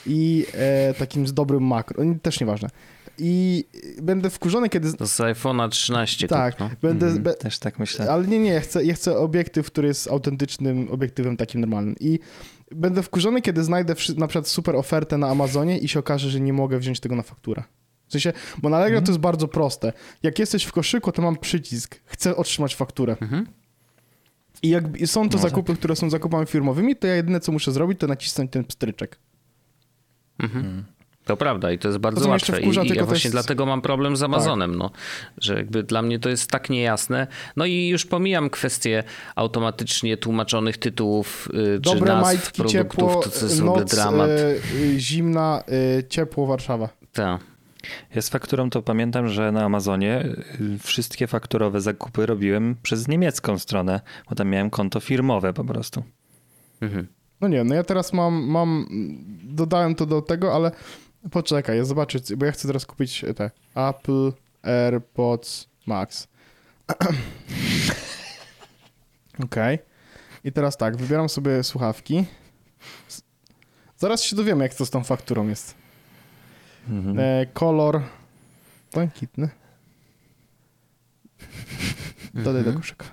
i 0.07 0.45
e, 0.53 0.93
takim 0.93 1.27
z 1.27 1.33
dobrym 1.33 1.63
makro, 1.63 2.03
nie- 2.03 2.19
też 2.19 2.39
nieważne. 2.39 2.69
I 3.17 3.63
będę 4.01 4.29
wkurzony, 4.29 4.69
kiedy... 4.69 4.89
z- 4.89 4.95
To 4.95 5.07
z 5.07 5.17
iPhone'a 5.19 5.69
13 5.69 6.27
Tak, 6.27 6.55
kup, 6.57 6.59
no. 6.59 6.69
będę... 6.81 7.05
Mhm, 7.05 7.23
Be, 7.23 7.33
Też 7.33 7.59
tak 7.59 7.79
myślę. 7.79 8.11
ale 8.11 8.27
nie, 8.27 8.39
nie, 8.39 8.49
ja 8.53 8.59
chcę, 8.61 8.85
ja 8.85 8.93
chcę 8.93 9.17
obiektyw, 9.17 9.67
który 9.67 9.87
jest 9.87 10.07
autentycznym 10.07 10.87
obiektywem 10.91 11.37
takim 11.37 11.61
normalnym. 11.61 11.95
I 11.99 12.19
będę 12.71 13.03
wkurzony, 13.03 13.41
kiedy 13.41 13.63
znajdę 13.63 13.95
wszy- 13.95 14.19
na 14.19 14.27
przykład 14.27 14.47
super 14.47 14.75
ofertę 14.75 15.17
na 15.17 15.27
Amazonie 15.29 15.77
i 15.77 15.87
się 15.87 15.99
okaże, 15.99 16.29
że 16.29 16.39
nie 16.39 16.53
mogę 16.53 16.79
wziąć 16.79 16.99
tego 16.99 17.15
na 17.15 17.23
fakturę. 17.23 17.63
W 18.07 18.11
sensie, 18.11 18.33
bo 18.57 18.69
na 18.69 18.77
Allegro 18.77 19.01
to 19.01 19.07
jest 19.11 19.19
bardzo 19.19 19.47
proste. 19.47 19.93
Jak 20.23 20.39
jesteś 20.39 20.63
w 20.63 20.71
koszyku, 20.71 21.11
to 21.11 21.21
mam 21.21 21.35
przycisk. 21.35 21.99
Chcę 22.05 22.35
otrzymać 22.35 22.75
fakturę. 22.75 23.17
Mhm. 23.21 23.47
I 24.65 24.69
jak 24.69 24.83
są 25.05 25.29
to 25.29 25.37
No 25.37 25.43
zakupy, 25.43 25.75
które 25.75 25.95
są 25.95 26.09
zakupami 26.09 26.45
firmowymi, 26.45 26.95
to 26.95 27.07
ja 27.07 27.15
jedyne, 27.15 27.39
co 27.39 27.51
muszę 27.51 27.71
zrobić, 27.71 27.99
to 27.99 28.07
nacisnąć 28.07 28.51
ten 28.51 28.63
pstryczek. 28.63 29.17
To 31.25 31.37
prawda 31.37 31.71
i 31.71 31.79
to 31.79 31.87
jest 31.87 31.99
bardzo 31.99 32.33
jeszcze 32.33 32.51
łatwe. 32.53 32.61
wkurza, 32.65 32.83
I, 32.83 32.85
i 32.85 32.89
ja 32.89 32.95
to 32.95 33.05
właśnie 33.05 33.27
jest- 33.27 33.35
Tak. 33.37 33.43
dlatego 33.45 33.65
mam 33.65 33.81
problem 33.81 34.17
z 34.17 34.23
Amazonem, 34.23 34.75
no, 34.75 34.91
że 35.37 35.55
jakby 35.55 35.83
dla 35.83 36.01
mnie 36.01 36.19
to 36.19 36.29
jest 36.29 36.49
tak 36.51 36.69
niejasne. 36.69 37.27
No 37.55 37.65
i 37.65 37.87
już 37.87 38.05
pomijam 38.05 38.49
kwestię 38.49 39.03
automatycznie 39.35 40.17
tłumaczonych 40.17 40.77
tytułów 40.77 41.49
y, 41.49 41.53
czy 41.53 41.79
Dobre 41.79 42.13
nazw 42.13 42.23
majtki, 42.23 42.51
produktów, 42.61 42.71
ciepło, 42.99 43.21
to, 43.23 43.29
to 43.29 43.45
jest 43.45 43.59
w 43.61 43.63
ogóle 43.67 43.81
noc, 43.81 43.95
dramat. 43.95 44.29
e, 44.29 44.55
zimna, 44.99 45.63
e, 45.99 46.03
ciepło, 46.07 46.45
Warszawa. 46.47 46.89
Tak. 47.13 47.41
Ja 48.15 48.21
z 48.21 48.29
fakturą 48.29 48.69
to 48.69 48.81
pamiętam, 48.81 49.27
że 49.27 49.51
na 49.51 49.63
Amazonie 49.63 50.25
y, 50.75 50.79
wszystkie 50.79 51.27
fakturowe 51.27 51.81
zakupy 51.81 52.25
robiłem 52.25 52.75
przez 52.83 53.07
niemiecką 53.07 53.59
stronę, 53.59 54.01
bo 54.29 54.35
tam 54.35 54.49
miałem 54.49 54.69
konto 54.69 54.99
firmowe 54.99 55.53
po 55.53 55.63
prostu. 55.63 56.03
Mhm. 56.81 57.07
No 57.41 57.47
nie, 57.47 57.63
no 57.63 57.75
ja 57.75 57.83
teraz 57.83 58.13
mam, 58.13 58.33
mam, 58.33 58.87
dodałem 59.43 59.95
to 59.95 60.05
do 60.05 60.21
tego, 60.21 60.55
ale 60.55 60.71
poczekaj, 61.31 61.77
ja 61.77 61.85
zobaczę, 61.85 62.19
bo 62.37 62.45
ja 62.45 62.51
chcę 62.51 62.67
teraz 62.67 62.85
kupić 62.85 63.25
te 63.35 63.51
Apple 63.75 64.31
AirPods 64.61 65.67
Max. 65.85 66.27
Okej. 69.43 69.79
I 70.43 70.51
teraz 70.51 70.77
tak, 70.77 70.97
wybieram 70.97 71.29
sobie 71.29 71.63
słuchawki. 71.63 72.25
Zaraz 73.97 74.23
się 74.23 74.35
dowiemy, 74.35 74.63
jak 74.63 74.73
to 74.73 74.85
z 74.85 74.89
tą 74.89 75.03
fakturą 75.03 75.47
jest. 75.47 75.84
Mhm. 76.89 77.19
E, 77.19 77.45
kolor 77.53 78.01
błękitny. 78.93 79.49
Dodaj 82.33 82.63
do 82.63 82.73
koszyka. 82.73 83.05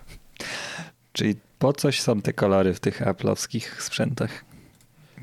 Czyli 1.13 1.35
po 1.59 1.73
coś 1.73 2.01
są 2.01 2.21
te 2.21 2.33
kolory 2.33 2.75
w 2.75 2.81
tych 2.81 3.03
Apple'owskich 3.03 3.83
sprzętach? 3.83 4.45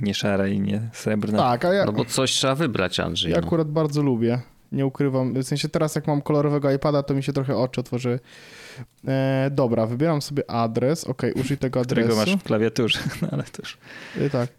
Nie 0.02 0.14
szare 0.14 0.52
i 0.52 0.60
nie 0.60 0.90
srebrne. 0.94 1.38
Tak, 1.38 1.66
a 1.66 1.74
ja, 1.74 1.86
No 1.86 1.92
bo 1.92 2.06
coś 2.06 2.32
trzeba 2.32 2.56
wybrać, 2.56 3.00
Andrzej. 3.00 3.32
Ja 3.32 3.40
no. 3.42 3.48
akurat 3.48 3.72
bardzo 3.72 4.02
lubię. 4.02 4.40
Nie 4.72 4.86
ukrywam. 4.86 5.34
W 5.34 5.44
sensie 5.44 5.70
teraz, 5.70 5.96
jak 5.96 6.08
mam 6.08 6.22
kolorowego 6.22 6.72
iPada, 6.72 7.04
to 7.04 7.14
mi 7.14 7.24
się 7.24 7.34
trochę 7.34 7.58
oczy 7.58 7.82
otworzy. 7.82 8.20
E, 9.08 9.50
dobra, 9.52 9.86
wybieram 9.86 10.22
sobie 10.22 10.52
adres. 10.52 11.04
Ok, 11.04 11.22
użyj 11.36 11.58
tego 11.58 11.82
którego 11.82 12.08
adresu. 12.14 12.32
masz 12.32 12.42
w 12.42 12.44
klawiaturze, 12.44 13.00
no 13.22 13.28
ale 13.32 13.44
to 13.44 13.62
już... 13.62 13.78
E, 14.20 14.30
tak, 14.30 14.50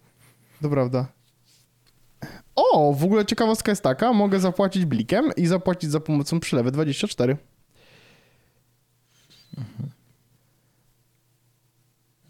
to 0.62 0.68
prawda. 0.68 1.06
O, 2.56 2.92
w 2.92 3.04
ogóle 3.04 3.26
ciekawostka 3.26 3.72
jest 3.72 3.82
taka, 3.82 4.12
mogę 4.12 4.40
zapłacić 4.40 4.84
blikiem 4.84 5.30
i 5.36 5.46
zapłacić 5.46 5.90
za 5.90 6.00
pomocą 6.00 6.40
przylewy 6.40 6.70
24. 6.70 7.36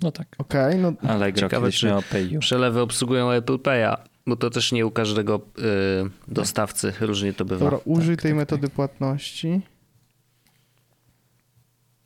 No 0.03 0.13
tak. 0.13 0.37
Okej, 0.39 0.79
no 0.79 0.93
Allegro 1.09 1.41
Ciekawe, 1.41 1.73
czy-. 1.73 1.95
Przelewy 2.41 2.81
obsługują 2.81 3.31
Apple 3.31 3.57
Pay'a, 3.57 3.97
bo 4.27 4.37
to 4.37 4.51
też 4.51 4.73
nie 4.73 4.87
u 4.87 4.91
każdego 4.91 5.41
y, 5.59 6.33
dostawcy 6.35 6.93
różnie 7.01 7.33
to 7.33 7.45
bywa. 7.45 7.65
dobra, 7.65 7.79
użyj 7.85 8.17
tak, 8.17 8.23
tej 8.23 8.31
tak, 8.31 8.39
metody 8.39 8.69
płatności. 8.69 9.61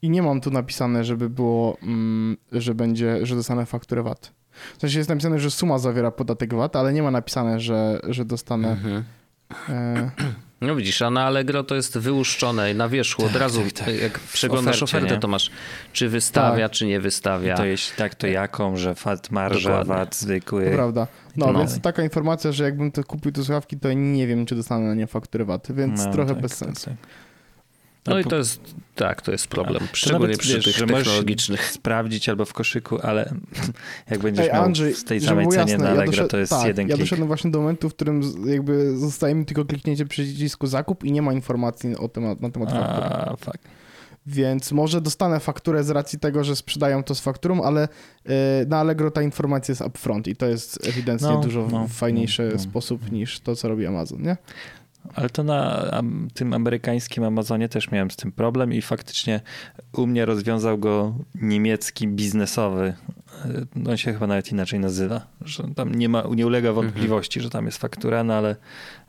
I 0.02 0.10
nie 0.10 0.22
mam 0.22 0.40
tu 0.40 0.50
napisane, 0.50 1.04
żeby 1.04 1.30
było, 1.30 1.76
mm, 1.82 2.36
że 2.52 2.74
będzie, 2.74 3.26
że 3.26 3.34
dostanę 3.34 3.66
fakturę 3.66 4.02
VAT. 4.02 4.32
W 4.76 4.80
sensie 4.80 4.98
jest 4.98 5.10
napisane, 5.10 5.38
że 5.38 5.50
suma 5.50 5.78
zawiera 5.78 6.10
podatek 6.10 6.54
VAT, 6.54 6.76
ale 6.76 6.92
nie 6.92 7.02
ma 7.02 7.10
napisane, 7.10 7.60
że, 7.60 8.00
że 8.08 8.24
dostanę. 8.24 8.68
Mhm. 8.70 9.04
E, 9.68 10.10
No 10.60 10.76
widzisz, 10.76 11.02
a 11.02 11.10
na 11.10 11.24
Allegro 11.24 11.64
to 11.64 11.74
jest 11.74 11.98
wyłuszczone 11.98 12.72
i 12.72 12.74
na 12.74 12.88
wierzchu 12.88 13.24
od 13.24 13.36
razu, 13.36 13.62
tak, 13.62 13.72
tak. 13.86 14.02
jak 14.02 14.18
przeglądasz 14.18 14.82
ofercie, 14.82 14.96
ofertę, 14.96 15.14
nie? 15.14 15.20
to 15.20 15.28
masz 15.28 15.50
czy 15.92 16.08
wystawia, 16.08 16.68
Tak. 16.68 16.76
czy 16.76 16.86
nie 16.86 17.00
wystawia. 17.00 17.56
To 17.56 17.64
jeśli 17.64 17.96
tak, 17.96 18.14
to 18.14 18.26
jaką, 18.26 18.76
że 18.76 18.94
VAT 18.94 19.30
marża, 19.30 19.68
Dokładnie. 19.70 19.94
VAT 19.94 20.16
zwykły. 20.16 20.64
to 20.64 20.70
prawda. 20.70 21.06
No, 21.36 21.52
No. 21.52 21.58
więc 21.58 21.80
taka 21.80 22.02
informacja, 22.02 22.52
że 22.52 22.64
jakbym 22.64 22.92
to 22.92 23.04
kupił 23.04 23.32
te 23.32 23.44
słuchawki, 23.44 23.78
to 23.78 23.92
nie 23.92 24.26
wiem, 24.26 24.46
czy 24.46 24.54
dostanę 24.54 24.86
na 24.86 24.94
nie 24.94 25.06
fakturę 25.06 25.44
VAT, 25.44 25.72
więc 25.72 26.04
No, 26.04 26.12
trochę 26.12 26.32
tak, 26.34 26.42
bez 26.42 26.58
tak, 26.58 26.58
sensu. 26.58 26.90
No 28.06 28.16
A 28.16 28.20
i 28.20 28.24
to 28.24 28.36
jest, 28.36 28.60
tak, 28.94 29.22
to 29.22 29.32
jest 29.32 29.46
problem. 29.48 29.80
To 29.88 29.96
Szczególnie 29.96 30.26
nawet, 30.26 30.38
przy 30.40 30.54
wiesz, 30.54 30.64
tych 30.64 30.76
że 30.76 30.86
możesz 30.86 31.04
technologicznych. 31.04 31.64
sprawdzić 31.70 32.28
albo 32.28 32.44
w 32.44 32.52
koszyku, 32.52 32.98
ale 33.02 33.34
jak 34.10 34.20
będziesz 34.20 34.46
Ej, 34.46 34.52
miał 34.52 34.64
Andrzej, 34.64 34.94
w 34.94 35.04
tej 35.04 35.20
samej 35.20 35.46
cenie 35.48 35.72
jasne, 35.72 35.78
na 35.78 35.84
ja 35.84 35.90
Allegro, 35.90 36.12
doszedł- 36.12 36.28
to 36.30 36.38
jest 36.38 36.50
tak, 36.52 36.66
jeden 36.66 36.88
ja 36.88 36.94
klik. 36.94 37.04
doszedłem 37.06 37.28
właśnie 37.28 37.50
do 37.50 37.58
momentu, 37.60 37.88
w 37.90 37.94
którym 37.94 38.22
jakby 38.46 38.96
zostaje 38.98 39.34
mi 39.34 39.44
tylko 39.46 39.64
kliknięcie 39.64 40.06
przycisku 40.06 40.66
zakup 40.66 41.04
i 41.04 41.12
nie 41.12 41.22
ma 41.22 41.32
informacji 41.32 41.96
o 41.96 42.08
temat, 42.08 42.40
na 42.40 42.50
temat 42.50 42.70
faktury. 42.70 43.06
A, 43.06 43.36
fuck. 43.36 43.58
Więc 44.26 44.72
może 44.72 45.00
dostanę 45.00 45.40
fakturę 45.40 45.84
z 45.84 45.90
racji 45.90 46.18
tego, 46.18 46.44
że 46.44 46.56
sprzedają 46.56 47.02
to 47.02 47.14
z 47.14 47.20
fakturą, 47.20 47.62
ale 47.62 47.88
y, 48.26 48.30
na 48.66 48.78
Allegro 48.78 49.10
ta 49.10 49.22
informacja 49.22 49.72
jest 49.72 49.82
upfront 49.82 50.28
i 50.28 50.36
to 50.36 50.46
jest 50.46 50.86
ewidentnie 50.88 51.28
No, 51.28 51.40
dużo 51.40 51.68
no, 51.72 51.88
fajniejszy 51.88 52.42
no, 52.42 52.52
no. 52.52 52.58
sposób 52.58 53.12
niż 53.12 53.40
to, 53.40 53.56
co 53.56 53.68
robi 53.68 53.86
Amazon, 53.86 54.22
nie? 54.22 54.36
Ale 55.14 55.30
to 55.30 55.44
na 55.44 55.90
tym 56.34 56.52
amerykańskim 56.52 57.24
Amazonie 57.24 57.68
też 57.68 57.90
miałem 57.90 58.10
z 58.10 58.16
tym 58.16 58.32
problem 58.32 58.72
i 58.72 58.82
faktycznie 58.82 59.40
u 59.92 60.06
mnie 60.06 60.26
rozwiązał 60.26 60.78
go 60.78 61.14
niemiecki 61.34 62.08
biznesowy 62.08 62.94
on 63.88 63.96
się 63.96 64.12
chyba 64.12 64.26
nawet 64.26 64.52
inaczej 64.52 64.80
nazywa, 64.80 65.26
że 65.40 65.62
tam 65.76 65.94
nie 65.94 66.08
ma, 66.08 66.24
nie 66.34 66.46
ulega 66.46 66.72
wątpliwości, 66.72 67.40
że 67.40 67.50
tam 67.50 67.66
jest 67.66 67.78
faktura, 67.78 68.24
no 68.24 68.34
ale, 68.34 68.56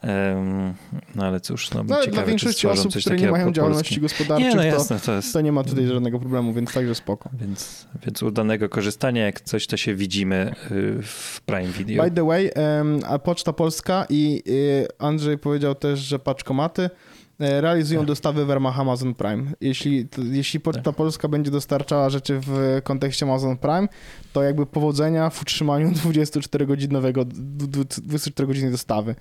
em, 0.02 0.74
no 1.16 1.26
ale 1.26 1.40
cóż, 1.40 1.72
no, 1.72 1.84
No, 1.84 1.96
ciekawe, 1.96 2.12
dla 2.12 2.22
czy 2.22 2.28
większości 2.28 2.68
osób, 2.68 2.92
coś 2.92 3.04
które 3.04 3.18
nie 3.18 3.32
mają 3.32 3.46
po 3.46 3.52
działalności 3.52 4.02
gospodarczej, 4.02 4.50
Nie, 4.50 4.56
no 4.56 4.62
to, 4.62 4.68
jasne, 4.68 5.00
to 5.00 5.16
jest... 5.16 5.34
to 5.34 5.42
nie 5.42 5.52
ma 5.52 5.64
tutaj 5.64 5.88
żadnego 5.88 6.20
problemu, 6.20 6.54
więc 6.54 6.74
także 6.74 6.96
spoko. 6.96 7.30
Więc, 7.34 7.88
więc 8.06 8.24
udanego 8.24 8.70
korzystania, 8.70 9.26
jak 9.26 9.42
coś, 9.42 9.68
to 9.68 9.78
się 9.78 9.96
widzimy 9.96 10.56
y, 10.72 11.02
w 11.04 11.42
Prime 11.46 11.72
Video. 11.72 12.04
By 12.04 12.12
the 12.12 12.26
way, 12.26 12.52
em, 12.56 13.00
a 13.08 13.20
Poczta 13.20 13.54
Polska 13.54 14.06
i 14.10 14.44
y, 14.48 14.88
Andrzej 15.00 15.38
powiedział 15.38 15.76
też, 15.76 16.00
że 16.00 16.20
paczkomaty 16.20 16.90
realizują 17.40 18.00
Tak. 18.00 18.08
dostawy 18.08 18.46
w 18.46 18.50
ramach 18.50 18.80
Amazon 18.80 19.16
Prime. 19.16 19.44
Jeśli, 19.62 20.08
to, 20.08 20.22
jeśli 20.22 20.60
Poczta 20.60 20.82
Tak. 20.82 20.96
Polska 20.96 21.28
będzie 21.28 21.52
dostarczała 21.52 22.10
rzeczy 22.10 22.40
w 22.42 22.82
kontekście 22.84 23.26
Amazon 23.26 23.58
Prime, 23.58 23.88
to 24.34 24.44
jakby 24.44 24.66
powodzenia 24.66 25.30
w 25.30 25.42
utrzymaniu 25.42 25.92
24-godzinowego, 26.06 27.26
24-godzinnej 27.26 28.72
dostawy. 28.72 29.16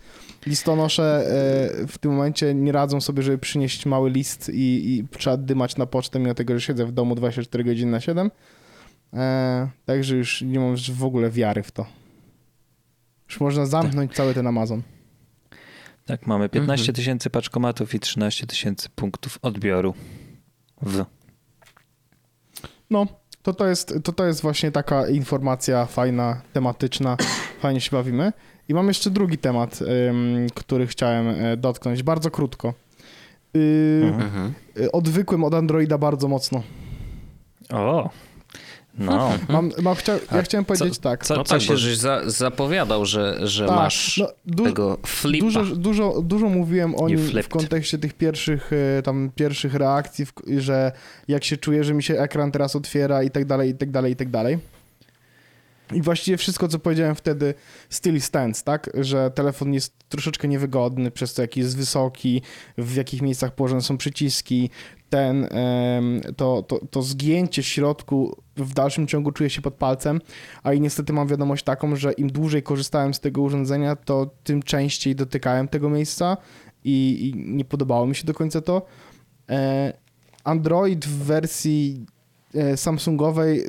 Listonosze 0.46 1.02
e, 1.82 1.86
w 1.86 1.98
tym 1.98 2.12
momencie 2.12 2.54
nie 2.54 2.72
radzą 2.72 3.00
sobie, 3.00 3.22
żeby 3.22 3.38
przynieść 3.38 3.86
mały 3.86 4.10
list 4.10 4.48
i, 4.48 4.94
i 4.94 5.08
trzeba 5.18 5.36
dymać 5.36 5.76
na 5.76 5.86
pocztę, 5.86 6.18
mimo 6.18 6.34
tego, 6.34 6.54
że 6.54 6.60
siedzę 6.60 6.86
w 6.86 6.92
domu 6.92 7.14
24 7.14 7.64
godziny 7.64 7.92
na 7.92 8.00
7. 8.00 8.30
E, 9.12 9.68
także 9.84 10.16
już 10.16 10.42
nie 10.42 10.60
mam 10.60 10.76
w 10.92 11.04
ogóle 11.04 11.30
wiary 11.30 11.62
w 11.62 11.70
to. 11.70 11.86
Już 13.28 13.40
można 13.40 13.66
zamknąć 13.66 14.14
cały 14.14 14.34
ten 14.34 14.46
Amazon. 14.46 14.82
Tak, 16.06 16.26
mamy 16.26 16.48
15 16.48 16.82
Mhm. 16.82 16.94
tysięcy 16.96 17.30
paczkomatów 17.30 17.94
i 17.94 18.00
13 18.00 18.46
tysięcy 18.46 18.88
punktów 18.94 19.38
odbioru 19.42 19.94
w 20.82 21.04
No, 22.90 23.06
to 23.42 23.54
to, 23.54 23.66
jest, 23.66 23.94
to 24.04 24.12
to 24.12 24.26
jest 24.26 24.42
właśnie 24.42 24.72
taka 24.72 25.08
informacja 25.08 25.86
fajna, 25.86 26.40
tematyczna. 26.52 27.16
Fajnie 27.62 27.80
się 27.80 27.90
bawimy. 27.96 28.32
I 28.68 28.74
mam 28.74 28.88
jeszcze 28.88 29.10
drugi 29.10 29.38
temat, 29.38 29.80
ym, 29.82 30.46
który 30.54 30.86
chciałem 30.86 31.28
e, 31.28 31.56
dotknąć, 31.56 32.02
bardzo 32.02 32.30
krótko. 32.30 32.74
Yy, 33.54 34.92
Odwykłem 34.92 35.44
od 35.44 35.54
Androida 35.54 35.98
bardzo 35.98 36.28
mocno. 36.28 36.62
O, 37.70 38.10
no. 38.98 39.32
Mam, 39.48 39.70
mam 39.82 39.94
chcia, 39.94 40.12
ja 40.32 40.42
chciałem 40.42 40.64
powiedzieć 40.64 40.98
tak. 40.98 41.26
Co, 41.26 41.36
No 41.36 41.44
co 41.44 41.54
tak, 41.54 41.62
się... 41.62 41.76
żeś 41.76 41.96
za, 41.96 42.30
zapowiadał, 42.30 43.06
że, 43.06 43.38
że 43.42 43.66
tak, 43.66 43.76
masz 43.76 44.18
no, 44.18 44.28
du, 44.46 44.64
tego 44.64 44.98
flipa. 45.06 45.44
dużo, 45.44 45.64
dużo, 45.64 46.22
dużo 46.22 46.48
mówiłem 46.48 46.94
o 46.94 47.08
nim 47.08 47.18
w 47.42 47.48
kontekście 47.48 47.98
tych 47.98 48.14
pierwszych, 48.14 48.70
e, 48.98 49.02
tam 49.02 49.30
pierwszych 49.34 49.74
reakcji, 49.74 50.26
w, 50.26 50.32
że 50.58 50.92
jak 51.28 51.44
się 51.44 51.56
czuję, 51.56 51.84
że 51.84 51.94
mi 51.94 52.02
się 52.02 52.18
ekran 52.20 52.52
teraz 52.52 52.76
otwiera 52.76 53.22
i 53.22 53.30
tak 53.30 53.44
dalej, 53.44 53.70
i 53.70 53.74
tak 53.74 53.90
dalej, 53.90 54.12
i 54.12 54.16
tak 54.16 54.30
dalej. 54.30 54.58
I 55.92 56.02
właściwie 56.02 56.36
wszystko, 56.36 56.68
co 56.68 56.78
powiedziałem 56.78 57.14
wtedy, 57.14 57.54
still 57.90 58.20
stands, 58.20 58.62
tak? 58.62 58.90
Że 58.94 59.30
telefon 59.30 59.74
jest 59.74 59.94
troszeczkę 60.08 60.48
niewygodny 60.48 61.10
przez 61.10 61.34
to, 61.34 61.42
jaki 61.42 61.60
jest 61.60 61.76
wysoki, 61.76 62.42
w 62.78 62.94
jakich 62.94 63.22
miejscach 63.22 63.54
położone 63.54 63.82
są 63.82 63.96
przyciski. 63.96 64.70
Ten, 65.10 65.48
to, 66.36 66.62
to, 66.62 66.80
to 66.90 67.02
zgięcie 67.02 67.62
w 67.62 67.66
środku 67.66 68.36
w 68.56 68.74
dalszym 68.74 69.06
ciągu 69.06 69.32
czuję 69.32 69.50
się 69.50 69.62
pod 69.62 69.74
palcem, 69.74 70.20
a 70.62 70.72
i 70.72 70.80
niestety 70.80 71.12
mam 71.12 71.28
wiadomość 71.28 71.64
taką, 71.64 71.96
że 71.96 72.12
im 72.12 72.32
dłużej 72.32 72.62
korzystałem 72.62 73.14
z 73.14 73.20
tego 73.20 73.42
urządzenia, 73.42 73.96
to 73.96 74.30
tym 74.44 74.62
częściej 74.62 75.14
dotykałem 75.14 75.68
tego 75.68 75.90
miejsca 75.90 76.36
i, 76.84 77.28
i 77.28 77.50
nie 77.50 77.64
podobało 77.64 78.06
mi 78.06 78.14
się 78.14 78.24
do 78.24 78.34
końca 78.34 78.60
to. 78.60 78.82
E, 79.50 79.92
Android 80.44 81.06
w 81.06 81.24
wersji 81.24 82.06
e, 82.54 82.76
Samsungowej 82.76 83.64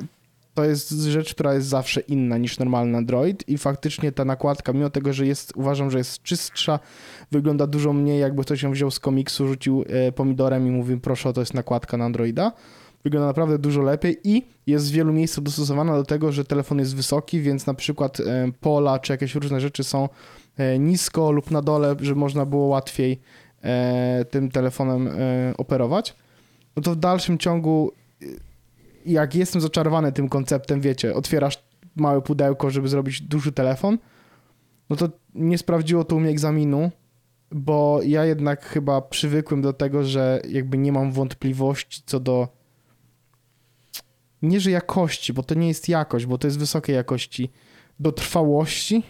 to 0.56 0.64
jest 0.64 0.90
rzecz, 0.90 1.34
która 1.34 1.54
jest 1.54 1.68
zawsze 1.68 2.00
inna 2.00 2.38
niż 2.38 2.58
normalny 2.58 2.98
Android 2.98 3.48
i 3.48 3.58
faktycznie 3.58 4.12
ta 4.12 4.24
nakładka, 4.24 4.72
mimo 4.72 4.90
tego, 4.90 5.12
że 5.12 5.26
jest, 5.26 5.52
uważam, 5.56 5.90
że 5.90 5.98
jest 5.98 6.22
czystsza, 6.22 6.78
wygląda 7.32 7.66
dużo 7.66 7.92
mniej, 7.92 8.20
jakby 8.20 8.42
ktoś 8.42 8.62
ją 8.62 8.72
wziął 8.72 8.90
z 8.90 9.00
komiksu, 9.00 9.48
rzucił 9.48 9.84
e, 9.88 10.12
pomidorem 10.12 10.66
i 10.66 10.70
mówił, 10.70 11.00
proszę, 11.00 11.32
to 11.32 11.40
jest 11.40 11.54
nakładka 11.54 11.96
na 11.96 12.04
Androida. 12.04 12.52
Wygląda 13.04 13.26
naprawdę 13.26 13.58
dużo 13.58 13.82
lepiej 13.82 14.18
i 14.24 14.42
jest 14.66 14.88
w 14.88 14.92
wielu 14.92 15.12
miejscach 15.12 15.44
dostosowana 15.44 15.96
do 15.96 16.04
tego, 16.04 16.32
że 16.32 16.44
telefon 16.44 16.78
jest 16.78 16.96
wysoki, 16.96 17.40
więc 17.40 17.66
na 17.66 17.74
przykład 17.74 18.20
e, 18.20 18.48
pola 18.60 18.98
czy 18.98 19.12
jakieś 19.12 19.34
różne 19.34 19.60
rzeczy 19.60 19.84
są 19.84 20.08
e, 20.56 20.78
nisko 20.78 21.32
lub 21.32 21.50
na 21.50 21.62
dole, 21.62 21.96
żeby 22.00 22.20
można 22.20 22.46
było 22.46 22.66
łatwiej 22.66 23.20
tym 24.30 24.50
telefonem 24.50 25.08
operować. 25.58 26.14
No 26.76 26.82
to 26.82 26.92
w 26.92 26.96
dalszym 26.96 27.38
ciągu 27.38 27.92
jak 29.06 29.34
jestem 29.34 29.60
zaczarowany 29.60 30.12
tym 30.12 30.28
konceptem, 30.28 30.80
wiecie, 30.80 31.14
otwierasz 31.14 31.64
małe 31.96 32.22
pudełko, 32.22 32.70
żeby 32.70 32.88
zrobić 32.88 33.22
duży 33.22 33.52
telefon, 33.52 33.98
no 34.90 34.96
to 34.96 35.08
nie 35.34 35.58
sprawdziło 35.58 36.04
to 36.04 36.16
u 36.16 36.20
mnie 36.20 36.30
egzaminu, 36.30 36.90
bo 37.50 38.00
ja 38.04 38.24
jednak 38.24 38.64
chyba 38.64 39.00
przywykłem 39.00 39.62
do 39.62 39.72
tego, 39.72 40.04
że 40.04 40.40
jakby 40.48 40.78
nie 40.78 40.92
mam 40.92 41.12
wątpliwości 41.12 42.02
co 42.06 42.20
do 42.20 42.48
nie, 44.42 44.60
że 44.60 44.70
jakości, 44.70 45.32
bo 45.32 45.42
to 45.42 45.54
nie 45.54 45.68
jest 45.68 45.88
jakość, 45.88 46.26
bo 46.26 46.38
to 46.38 46.46
jest 46.46 46.58
wysokiej 46.58 46.96
jakości, 46.96 47.50
do 48.00 48.12
trwałości, 48.12 49.02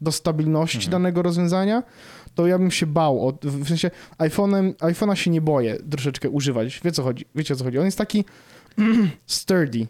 do 0.00 0.12
stabilności 0.12 0.78
Mhm. 0.78 0.90
danego 0.90 1.22
rozwiązania, 1.22 1.82
to 2.34 2.46
ja 2.46 2.58
bym 2.58 2.70
się 2.70 2.86
bał. 2.86 3.28
O, 3.28 3.38
w 3.42 3.68
sensie 3.68 3.90
iPhone'em, 4.18 4.74
iPhone'a 4.74 5.14
się 5.14 5.30
nie 5.30 5.40
boję 5.40 5.76
troszeczkę 5.90 6.30
używać. 6.30 6.80
Wie 6.84 6.92
co 6.92 7.02
chodzi? 7.02 7.24
Wiecie 7.34 7.54
o 7.54 7.56
co 7.56 7.64
chodzi? 7.64 7.78
On 7.78 7.84
jest 7.84 7.98
taki 7.98 8.24
sturdy. 9.26 9.86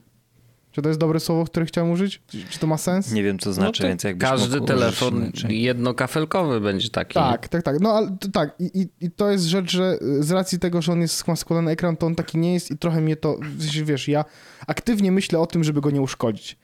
Czy 0.74 0.82
to 0.82 0.88
jest 0.88 1.00
dobre 1.00 1.20
słowo, 1.20 1.44
które 1.44 1.66
chciałem 1.66 1.90
użyć? 1.90 2.22
Czy, 2.50 2.58
to 2.58 2.66
ma 2.66 2.78
sens? 2.78 3.12
Nie 3.12 3.22
wiem, 3.22 3.38
co 3.38 3.52
znaczy, 3.52 3.82
to 3.82 3.88
więc 3.88 4.04
jakbyś 4.04 4.28
Każdy 4.28 4.56
mógł 4.56 4.66
telefon 4.66 5.30
jednokafelkowy 5.48 6.60
będzie 6.60 6.90
taki. 6.90 7.14
Tak, 7.14 7.48
tak, 7.48 7.62
tak. 7.62 7.80
No 7.80 7.92
ale 7.92 8.16
to, 8.20 8.28
tak. 8.28 8.54
I, 8.58 8.80
i, 8.80 8.88
I 9.00 9.10
to 9.10 9.30
jest 9.30 9.44
rzecz, 9.44 9.70
że 9.70 9.98
z 10.20 10.30
racji 10.30 10.58
tego, 10.58 10.82
że 10.82 10.92
on 10.92 11.00
jest 11.00 11.28
ma 11.28 11.36
składany 11.36 11.70
ekran, 11.70 11.96
to 11.96 12.06
on 12.06 12.14
taki 12.14 12.38
nie 12.38 12.54
jest 12.54 12.70
i 12.70 12.78
trochę 12.78 13.00
mnie 13.00 13.16
to, 13.16 13.38
wiesz, 13.84 14.08
ja 14.08 14.24
aktywnie 14.66 15.12
myślę 15.12 15.38
o 15.38 15.46
tym, 15.46 15.64
żeby 15.64 15.80
go 15.80 15.90
nie 15.90 16.02
uszkodzić. 16.02 16.58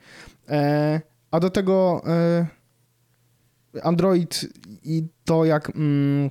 E, 0.49 1.01
a 1.31 1.39
do 1.39 1.49
tego 1.49 2.01
e, 2.07 2.47
Android 3.83 4.45
i 4.83 5.03
to, 5.25 5.45
jak 5.45 5.75
mm, 5.75 6.29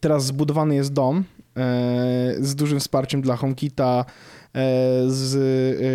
teraz 0.00 0.24
zbudowany 0.26 0.74
jest 0.74 0.92
dom 0.92 1.24
e, 1.56 2.34
z 2.40 2.54
dużym 2.54 2.80
wsparciem 2.80 3.22
dla 3.22 3.36
HomeKita, 3.36 4.04
z 5.06 5.36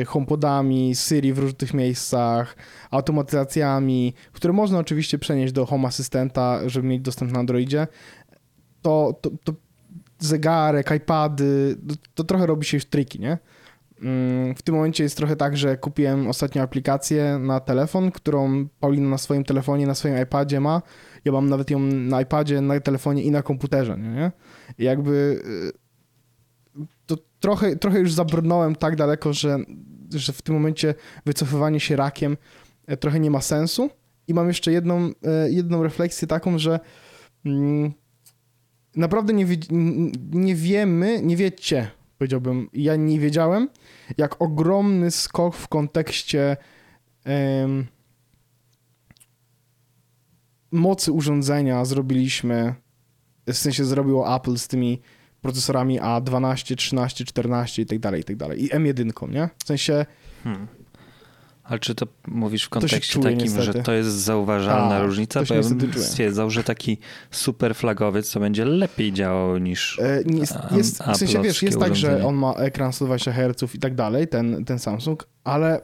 e, 0.01 0.05
HomePodami, 0.05 0.95
Siri 0.95 1.33
w 1.33 1.39
różnych 1.39 1.73
miejscach, 1.73 2.55
automatyzacjami, 2.91 4.13
które 4.31 4.53
można 4.53 4.79
oczywiście 4.79 5.19
przenieść 5.19 5.53
do 5.53 5.65
Home 5.65 5.87
Assistanta, 5.87 6.69
żeby 6.69 6.87
mieć 6.87 7.01
dostęp 7.01 7.31
na 7.31 7.39
Androidzie, 7.39 7.87
to, 8.81 9.19
to, 9.21 9.29
to 9.43 9.53
zegarek, 10.19 10.91
iPady, 10.91 11.77
to, 12.15 12.23
trochę 12.23 12.45
robi 12.45 12.65
się 12.65 12.77
już 12.77 12.85
triki, 12.85 13.19
nie? 13.19 13.37
Mm, 14.01 14.55
W 14.55 14.61
tym 14.61 14.75
momencie 14.75 15.03
jest 15.03 15.17
trochę 15.17 15.35
tak, 15.35 15.57
że 15.57 15.77
kupiłem 15.77 16.27
ostatnią 16.27 16.61
aplikację 16.61 17.39
na 17.41 17.59
telefon, 17.59 18.11
którą 18.11 18.67
Paulina 18.79 19.09
na 19.09 19.17
swoim 19.17 19.43
telefonie, 19.43 19.87
na 19.87 19.95
swoim 19.95 20.23
iPadzie 20.23 20.59
ma. 20.59 20.81
Ja 21.25 21.31
mam 21.31 21.49
nawet 21.49 21.71
ją 21.71 21.79
na 21.79 22.21
iPadzie, 22.21 22.61
na 22.61 22.79
telefonie 22.79 23.23
i 23.23 23.31
na 23.31 23.41
komputerze, 23.41 23.97
nie? 23.97 24.09
nie? 24.09 24.31
I 24.77 24.83
jakby 24.83 25.41
y, 26.75 26.85
to 27.05 27.17
trochę, 27.39 27.75
trochę 27.75 27.99
już 27.99 28.13
zabrnąłem 28.13 28.75
tak 28.75 28.95
daleko, 28.95 29.33
że, 29.33 29.57
że 30.13 30.33
w 30.33 30.41
tym 30.41 30.55
momencie 30.55 30.93
wycofywanie 31.25 31.79
się 31.79 31.95
rakiem 31.95 32.37
e, 32.87 32.97
trochę 32.97 33.19
nie 33.19 33.31
ma 33.31 33.41
sensu. 33.41 33.89
I 34.27 34.33
mam 34.33 34.47
jeszcze 34.47 34.71
jedną, 34.71 34.97
e, 35.23 35.51
jedną 35.51 35.83
refleksję 35.83 36.27
taką, 36.27 36.57
że 36.59 36.79
mm, 37.45 37.93
naprawdę 38.95 39.33
nie, 39.33 39.45
nie 40.31 40.55
wiemy, 40.55 41.21
nie 41.21 41.37
wiecie, 41.37 41.91
powiedziałbym, 42.17 42.69
ja 42.73 42.95
nie 42.95 43.19
wiedziałem, 43.19 43.69
jak 44.17 44.41
ogromny 44.41 45.11
skok 45.11 45.55
w 45.55 45.67
kontekście 45.67 46.57
mocy 50.71 51.11
urządzenia 51.11 51.85
zrobiliśmy, 51.85 52.75
w 53.47 53.57
sensie 53.57 53.85
zrobiło 53.85 54.35
Apple 54.35 54.57
z 54.57 54.67
tymi 54.67 55.01
procesorami 55.41 55.99
A12, 55.99 56.75
13, 56.75 57.25
14 57.25 57.81
i 57.81 57.85
tak 57.85 57.99
dalej, 57.99 58.21
i 58.21 58.23
tak 58.23 58.35
dalej. 58.35 58.65
I 58.65 58.69
M1, 58.69 59.29
nie? 59.29 59.49
W 59.63 59.67
sensie 59.67 60.05
Hmm. 60.43 60.67
Ale 61.63 61.79
czy 61.79 61.95
to 61.95 62.07
mówisz 62.27 62.63
w 62.63 62.69
kontekście 62.69 63.13
czuje 63.13 63.23
takim, 63.23 63.39
niestety. 63.39 63.63
że 63.63 63.73
to 63.73 63.93
jest 63.93 64.09
zauważalna 64.09 64.89
Tak, 64.89 65.03
różnica? 65.03 65.43
Bo 65.49 65.55
ja 65.55 65.61
bym 65.61 65.93
stwierdzał, 65.93 66.49
że 66.49 66.63
taki 66.63 66.97
super 67.31 67.75
flagowiec 67.75 68.31
to 68.31 68.39
będzie 68.39 68.65
lepiej 68.65 69.13
działał 69.13 69.57
niż... 69.57 69.99
E, 69.99 70.23
nie 70.25 70.39
Jest, 70.39 70.55
A- 70.55 70.75
jest, 70.77 71.03
w 71.03 71.17
sensie, 71.17 71.41
wiesz, 71.41 71.63
jest 71.63 71.79
tak, 71.79 71.95
że 71.95 72.25
on 72.25 72.35
ma 72.35 72.53
ekran 72.53 72.93
120 72.93 73.31
Hz 73.33 73.75
i 73.75 73.79
tak 73.79 73.95
dalej, 73.95 74.27
ten, 74.27 74.65
ten 74.65 74.79
Samsung, 74.79 75.27
ale 75.43 75.81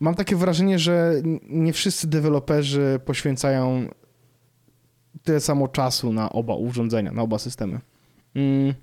mam 0.00 0.14
takie 0.14 0.36
wrażenie, 0.36 0.78
że 0.78 1.12
nie 1.48 1.72
wszyscy 1.72 2.06
deweloperzy 2.06 3.00
poświęcają 3.04 3.88
tyle 5.22 5.40
samo 5.40 5.68
czasu 5.68 6.12
na 6.12 6.30
oba 6.30 6.54
urządzenia, 6.54 7.12
na 7.12 7.22
oba 7.22 7.38
systemy. 7.38 7.80
Mm. 8.34 8.74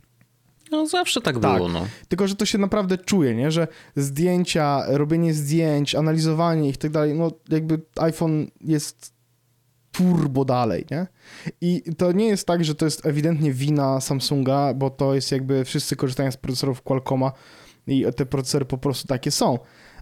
No 0.72 0.88
zawsze 0.88 1.22
tak, 1.22 1.40
Tak. 1.40 1.56
było, 1.58 1.70
no. 1.70 1.88
Tylko, 2.08 2.28
że 2.28 2.36
to 2.36 2.46
się 2.46 2.58
naprawdę 2.58 2.98
czuje, 2.98 3.36
nie? 3.36 3.52
Że 3.52 3.68
zdjęcia, 3.96 4.84
robienie 4.88 5.34
zdjęć, 5.34 5.96
analizowanie 5.96 6.70
ich 6.70 6.76
i 6.76 6.78
tak 6.78 6.92
dalej, 6.92 7.16
no 7.16 7.32
jakby 7.50 7.82
iPhone 8.00 8.48
jest 8.62 9.14
turbo 9.92 10.46
dalej, 10.46 10.86
nie? 10.92 11.08
I 11.62 11.84
to 11.98 12.12
nie 12.12 12.26
jest 12.26 12.48
tak, 12.48 12.66
że 12.66 12.76
to 12.76 12.86
jest 12.86 13.06
ewidentnie 13.06 13.54
wina 13.54 14.02
Samsunga, 14.02 14.74
bo 14.74 14.90
to 14.90 15.16
jest 15.16 15.32
jakby 15.32 15.66
wszyscy 15.66 15.96
korzystają 15.96 16.32
z 16.32 16.38
procesorów 16.38 16.82
Qualcomma 16.82 17.32
i 17.88 18.06
te 18.16 18.26
procesory 18.26 18.66
po 18.66 18.78
prostu 18.78 19.08
takie 19.08 19.32
są. 19.32 19.60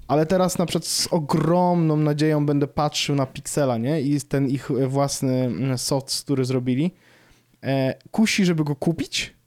Ale 0.08 0.26
teraz 0.26 0.58
na 0.58 0.66
przykład 0.66 0.86
z 0.86 1.08
ogromną 1.08 1.98
nadzieją 1.98 2.46
będę 2.46 2.68
patrzył 2.68 3.16
na 3.16 3.26
Pixela, 3.26 3.78
nie? 3.78 4.02
I 4.02 4.22
ten 4.22 4.50
ich 4.50 4.70
własny 4.88 5.34
mm, 5.34 5.78
soft, 5.78 6.24
który 6.24 6.46
zrobili. 6.46 6.92
E, 7.64 7.96
kusi, 8.12 8.46
żeby 8.46 8.64
go 8.64 8.76
kupić, 8.76 9.39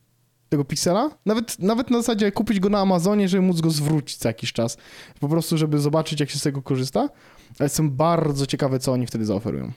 tego 0.52 0.64
Pixela. 0.64 1.10
Nawet, 1.26 1.58
nawet 1.58 1.90
na 1.90 1.98
zasadzie 1.98 2.32
kupić 2.32 2.60
go 2.60 2.68
na 2.68 2.80
Amazonie, 2.80 3.28
żeby 3.28 3.42
móc 3.42 3.60
go 3.60 3.70
zwrócić 3.70 4.18
za 4.18 4.28
jakiś 4.28 4.52
czas. 4.52 4.76
Po 5.20 5.28
prostu, 5.28 5.58
żeby 5.58 5.78
zobaczyć, 5.78 6.20
jak 6.20 6.30
się 6.30 6.38
z 6.38 6.42
tego 6.42 6.62
korzysta. 6.62 7.00
Ale 7.58 7.64
jestem 7.64 7.90
bardzo 7.90 8.46
ciekawy, 8.46 8.78
co 8.78 8.92
oni 8.92 9.06
wtedy 9.06 9.24
zaoferują. 9.24 9.72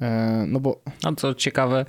E, 0.00 0.44
no 0.48 0.60
bo 0.60 0.82
A 1.04 1.14
co 1.14 1.34
ciekawe, 1.34 1.84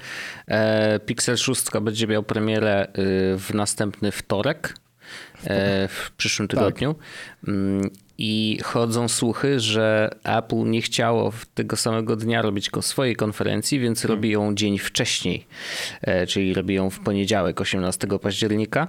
e, 0.47 0.99
Pixel 0.99 1.37
6 1.37 1.65
będzie 1.81 2.07
miał 2.07 2.23
premierę 2.23 2.87
y, 2.87 2.91
w 3.37 3.49
następny 3.53 4.11
wtorek, 4.11 4.77
e, 5.43 5.87
w 5.87 6.11
przyszłym 6.17 6.47
Tak. 6.47 6.59
tygodniu. 6.59 6.95
Mm, 7.47 7.89
I 8.17 8.59
chodzą 8.63 9.07
słuchy, 9.07 9.59
że 9.59 10.15
Apple 10.23 10.63
nie 10.69 10.81
chciało 10.81 11.31
w 11.31 11.45
tego 11.45 11.75
samego 11.77 12.15
dnia 12.15 12.41
robić 12.41 12.69
swojej 12.81 13.15
konferencji, 13.15 13.79
więc 13.79 14.01
Hmm. 14.01 14.15
robi 14.17 14.29
ją 14.29 14.55
dzień 14.55 14.77
wcześniej, 14.79 15.45
e, 16.01 16.27
czyli 16.27 16.53
robi 16.53 16.73
ją 16.73 16.89
w 16.89 16.99
poniedziałek, 16.99 17.61
18 17.61 18.19
października. 18.19 18.87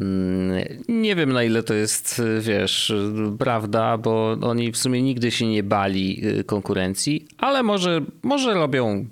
Mm, 0.00 0.64
Nie 0.88 1.16
wiem 1.16 1.32
na 1.32 1.44
ile 1.44 1.62
to 1.62 1.74
jest, 1.74 2.22
wiesz, 2.40 2.92
prawda, 3.38 3.98
bo 3.98 4.36
oni 4.42 4.72
w 4.72 4.76
sumie 4.76 5.02
nigdy 5.02 5.30
się 5.30 5.46
nie 5.46 5.62
bali 5.62 6.22
konkurencji, 6.46 7.26
ale 7.38 7.62
może, 7.62 8.00
może 8.22 8.54
robią 8.54 9.06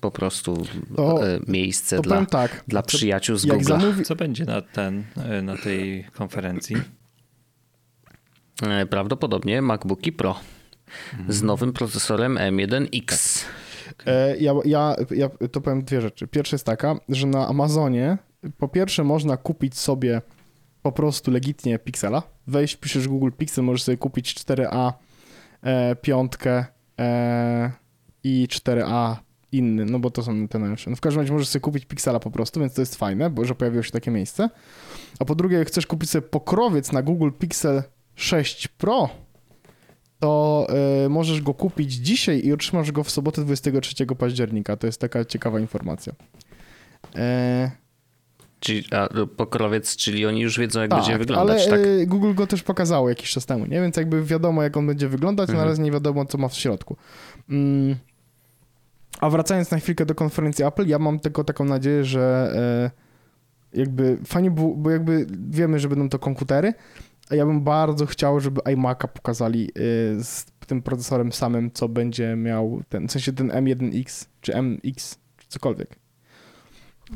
po 0.00 0.10
prostu 0.10 0.66
To- 0.96 1.28
e, 1.28 1.40
miejsce 1.48 1.96
to 1.96 2.02
dla, 2.02 2.26
tak. 2.26 2.64
dla 2.68 2.82
przyjaciół 2.82 3.36
z 3.36 3.46
Google. 3.46 3.64
zamówi... 3.64 4.02
Co 4.04 4.16
będzie 4.16 4.44
na, 4.44 4.60
ten, 4.62 5.04
e, 5.16 5.42
na 5.42 5.56
tej 5.56 6.04
konferencji? 6.12 6.76
E, 8.62 8.86
Prawdopodobnie 8.86 9.62
MacBooki 9.62 10.12
Pro 10.12 10.40
z 11.28 11.42
nowym 11.42 11.72
procesorem 11.72 12.34
M1X. 12.34 13.40
E, 14.06 14.36
ja, 14.36 14.52
ja, 14.64 14.96
ja 15.10 15.28
to 15.52 15.60
powiem 15.60 15.84
dwie 15.84 16.00
rzeczy. 16.00 16.26
Pierwsza 16.26 16.54
jest 16.54 16.66
taka, 16.66 16.96
że 17.08 17.26
na 17.26 17.48
Amazonie 17.48 18.18
po 18.58 18.68
pierwsze 18.68 19.04
można 19.04 19.36
kupić 19.36 19.78
sobie 19.78 20.22
po 20.82 20.92
prostu 20.92 21.30
legitnie 21.30 21.78
Pixela. 21.78 22.22
Wejść, 22.46 22.76
piszesz 22.76 23.08
Google 23.08 23.30
Pixel, 23.38 23.64
możesz 23.64 23.82
sobie 23.82 23.96
kupić 23.96 24.34
4A 24.34 24.92
e, 25.62 25.96
piątkę 25.96 26.64
e, 26.98 27.70
i 28.24 28.48
4A 28.50 29.16
inny, 29.52 29.84
no 29.84 29.98
bo 29.98 30.10
to 30.10 30.22
są 30.22 30.48
te 30.48 30.58
najlepsze. 30.58 30.90
No 30.90 30.96
w 30.96 31.00
każdym 31.00 31.20
razie 31.20 31.32
możesz 31.32 31.48
sobie 31.48 31.60
kupić 31.60 31.84
Pixela 31.84 32.20
po 32.20 32.30
prostu, 32.30 32.60
więc 32.60 32.74
to 32.74 32.82
jest 32.82 32.96
fajne, 32.96 33.30
bo 33.30 33.44
że 33.44 33.54
pojawiło 33.54 33.82
się 33.82 33.90
takie 33.90 34.10
miejsce. 34.10 34.50
A 35.18 35.24
po 35.24 35.34
drugie, 35.34 35.56
jak 35.56 35.68
chcesz 35.68 35.86
kupić 35.86 36.10
sobie 36.10 36.28
pokrowiec 36.28 36.92
na 36.92 37.02
Google 37.02 37.30
Pixel 37.38 37.82
6 38.16 38.68
Pro, 38.68 39.08
to 40.20 40.66
y, 41.04 41.08
możesz 41.08 41.42
go 41.42 41.54
kupić 41.54 41.92
dzisiaj 41.92 42.46
i 42.46 42.52
otrzymasz 42.52 42.92
go 42.92 43.04
w 43.04 43.10
sobotę 43.10 43.42
23 43.44 44.06
października. 44.06 44.76
To 44.76 44.86
jest 44.86 45.00
taka 45.00 45.24
ciekawa 45.24 45.60
informacja. 45.60 46.12
E, 47.16 47.70
Czyli, 48.60 48.84
a, 48.92 49.08
pokrowiec, 49.36 49.96
czyli 49.96 50.26
oni 50.26 50.40
już 50.40 50.58
wiedzą, 50.58 50.80
jak 50.80 50.90
tak, 50.90 50.98
będzie 50.98 51.18
wyglądać, 51.18 51.66
ale 51.68 51.78
tak? 51.78 51.86
y, 51.86 52.06
Google 52.06 52.34
go 52.34 52.46
też 52.46 52.62
pokazało 52.62 53.08
jakiś 53.08 53.30
czas 53.30 53.46
temu, 53.46 53.66
nie? 53.66 53.80
Więc 53.80 53.96
jakby 53.96 54.24
wiadomo, 54.24 54.62
jak 54.62 54.76
on 54.76 54.86
będzie 54.86 55.08
wyglądać, 55.08 55.48
Mhm. 55.48 55.64
na 55.64 55.70
razie 55.70 55.82
nie 55.82 55.90
wiadomo, 55.90 56.24
co 56.24 56.38
ma 56.38 56.48
w 56.48 56.54
środku. 56.54 56.96
Mm. 57.50 57.96
A 59.20 59.30
wracając 59.30 59.70
na 59.70 59.78
chwilkę 59.78 60.06
do 60.06 60.14
konferencji 60.14 60.64
Apple, 60.64 60.86
ja 60.88 60.98
mam 60.98 61.20
tylko 61.20 61.44
taką 61.44 61.64
nadzieję, 61.64 62.04
że 62.04 62.52
e, 63.74 63.78
jakby 63.78 64.18
fajnie 64.26 64.50
było, 64.50 64.74
bo 64.74 64.90
jakby 64.90 65.26
wiemy, 65.50 65.78
że 65.78 65.88
będą 65.88 66.08
to 66.08 66.18
komputery, 66.18 66.74
ja 67.30 67.46
bym 67.46 67.60
bardzo 67.60 68.06
chciał, 68.06 68.40
żeby 68.40 68.60
iMac'a 68.60 69.08
pokazali 69.08 69.68
y, 69.68 70.24
z 70.24 70.46
tym 70.66 70.82
procesorem 70.82 71.32
samym, 71.32 71.70
co 71.70 71.88
będzie 71.88 72.36
miał 72.36 72.82
ten, 72.88 73.08
w 73.08 73.12
sensie 73.12 73.32
ten 73.32 73.48
M1X, 73.48 74.26
czy 74.40 74.62
MX, 74.62 75.18
czy 75.36 75.48
cokolwiek. 75.48 75.96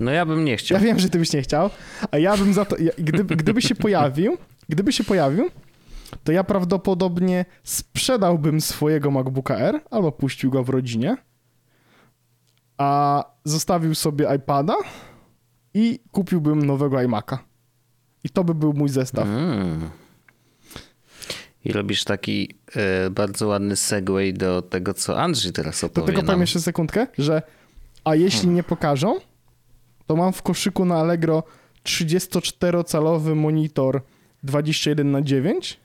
No 0.00 0.10
ja 0.10 0.26
bym 0.26 0.44
nie 0.44 0.56
chciał. 0.56 0.78
Ja 0.78 0.84
wiem, 0.84 0.98
że 0.98 1.10
ty 1.10 1.18
byś 1.18 1.32
nie 1.32 1.42
chciał, 1.42 1.70
a 2.10 2.18
ja 2.18 2.36
bym 2.36 2.54
za 2.54 2.64
to, 2.64 2.76
ja, 2.76 2.92
gdyby, 2.98 3.36
gdyby 3.36 3.62
się 3.62 3.74
pojawił, 3.74 4.36
gdyby 4.68 4.92
się 4.92 5.04
pojawił, 5.04 5.50
to 6.24 6.32
ja 6.32 6.44
prawdopodobnie 6.44 7.44
sprzedałbym 7.62 8.60
swojego 8.60 9.10
MacBooka 9.10 9.56
R 9.56 9.80
albo 9.90 10.12
puścił 10.12 10.50
go 10.50 10.64
w 10.64 10.68
rodzinie, 10.68 11.16
a 12.78 13.24
zostawił 13.44 13.94
sobie 13.94 14.34
iPada 14.36 14.74
i 15.74 16.00
kupiłbym 16.12 16.66
nowego 16.66 16.96
iMac'a. 16.96 17.47
I 18.24 18.30
to 18.30 18.44
by 18.44 18.54
był 18.54 18.72
mój 18.72 18.88
zestaw. 18.88 19.26
Mm. 19.28 19.90
I 21.64 21.72
robisz 21.72 22.04
taki 22.04 22.54
e, 22.76 23.10
bardzo 23.10 23.46
ładny 23.46 23.76
segway 23.76 24.34
do 24.34 24.62
tego, 24.62 24.94
co 24.94 25.20
Andrzej 25.20 25.52
teraz 25.52 25.80
Do 25.80 25.86
opowie 25.86 26.06
tego 26.06 26.18
nam. 26.18 26.26
powiem 26.26 26.40
jeszcze 26.40 26.60
sekundkę, 26.60 27.06
że 27.18 27.42
a 28.04 28.14
jeśli 28.14 28.48
nie 28.48 28.62
pokażą, 28.62 29.16
to 30.06 30.16
mam 30.16 30.32
w 30.32 30.42
koszyku 30.42 30.84
na 30.84 30.96
Allegro 30.96 31.42
34-calowy 31.84 33.34
monitor 33.34 34.02
21 34.42 35.10
na 35.10 35.22
9 35.22 35.80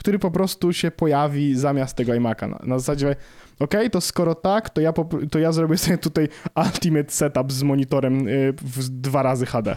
który 0.00 0.18
po 0.18 0.30
prostu 0.30 0.72
się 0.72 0.90
pojawi 0.90 1.56
zamiast 1.56 1.96
tego 1.96 2.12
iMac'a. 2.12 2.48
Na, 2.48 2.58
na 2.62 2.78
zasadzie, 2.78 3.16
ok, 3.58 3.74
to 3.92 4.00
skoro 4.00 4.34
tak, 4.34 4.70
to 4.70 4.80
ja, 4.80 4.92
to 5.30 5.38
ja 5.38 5.52
zrobię 5.52 5.78
sobie 5.78 5.98
tutaj 5.98 6.28
ultimate 6.66 7.10
setup 7.10 7.52
z 7.52 7.62
monitorem 7.62 8.28
y, 8.28 8.54
w 8.62 8.88
dwa 8.88 9.22
razy 9.22 9.46
HD. 9.46 9.76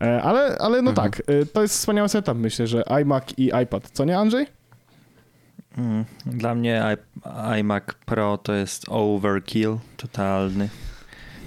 E, 0.00 0.22
Ale, 0.22 0.56
ale 0.60 0.82
no 0.82 0.90
Mhm. 0.90 1.10
tak, 1.10 1.22
y, 1.30 1.46
to 1.46 1.62
jest 1.62 1.74
wspaniały 1.74 2.08
setup, 2.08 2.38
myślę, 2.38 2.66
że 2.66 2.82
iMac 3.02 3.24
i 3.38 3.50
iPad. 3.62 3.90
Co 3.92 4.04
nie, 4.04 4.18
Andrzej? 4.18 4.46
Mm, 5.78 6.04
Dla 6.26 6.54
mnie 6.54 6.82
iMac 7.60 7.84
Pro 8.06 8.38
to 8.38 8.52
jest 8.54 8.84
overkill 8.88 9.76
totalny. 9.96 10.68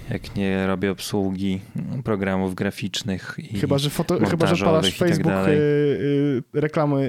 Jak 0.10 0.36
nie 0.36 0.67
robię 0.67 0.91
obsługi 0.91 1.62
programów 2.03 2.55
graficznych 2.55 3.36
i 3.38 3.58
Chyba, 3.60 3.77
że, 3.77 3.89
foto, 3.89 4.19
chyba, 4.27 4.55
że 4.55 4.65
palasz 4.65 4.89
tak 4.97 5.10
Facebook 5.10 5.34
dalej. 5.34 5.58
y, 5.58 5.62
y, 5.62 6.43
reklamy, 6.53 7.01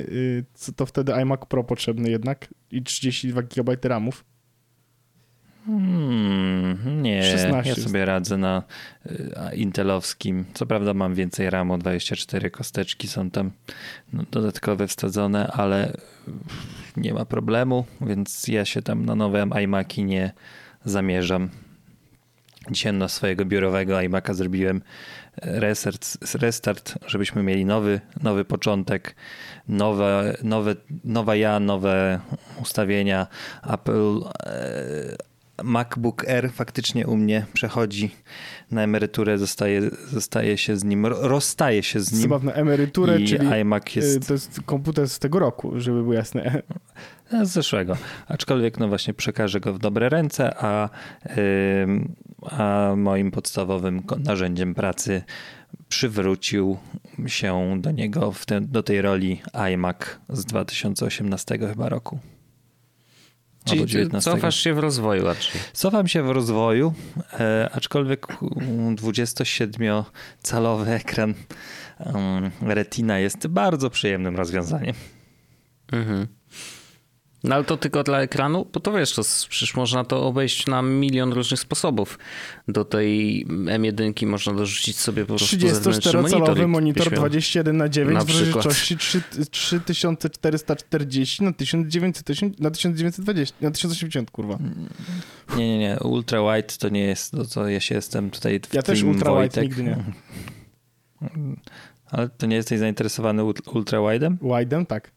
y, 0.68 0.72
to 0.77 0.87
wtedy 0.87 1.12
iMac 1.12 1.40
Pro 1.49 1.64
potrzebny 1.64 2.11
jednak 2.11 2.49
i 2.70 2.83
32 2.83 3.42
GB 3.42 3.77
RAMów. 3.88 4.25
Hmm, 5.66 7.02
nie, 7.02 7.22
16 7.22 7.70
ja 7.70 7.76
sobie 7.87 8.05
radzę 8.05 8.37
na 8.37 8.62
y, 9.07 9.57
intelowskim. 9.57 10.44
Co 10.55 10.66
prawda 10.66 10.94
mam 10.94 11.14
więcej 11.14 11.50
RAMu, 11.50 11.79
24 11.79 12.50
kosteczki 12.50 13.09
są 13.09 13.31
tam 13.31 13.50
no, 14.12 14.24
dodatkowe 14.31 14.88
wsadzone, 14.88 15.46
ale 15.46 15.92
y, 15.92 15.92
nie 16.96 17.14
ma 17.14 17.24
problemu, 17.24 17.85
więc 18.00 18.48
ja 18.48 18.64
się 18.64 18.83
tam 18.83 19.05
na 19.05 19.14
nowe 19.14 19.46
iMaki 19.64 20.05
nie 20.05 20.33
zamierzam. 20.85 21.50
Dzisiaj 22.70 22.92
na 22.92 23.09
swojego 23.09 23.44
biurowego 23.44 24.00
iMac'a 24.00 24.35
zrobiłem 24.35 24.83
restart, 25.42 26.35
restart, 26.35 26.94
żebyśmy 27.07 27.42
mieli 27.42 27.64
nowy, 27.64 28.00
nowy 28.22 28.44
początek, 28.44 29.14
nowe, 29.68 30.37
nowe, 30.42 30.74
nowa 31.05 31.37
ja, 31.37 31.61
nowe 31.61 32.20
ustawienia. 32.62 33.26
Apple 33.62 34.20
MacBook 35.64 36.29
Air 36.29 36.51
faktycznie 36.53 37.07
u 37.07 37.16
mnie 37.16 37.47
przechodzi 37.53 38.11
na 38.71 38.83
emeryturę, 38.83 39.38
zostaje, 39.38 39.90
zostaje 40.07 40.59
się 40.59 40.77
z 40.77 40.85
nim, 40.85 41.07
ro- 41.07 41.29
rozstaje 41.29 41.83
się 41.83 42.01
z 42.01 42.12
nim. 42.12 42.23
Zabawne 42.23 42.55
emeryturę, 42.55 43.21
I 43.21 43.29
czyli 43.29 43.47
iMac 43.47 43.97
y, 43.97 44.01
jest 44.01 44.29
to 44.29 44.33
jest 44.33 44.61
komputer 44.66 45.09
z 45.09 45.19
tego 45.19 45.38
roku, 45.38 45.81
żeby 45.81 46.03
było 46.03 46.14
jasne. 46.14 46.62
z 47.45 47.49
zeszłego. 47.49 47.97
Aczkolwiek 48.29 48.79
no 48.79 48.88
właśnie 48.88 49.14
przekażę 49.14 49.61
go 49.61 49.73
w 49.73 49.79
dobre 49.79 50.09
ręce, 50.09 50.55
a, 50.59 50.88
a 52.42 52.92
moim 52.97 53.31
podstawowym 53.31 54.03
narzędziem 54.19 54.75
pracy 54.75 55.23
przywrócił 55.88 56.77
się 57.27 57.79
do 57.81 57.90
niego, 57.90 58.33
w 58.33 58.47
te, 58.47 58.61
do 58.61 58.83
tej 58.83 59.03
roli 59.03 59.42
iMac 59.53 59.97
z 60.29 60.45
2018 60.45 61.59
chyba 61.59 61.88
roku. 61.88 62.19
Czyli 63.66 63.81
Albo 63.81 63.87
ty 63.87 63.92
19. 63.92 64.31
cofasz 64.31 64.57
się 64.61 64.74
w 64.74 64.79
rozwoju 64.79 65.24
raczej. 65.24 65.61
Cofam 65.72 66.09
się 66.09 66.22
w 66.22 66.31
rozwoju, 66.31 66.94
e, 67.40 67.70
aczkolwiek 67.72 68.26
mm, 68.42 68.96
27-calowy 68.96 70.88
ekran 70.88 71.35
um, 71.98 72.50
Retina 72.62 73.18
jest 73.18 73.46
bardzo 73.46 73.90
przyjemnym 73.90 74.37
rozwiązaniem. 74.37 74.94
Mhm. 75.92 76.26
No 77.44 77.55
ale 77.55 77.64
to 77.64 77.77
tylko 77.77 78.03
dla 78.03 78.20
ekranu? 78.20 78.66
Bo 78.72 78.81
to 78.81 78.92
wiesz, 78.92 79.12
to 79.14 79.22
przecież 79.49 79.75
można 79.77 80.05
to 80.05 80.27
obejść 80.27 80.66
na 80.66 80.83
milion 80.83 81.33
różnych 81.33 81.61
sposobów. 81.61 82.18
Do 82.68 82.85
tej 82.85 83.46
M1 83.46 84.27
można 84.27 84.53
dorzucić 84.53 84.99
sobie 84.99 85.22
po 85.22 85.27
prostu 85.37 85.68
zewnętrzny 85.68 86.12
34-calowy 86.12 86.62
i 86.62 86.66
monitor 86.66 87.05
byś 87.05 87.12
miał- 87.12 87.20
21 87.20 87.77
na 87.77 87.88
9 87.88 88.14
Na 88.14 88.25
w 88.25 88.29
rozdzielczości 88.29 88.96
3, 88.96 89.22
3440 89.51 91.44
na 91.44 91.53
1900, 91.53 92.61
na 92.61 92.70
1920, 92.70 93.57
na 93.61 93.70
1080, 93.70 94.31
kurwa. 94.31 94.59
Nie, 95.57 95.68
nie, 95.68 95.79
nie. 95.79 95.99
Ultra 96.01 96.38
wide 96.55 96.68
to 96.79 96.88
nie 96.88 97.01
jest 97.05 97.31
to, 97.33 97.44
co 97.44 97.68
ja 97.68 97.81
się 97.81 97.94
jestem 97.94 98.31
tutaj 98.31 98.61
w 98.70 98.75
Ja 98.75 98.83
też 98.83 99.03
ultra 99.03 99.31
wide 99.31 99.35
Wojtek. 99.40 99.62
nigdy 99.64 99.83
nie. 99.83 99.96
Ale 102.11 102.29
to 102.29 102.46
nie 102.46 102.57
jesteś 102.57 102.79
zainteresowany 102.79 103.42
ult- 103.42 103.75
ultra 103.77 103.99
wide'em? 103.99 104.37
Wide'em, 104.38 104.87
tak. 104.87 105.11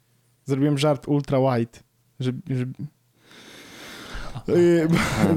Zrobiłem 0.45 0.77
żart 0.77 1.07
ultra 1.07 1.37
wide. 1.39 1.79
Że, 2.19 2.31
że... 2.49 2.65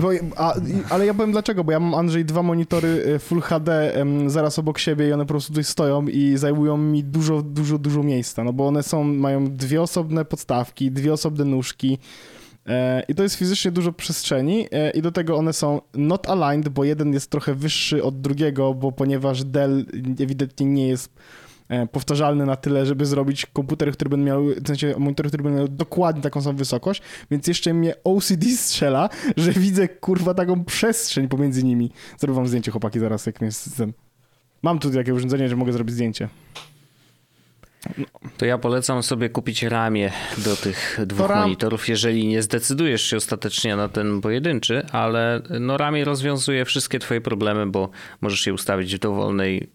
Bo, 0.00 0.10
a, 0.36 0.54
ale 0.90 1.06
ja 1.06 1.14
powiem 1.14 1.32
dlaczego, 1.32 1.64
bo 1.64 1.72
ja 1.72 1.80
mam 1.80 1.94
Andrzej 1.94 2.24
dwa 2.24 2.42
monitory 2.42 2.88
y, 2.88 3.18
Full 3.18 3.40
HD 3.40 3.92
zaraz 4.26 4.58
obok 4.58 4.78
siebie 4.78 5.08
i 5.08 5.12
one 5.12 5.24
po 5.24 5.28
prostu 5.28 5.52
tutaj 5.52 5.64
stoją 5.64 6.06
i 6.06 6.36
zajmują 6.36 6.76
mi 6.76 7.04
dużo, 7.04 7.42
dużo, 7.42 7.78
dużo 7.78 8.02
miejsca, 8.02 8.44
no 8.44 8.52
bo 8.52 8.66
one 8.66 8.82
są, 8.82 9.04
mają 9.04 9.56
dwie 9.56 9.82
osobne 9.82 10.24
podstawki, 10.24 10.90
dwie 10.90 11.12
osobne 11.12 11.44
nóżki 11.44 11.98
e, 12.66 13.02
i 13.08 13.14
to 13.14 13.22
jest 13.22 13.34
fizycznie 13.34 13.70
dużo 13.70 13.92
przestrzeni 13.92 14.66
e, 14.70 14.90
i 14.90 15.02
do 15.02 15.12
tego 15.12 15.36
one 15.36 15.52
są 15.52 15.80
not 15.94 16.28
aligned, 16.28 16.68
bo 16.68 16.84
jeden 16.84 17.12
jest 17.12 17.30
trochę 17.30 17.54
wyższy 17.54 18.04
od 18.04 18.20
drugiego, 18.20 18.74
bo 18.74 18.92
ponieważ 18.92 19.44
Dell 19.44 19.86
ewidentnie 20.20 20.66
nie 20.66 20.88
jest 20.88 21.10
e, 21.72 21.86
powtarzalny 21.86 22.46
na 22.46 22.56
tyle, 22.56 22.86
żeby 22.86 23.06
zrobić 23.06 23.46
komputery, 23.46 23.92
które 23.92 24.10
będą 24.10 24.26
miały, 24.26 24.54
w 24.54 24.66
sensie 24.66 24.94
monitory, 24.98 25.28
które 25.28 25.42
będą 25.42 25.56
miały 25.56 25.68
dokładnie 25.68 26.22
taką 26.22 26.42
samą 26.42 26.56
wysokość, 26.56 27.02
więc 27.30 27.46
jeszcze 27.46 27.74
mnie 27.74 27.94
OCD 28.04 28.46
strzela, 28.56 29.08
że 29.36 29.52
widzę 29.52 29.88
kurwa 29.88 30.34
taką 30.34 30.64
przestrzeń 30.64 31.28
pomiędzy 31.28 31.64
nimi. 31.64 31.90
Zrobię 32.18 32.34
wam 32.34 32.48
zdjęcie 32.48 32.70
chłopaki 32.70 32.98
zaraz, 32.98 33.26
jak 33.26 33.40
jest 33.40 33.76
ten... 33.76 33.92
Mam 34.62 34.78
tu 34.78 34.90
takie 34.90 35.14
urządzenie, 35.14 35.48
że 35.48 35.56
mogę 35.56 35.72
zrobić 35.72 35.94
zdjęcie. 35.94 36.28
To 38.36 38.46
ja 38.46 38.58
polecam 38.58 39.02
sobie 39.02 39.28
kupić 39.28 39.62
ramię 39.62 40.12
do 40.38 40.56
tych 40.56 40.98
dwóch 41.06 41.28
ram- 41.28 41.40
monitorów, 41.40 41.88
jeżeli 41.88 42.26
nie 42.26 42.42
zdecydujesz 42.42 43.02
się 43.02 43.16
ostatecznie 43.16 43.76
na 43.76 43.88
ten 43.88 44.20
pojedynczy, 44.20 44.86
ale 44.92 45.42
no 45.60 45.76
ramię 45.76 46.04
rozwiązuje 46.04 46.64
wszystkie 46.64 46.98
twoje 46.98 47.20
problemy, 47.20 47.66
bo 47.66 47.90
możesz 48.20 48.46
je 48.46 48.54
ustawić 48.54 48.96
w 48.96 48.98
dowolnej, 48.98 49.70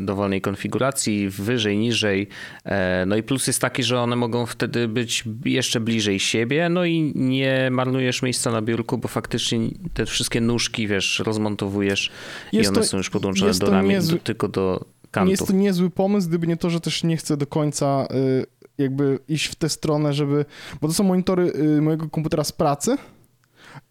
dowolnej 0.00 0.40
konfiguracji, 0.40 1.28
wyżej, 1.28 1.78
niżej. 1.78 2.28
E, 2.64 3.04
No 3.06 3.16
i 3.16 3.22
plus 3.22 3.46
jest 3.46 3.60
taki, 3.60 3.82
że 3.82 4.00
one 4.00 4.16
mogą 4.16 4.46
wtedy 4.46 4.88
być 4.88 5.24
jeszcze 5.44 5.80
bliżej 5.80 6.20
siebie, 6.20 6.68
no 6.68 6.84
i 6.84 7.12
nie 7.14 7.68
marnujesz 7.70 8.22
miejsca 8.22 8.50
na 8.50 8.62
biurku, 8.62 8.98
bo 8.98 9.08
faktycznie 9.08 9.58
te 9.94 10.06
wszystkie 10.06 10.40
nóżki, 10.40 10.88
wiesz, 10.88 11.18
rozmontowujesz 11.26 12.10
Jest 12.52 12.64
i 12.64 12.68
one 12.68 12.80
to- 12.80 12.86
są 12.86 12.96
już 12.96 13.10
podłączone 13.10 13.52
do 13.54 13.70
ramię, 13.70 13.88
niezły- 13.96 14.12
do, 14.18 14.18
tylko 14.24 14.48
do 14.48 14.84
kantów. 15.10 15.30
jest 15.30 15.46
to 15.46 15.52
niezły 15.52 15.90
pomysł, 15.90 16.28
gdyby 16.28 16.46
nie 16.46 16.56
to, 16.56 16.70
że 16.70 16.80
też 16.80 17.04
nie 17.04 17.16
chcę 17.16 17.36
do 17.36 17.46
końca 17.46 18.06
y, 18.42 18.46
jakby 18.78 19.18
iść 19.28 19.46
w 19.46 19.54
tę 19.54 19.68
stronę, 19.68 20.12
żeby... 20.12 20.44
Bo 20.80 20.88
to 20.88 20.94
są 20.94 21.04
monitory 21.04 21.52
y, 21.78 21.82
mojego 21.82 22.08
komputera 22.08 22.44
z 22.44 22.52
pracy 22.52 22.96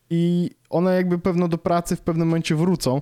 i 0.09 0.49
one 0.69 0.95
jakby 0.95 1.19
pewno 1.19 1.47
do 1.47 1.57
pracy 1.57 1.95
w 1.95 2.01
pewnym 2.01 2.27
momencie 2.27 2.55
wrócą, 2.55 3.01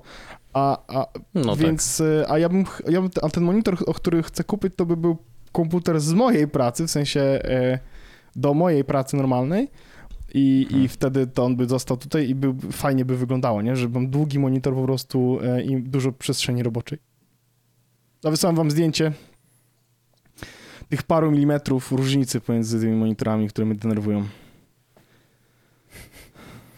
a, 0.53 0.77
a 0.87 1.07
No 1.33 1.55
tak. 1.55 1.65
więc... 1.65 1.99
y, 1.99 2.25
A 2.27 2.39
ja 2.39 2.49
bym... 2.49 2.65
Ja 2.89 3.01
bym 3.01 3.09
a 3.21 3.29
ten 3.29 3.43
monitor, 3.43 3.77
o 3.85 3.93
który 3.93 4.23
chcę 4.23 4.43
kupić, 4.43 4.73
to 4.75 4.85
by 4.85 4.97
był 4.97 5.17
komputer 5.51 5.99
z 5.99 6.13
mojej 6.13 6.47
pracy, 6.47 6.87
w 6.87 6.91
sensie 6.91 7.21
y, 7.21 7.79
do 8.35 8.53
mojej 8.53 8.83
pracy 8.83 9.17
normalnej. 9.17 9.67
I, 10.33 10.67
I 10.71 10.87
wtedy 10.87 11.27
to 11.27 11.45
on 11.45 11.55
by 11.55 11.65
został 11.65 11.97
tutaj 11.97 12.29
i 12.29 12.35
by, 12.35 12.71
fajnie 12.71 13.05
by 13.05 13.17
wyglądało, 13.17 13.61
nie? 13.61 13.75
Że 13.75 13.89
mam 13.89 14.07
długi 14.09 14.39
monitor 14.39 14.75
po 14.75 14.83
prostu 14.83 15.39
e, 15.43 15.63
i 15.63 15.81
dużo 15.81 16.11
przestrzeni 16.11 16.63
roboczej. 16.63 16.99
A 18.23 18.29
wysyłam 18.29 18.55
wam 18.55 18.71
zdjęcie 18.71 19.11
tych 20.89 21.03
paru 21.03 21.31
milimetrów 21.31 21.91
różnicy 21.91 22.41
pomiędzy 22.41 22.79
tymi 22.79 22.95
monitorami, 22.95 23.47
które 23.47 23.65
mnie 23.65 23.75
denerwują. 23.75 24.25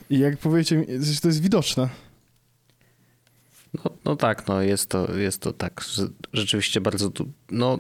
I 0.10 0.20
jak 0.20 0.38
powiecie, 0.38 0.86
to 1.22 1.28
jest 1.28 1.42
widoczne. 1.42 1.90
No, 3.86 3.92
no 4.06 4.16
tak, 4.16 4.48
no 4.48 4.62
jest 4.62 4.90
to, 4.90 5.16
jest 5.16 5.42
to 5.42 5.54
tak, 5.54 5.82
rzeczywiście 6.34 6.82
bardzo 6.82 7.10
du, 7.10 7.26
no, 7.52 7.80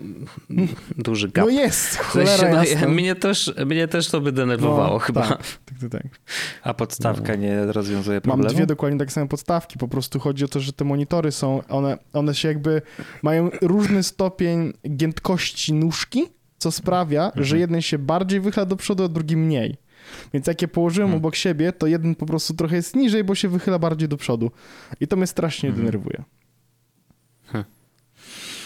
duży 0.97 1.27
gap. 1.29 1.45
No 1.45 1.51
jest, 1.51 1.97
W 1.97 2.11
sensie, 2.11 2.37
cholera 2.37 2.63
no, 2.81 2.89
mnie, 2.89 3.15
też, 3.15 3.53
mnie 3.65 3.87
też 3.87 4.07
to 4.09 4.21
by 4.21 4.31
denerwowało 4.31 4.93
No, 4.93 4.99
chyba. 4.99 5.21
Tak, 5.27 5.37
tak, 5.65 5.79
tak, 5.81 5.89
tak. 5.91 6.03
A 6.63 6.73
podstawka 6.73 7.35
nie 7.35 7.65
rozwiązuje 7.65 8.15
Mam 8.17 8.21
problemu? 8.23 8.55
dwie 8.55 8.65
dokładnie 8.65 8.99
takie 8.99 9.11
same 9.11 9.27
podstawki. 9.27 9.77
Po 9.79 9.87
prostu 9.87 10.19
chodzi 10.19 10.45
o 10.45 10.47
to, 10.47 10.59
że 10.59 10.73
te 10.73 10.85
monitory 10.85 11.31
są, 11.31 11.61
one, 11.69 11.97
one 12.13 12.35
się 12.35 12.47
jakby 12.47 12.81
mają 13.21 13.49
różny 13.61 14.03
stopień 14.03 14.73
giętkości 14.95 15.73
nóżki, 15.73 16.23
co 16.57 16.71
sprawia, 16.71 17.25
Mhm. 17.25 17.45
że 17.45 17.59
jeden 17.59 17.81
się 17.81 17.97
bardziej 17.97 18.39
wychyla 18.41 18.65
do 18.65 18.75
przodu, 18.75 19.03
a 19.03 19.07
drugi 19.07 19.37
mniej. 19.37 19.77
Więc 20.33 20.47
jak 20.47 20.61
je 20.61 20.67
położyłem 20.67 21.07
Mhm. 21.07 21.17
obok 21.21 21.35
siebie, 21.35 21.71
to 21.73 21.87
jeden 21.87 22.15
po 22.15 22.25
prostu 22.25 22.53
trochę 22.53 22.75
jest 22.75 22.95
niżej, 22.95 23.23
bo 23.23 23.35
się 23.35 23.49
wychyla 23.49 23.79
bardziej 23.79 24.09
do 24.09 24.17
przodu. 24.17 24.51
I 24.99 25.07
to 25.07 25.15
mnie 25.15 25.27
strasznie 25.27 25.69
Mhm. 25.69 25.85
denerwuje. 25.85 26.23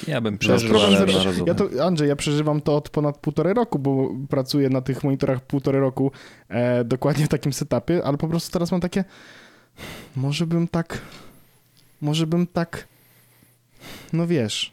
Ja 0.07 0.21
bym 0.21 0.37
przeżył, 0.37 0.77
ale 0.79 1.05
rozumiem. 1.05 1.47
Ja 1.47 1.53
to, 1.53 1.85
Andrzej, 1.85 2.09
ja 2.09 2.15
przeżywam 2.15 2.61
to 2.61 2.75
od 2.77 2.89
ponad 2.89 3.17
półtorej 3.17 3.53
roku, 3.53 3.79
bo 3.79 4.09
pracuję 4.29 4.69
na 4.69 4.81
tych 4.81 5.03
monitorach 5.03 5.41
półtorej 5.41 5.81
roku 5.81 6.11
e, 6.49 6.83
dokładnie 6.83 7.25
w 7.25 7.29
takim 7.29 7.53
setupie, 7.53 8.03
ale 8.05 8.17
po 8.17 8.27
prostu 8.27 8.51
teraz 8.51 8.71
mam 8.71 8.81
takie, 8.81 9.03
może 10.15 10.47
bym 10.47 10.67
tak, 10.67 11.01
może 12.01 12.27
bym 12.27 12.47
tak, 12.47 12.87
no 14.13 14.27
wiesz, 14.27 14.71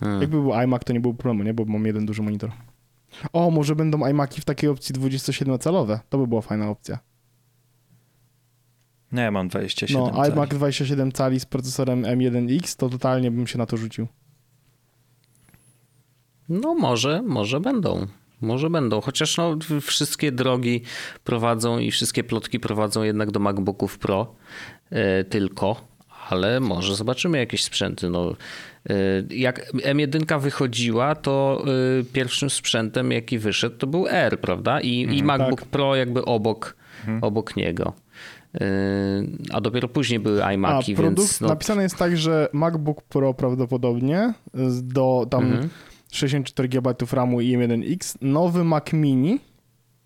Hmm. 0.00 0.20
jakby 0.20 0.36
był 0.40 0.54
iMac, 0.54 0.84
to 0.84 0.92
nie 0.92 1.00
było 1.00 1.14
problemu, 1.14 1.42
nie, 1.42 1.54
bo 1.54 1.64
mam 1.64 1.86
jeden 1.86 2.06
duży 2.06 2.22
monitor. 2.22 2.50
O, 3.32 3.50
może 3.50 3.76
będą 3.76 4.06
iMaki 4.06 4.40
w 4.40 4.44
takiej 4.44 4.70
opcji 4.70 4.94
27-calowe, 4.94 5.98
to 6.08 6.18
by 6.18 6.26
była 6.26 6.40
fajna 6.40 6.68
opcja. 6.68 6.98
No 9.12 9.22
ja 9.22 9.30
mam 9.30 9.48
27 9.48 10.02
No, 10.02 10.10
cali. 10.10 10.32
iMac 10.32 10.50
27 10.50 11.12
cali 11.12 11.40
z 11.40 11.46
procesorem 11.46 12.02
M1X, 12.02 12.76
to 12.76 12.88
totalnie 12.88 13.30
bym 13.30 13.46
się 13.46 13.58
na 13.58 13.66
to 13.66 13.76
rzucił. 13.76 14.06
No 16.48 16.74
może, 16.74 17.22
może 17.22 17.60
będą. 17.60 18.06
Może 18.40 18.70
będą, 18.70 19.00
chociaż 19.00 19.36
no, 19.36 19.58
wszystkie 19.80 20.32
drogi 20.32 20.82
prowadzą 21.24 21.78
i 21.78 21.90
wszystkie 21.90 22.24
plotki 22.24 22.60
prowadzą 22.60 23.02
jednak 23.02 23.30
do 23.30 23.40
MacBooków 23.40 23.98
Pro 23.98 24.34
e, 24.90 25.24
tylko, 25.24 25.84
ale 26.30 26.60
może 26.60 26.94
zobaczymy 26.96 27.38
jakieś 27.38 27.64
sprzęty. 27.64 28.10
No, 28.10 28.36
jak 29.30 29.72
M1 29.72 30.40
wychodziła, 30.40 31.14
to 31.14 31.64
e, 32.00 32.04
pierwszym 32.04 32.50
sprzętem, 32.50 33.12
jaki 33.12 33.38
wyszedł, 33.38 33.76
to 33.76 33.86
był 33.86 34.06
R, 34.08 34.40
prawda? 34.40 34.80
I, 34.80 35.18
i 35.18 35.22
MacBook 35.22 35.60
tak. 35.60 35.68
Pro 35.68 35.96
jakby 35.96 36.24
obok, 36.24 36.76
obok 37.20 37.56
niego. 37.56 37.92
E, 38.54 38.66
A 39.52 39.60
dopiero 39.60 39.88
później 39.88 40.20
były 40.20 40.44
A 40.44 40.52
iMaki, 40.52 40.94
więc 40.94 41.40
no, 41.40 41.48
napisane 41.48 41.82
jest 41.82 41.96
tak, 41.96 42.16
że 42.16 42.48
MacBook 42.52 43.02
Pro 43.02 43.34
prawdopodobnie 43.34 44.34
do 44.82 45.26
tam 45.30 45.44
Mhm. 45.44 45.68
64 46.12 46.68
GB 46.68 46.94
RAMu 47.12 47.40
i 47.40 47.58
M1X, 47.58 48.16
nowy 48.20 48.64
Mac 48.64 48.92
Mini, 48.92 49.40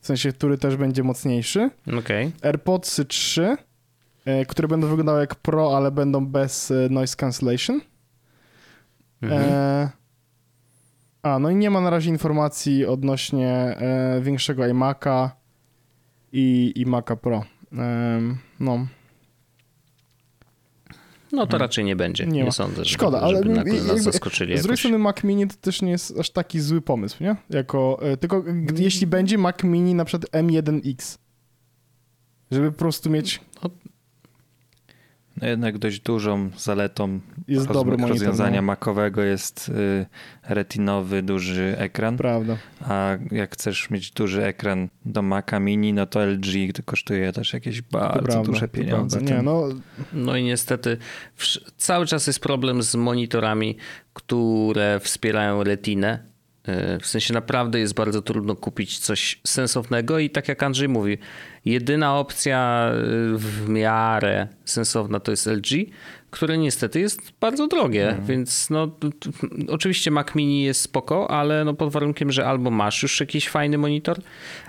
w 0.00 0.06
sensie, 0.06 0.32
który 0.32 0.58
też 0.58 0.76
będzie 0.76 1.02
mocniejszy, 1.02 1.70
okej. 1.98 2.30
AirPodsy 2.42 3.04
3, 3.04 3.56
e, 4.24 4.46
które 4.46 4.68
będą 4.68 4.86
wyglądały 4.88 5.20
jak 5.20 5.34
Pro, 5.34 5.76
ale 5.76 5.90
będą 5.90 6.26
bez 6.26 6.72
noise 6.90 7.16
cancellation. 7.16 7.80
Mhm. 9.22 9.42
E, 9.42 9.90
a, 11.22 11.38
no 11.38 11.50
i 11.50 11.56
nie 11.56 11.70
ma 11.70 11.80
na 11.80 11.90
razie 11.90 12.10
informacji 12.10 12.86
odnośnie 12.86 13.48
e, 13.50 14.20
większego 14.22 14.62
iMac'a 14.62 15.30
i, 16.32 16.72
i 16.76 16.86
Maca 16.86 17.16
Pro. 17.16 17.44
Em, 17.72 18.38
no, 18.60 18.86
No 21.32 21.46
to 21.46 21.58
raczej 21.58 21.84
nie 21.84 21.96
będzie. 21.96 22.26
Nie 22.26 22.42
Nie, 22.44 22.52
sądzę, 22.52 22.76
żeby, 22.76 22.88
Szkoda, 22.88 23.20
ale 23.20 23.38
żeby 23.38 23.54
nagle 23.54 23.74
jakby- 23.74 23.92
nas 23.92 24.02
zaskoczyli 24.02 24.58
Z 24.58 24.62
drugiej 24.62 24.78
strony 24.78 24.98
Mac 24.98 25.24
Mini 25.24 25.46
to 25.48 25.54
też 25.60 25.82
nie 25.82 25.90
jest 25.90 26.18
aż 26.18 26.30
taki 26.30 26.60
zły 26.60 26.80
pomysł, 26.80 27.22
nie? 27.22 27.36
Jako, 27.50 27.98
e, 28.02 28.16
tylko 28.16 28.42
gdy, 28.42 28.82
jeśli 28.82 29.06
będzie 29.06 29.38
Mac 29.38 29.62
Mini 29.64 29.94
na 29.94 30.04
przykład 30.04 30.30
M1X, 30.32 31.18
żeby 32.50 32.72
po 32.72 32.78
prostu 32.78 33.10
mieć, 33.10 33.40
No 33.62 33.70
jednak 35.42 35.78
dość 35.78 36.00
dużą 36.00 36.50
zaletą 36.56 37.20
jest 37.48 37.68
rozwiązania 38.08 38.60
no. 38.60 38.66
Macowego 38.66 39.22
jest 39.22 39.68
y, 39.68 40.06
retinowy, 40.48 41.22
duży 41.22 41.74
ekran, 41.78 42.16
Prawda. 42.16 42.56
a 42.80 43.16
jak 43.30 43.52
chcesz 43.52 43.90
mieć 43.90 44.10
duży 44.10 44.44
ekran 44.44 44.88
do 45.04 45.22
Maca 45.22 45.60
Mini, 45.60 45.92
no 45.92 46.06
to 46.06 46.26
LG 46.26 46.72
kosztuje 46.84 47.32
też 47.32 47.52
jakieś 47.52 47.82
bardzo 47.82 48.22
prawda, 48.22 48.42
duże 48.42 48.68
pieniądze. 48.68 49.22
Nie, 49.22 49.42
no, 49.42 49.68
No 50.12 50.36
i 50.36 50.44
niestety 50.44 50.96
cały 51.76 52.06
czas 52.06 52.26
jest 52.26 52.40
problem 52.40 52.82
z 52.82 52.94
monitorami, 52.94 53.76
które 54.12 55.00
wspierają 55.00 55.64
retinę. 55.64 56.28
E, 56.68 56.98
w 56.98 57.06
sensie 57.06 57.34
naprawdę 57.34 57.80
jest 57.80 57.94
bardzo 57.94 58.22
trudno 58.22 58.56
kupić 58.56 58.98
coś 58.98 59.40
sensownego 59.46 60.18
i 60.18 60.30
tak 60.30 60.48
jak 60.48 60.62
Andrzej 60.62 60.88
mówi, 60.88 61.18
jedyna 61.64 62.18
opcja 62.18 62.90
e, 62.90 62.94
w 63.36 63.68
miarę 63.68 64.48
sensowna 64.64 65.20
to 65.20 65.30
jest 65.30 65.46
LG, 65.46 65.86
które 66.30 66.58
niestety 66.58 67.00
jest 67.00 67.20
bardzo 67.40 67.66
drogie, 67.66 68.08
Mhm. 68.08 68.26
więc 68.26 68.70
no 68.70 68.90
oczywiście 69.68 70.10
Mac 70.10 70.34
Mini 70.34 70.62
jest 70.62 70.80
spoko, 70.80 71.30
ale 71.30 71.64
no 71.64 71.74
pod 71.74 71.92
warunkiem, 71.92 72.32
że 72.32 72.46
albo 72.46 72.70
masz 72.70 73.02
już 73.02 73.20
jakiś 73.20 73.48
fajny 73.48 73.78
monitor, 73.78 74.18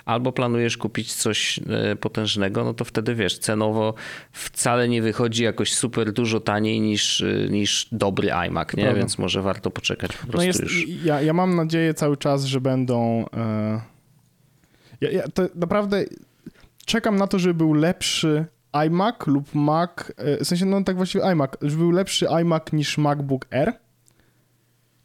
albo 0.05 0.31
planujesz 0.31 0.77
kupić 0.77 1.13
coś 1.13 1.59
e, 1.69 1.95
potężnego, 1.95 2.63
no 2.63 2.73
to 2.73 2.85
wtedy 2.85 3.15
wiesz, 3.15 3.39
cenowo 3.39 3.93
wcale 4.31 4.87
nie 4.89 5.01
wychodzi 5.01 5.43
jakoś 5.43 5.73
super 5.73 6.11
dużo 6.13 6.39
taniej 6.39 6.81
niż, 6.81 7.21
e, 7.21 7.49
niż 7.49 7.87
dobry 7.91 8.31
iMac, 8.31 8.73
nie? 8.75 8.83
Prawda. 8.83 8.99
Więc 8.99 9.17
może 9.17 9.41
warto 9.41 9.71
poczekać 9.71 10.11
po 10.11 10.17
prostu 10.17 10.37
No 10.37 10.43
jest, 10.43 10.59
już. 10.59 10.87
ja, 11.03 11.21
ja 11.21 11.33
mam 11.33 11.55
nadzieję 11.55 11.93
cały 11.93 12.17
czas, 12.17 12.45
że 12.45 12.61
będą. 12.61 13.25
E, 13.37 13.81
ja, 15.01 15.11
ja 15.11 15.23
to 15.33 15.43
naprawdę 15.55 16.05
czekam 16.85 17.15
na 17.15 17.27
to, 17.27 17.39
żeby 17.39 17.53
był 17.53 17.73
lepszy 17.73 18.45
iMac 18.73 19.27
lub 19.27 19.55
Mac. 19.55 19.91
E, 20.17 20.43
w 20.43 20.47
sensie, 20.47 20.65
no 20.65 20.83
tak 20.83 20.97
właściwie 20.97 21.23
iMac, 21.23 21.51
żeby 21.61 21.77
był 21.77 21.91
lepszy 21.91 22.27
iMac 22.41 22.73
niż 22.73 22.97
MacBook 22.97 23.45
Air. 23.51 23.73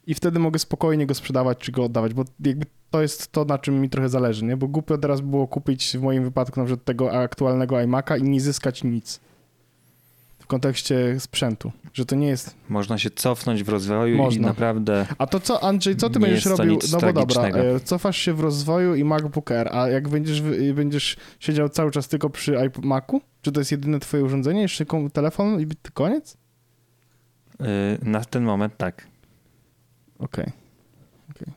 I 0.07 0.13
wtedy 0.13 0.39
mogę 0.39 0.59
spokojnie 0.59 1.05
go 1.05 1.13
sprzedawać 1.13 1.57
czy 1.57 1.71
go 1.71 1.83
oddawać, 1.83 2.13
bo 2.13 2.23
jakby 2.45 2.65
to 2.91 3.01
jest 3.01 3.31
to, 3.31 3.45
na 3.45 3.57
czym 3.57 3.81
mi 3.81 3.89
trochę 3.89 4.09
zależy, 4.09 4.45
nie? 4.45 4.57
Bo 4.57 4.67
głupio 4.67 4.97
teraz 4.97 5.21
było 5.21 5.47
kupić 5.47 5.97
w 5.97 6.01
moim 6.01 6.23
wypadku 6.23 6.59
na 6.59 6.65
przykład 6.65 6.85
tego 6.85 7.11
aktualnego 7.11 7.75
iMac'a 7.75 8.19
i 8.19 8.23
nie 8.23 8.41
zyskać 8.41 8.83
nic. 8.83 9.19
W 10.45 10.47
kontekście 10.47 11.19
sprzętu, 11.19 11.71
że 11.93 12.05
to 12.05 12.15
nie 12.15 12.27
jest 12.27 12.55
Można 12.69 12.97
się 12.97 13.09
cofnąć 13.09 13.63
w 13.63 13.69
rozwoju 13.69 14.15
i 14.15 14.17
Można. 14.17 14.47
naprawdę 14.47 15.05
A 15.17 15.27
to 15.27 15.39
co, 15.39 15.63
Andrzej, 15.63 15.95
co 15.95 16.09
ty 16.09 16.19
będziesz 16.19 16.45
robił? 16.45 16.79
No 16.91 16.99
bo 16.99 17.13
dobra, 17.13 17.43
e, 17.43 17.79
cofasz 17.79 18.17
się 18.17 18.33
w 18.33 18.39
rozwoju 18.39 18.95
i 18.95 19.03
MacBook 19.03 19.51
Air, 19.51 19.69
a 19.71 19.87
jak 19.87 20.09
będziesz, 20.09 20.41
będziesz 20.73 21.17
siedział 21.39 21.69
cały 21.69 21.91
czas 21.91 22.07
tylko 22.07 22.29
przy 22.29 22.55
iMacu? 22.55 23.21
Czy 23.41 23.51
to 23.51 23.61
jest 23.61 23.71
jedyne 23.71 23.99
twoje 23.99 24.23
urządzenie, 24.23 24.61
jeszcze 24.61 24.85
telefon 25.13 25.61
i 25.61 25.67
koniec? 25.93 26.37
y, 27.61 27.65
na 28.01 28.25
ten 28.25 28.43
moment 28.43 28.77
tak. 28.77 29.07
Okej. 30.19 30.51
Okej. 31.31 31.53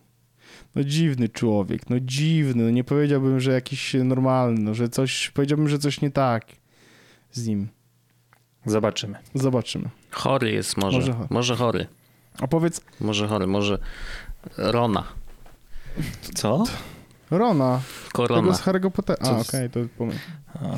No 0.75 0.85
dziwny 0.85 1.29
człowiek, 1.29 1.91
no 1.91 2.01
dziwny, 2.01 2.65
no 2.65 2.71
nie 2.71 2.85
powiedziałbym, 2.85 3.41
że 3.41 3.53
jakiś 3.53 3.95
normalny, 4.05 4.61
no, 4.61 4.75
że 4.75 4.89
coś, 4.89 5.31
powiedziałbym, 5.31 5.69
że 5.69 5.79
coś 5.79 6.01
nie 6.01 6.11
tak 6.11 6.47
z 7.33 7.47
nim. 7.47 7.69
Zobaczymy. 8.71 9.19
Zobaczymy. 9.35 9.89
Chory 10.11 10.51
jest 10.53 10.77
może. 10.77 10.99
Może 10.99 11.15
Może, 11.31 11.57
chory. 11.57 11.79
chory. 11.79 11.87
A 12.41 12.47
powiedz, 12.47 12.81
Może 13.01 13.29
chory, 13.29 13.47
może 13.47 13.79
Rona. 14.57 15.05
Co? 16.35 16.65
Rona, 17.31 17.81
tego 18.05 18.13
Korona. 18.29 18.55
z 18.55 18.63
Harry'ego 18.63 18.91
Pottera. 18.91 19.19
A, 19.29 19.31
okej, 19.31 19.69
z- 19.69 19.73
to 19.73 19.81
pomyśl. 19.99 20.19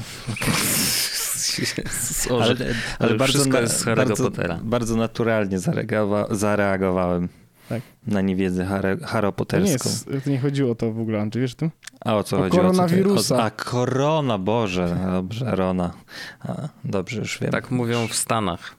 Ale, 2.31 2.55
ale 2.99 3.09
że 3.09 3.17
bardzo, 3.17 3.25
wszystko 3.27 3.53
na, 3.53 3.61
jest 3.61 3.79
z 3.79 3.85
Harry'ego 3.85 3.97
bardzo, 3.97 4.25
Pottera. 4.25 4.59
bardzo 4.63 4.97
naturalnie 4.97 5.59
zareagowa- 5.59 6.35
zareagowałem 6.35 7.29
Tak. 7.71 7.83
na 8.07 8.21
niewiedzę 8.21 8.65
Harry, 8.65 8.97
To 8.97 9.03
nie, 9.03 9.07
haropoterską. 9.07 9.91
jest, 9.91 10.25
to 10.25 10.31
nie 10.31 10.39
chodziło 10.39 10.71
o 10.71 10.75
to 10.75 10.93
w 10.93 11.01
ogóle, 11.01 11.21
Andrzej, 11.21 11.43
wiesz 11.43 11.53
o 11.53 11.57
tym? 11.57 11.71
A 12.01 12.17
o 12.17 12.25
co 12.25 12.37
o 12.37 12.41
chodzi? 12.41 12.53
O 12.53 12.57
co 12.57 12.63
koronawirusa. 12.63 13.37
O, 13.37 13.43
a 13.43 13.51
korona, 13.51 14.39
Boże. 14.39 14.97
Dobrze, 15.13 15.57
Rona. 15.57 15.93
A, 16.41 16.69
dobrze, 16.85 17.19
już 17.19 17.39
wiem. 17.39 17.51
Tak 17.51 17.71
mówią 17.71 18.07
w 18.09 18.15
Stanach. 18.15 18.77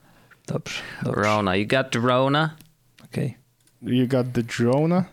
Dobrze, 0.48 0.82
dobrze. 1.04 1.22
Rona. 1.22 1.56
You 1.56 1.68
got 1.68 1.92
the 1.92 2.00
Rona? 2.00 2.56
Okej. 3.06 3.38
You 3.82 4.08
got 4.08 4.28
the 4.34 4.44
drone. 4.44 5.04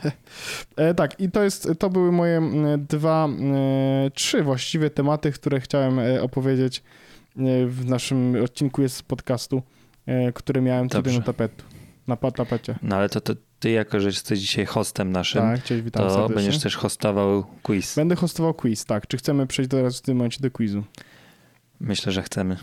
e, 0.76 0.94
tak, 0.94 1.20
i 1.20 1.30
to 1.30 1.42
jest, 1.42 1.68
to 1.78 1.90
były 1.90 2.12
moje 2.12 2.42
dwa, 2.78 3.28
e, 3.28 4.10
trzy 4.10 4.42
właściwie 4.42 4.90
tematy, 4.90 5.32
które 5.32 5.60
chciałem 5.60 5.98
e, 5.98 6.22
opowiedzieć 6.22 6.78
e, 6.78 7.66
w 7.66 7.86
naszym 7.86 8.36
odcinku 8.44 8.82
jest 8.82 8.96
z 8.96 9.02
podcastu, 9.02 9.62
e, 10.06 10.32
które 10.32 10.60
miałem 10.60 10.88
tutaj 10.88 11.18
na 11.18 11.24
tapetu, 11.24 11.64
na 12.06 12.16
tapecie. 12.16 12.78
No 12.82 12.96
ale 12.96 13.08
to, 13.08 13.20
to 13.20 13.34
ty 13.58 13.70
jako, 13.70 14.00
że 14.00 14.08
jesteś 14.08 14.38
dzisiaj 14.38 14.66
hostem 14.66 15.12
naszym, 15.12 15.42
Tak, 15.42 15.62
cześć, 15.62 15.82
witam 15.82 16.02
to 16.02 16.10
serdecznie. 16.10 16.34
będziesz 16.34 16.58
też 16.62 16.76
hostował 16.76 17.44
quiz. 17.62 17.94
Będę 17.96 18.16
hostował 18.16 18.54
quiz, 18.54 18.84
tak. 18.84 19.06
Czy 19.06 19.16
chcemy 19.16 19.46
przejść 19.46 19.70
teraz 19.70 19.98
w 19.98 20.02
tym 20.02 20.16
momencie 20.16 20.40
do 20.40 20.50
quizu? 20.50 20.84
Myślę, 21.80 22.12
że 22.12 22.22
chcemy. 22.22 22.56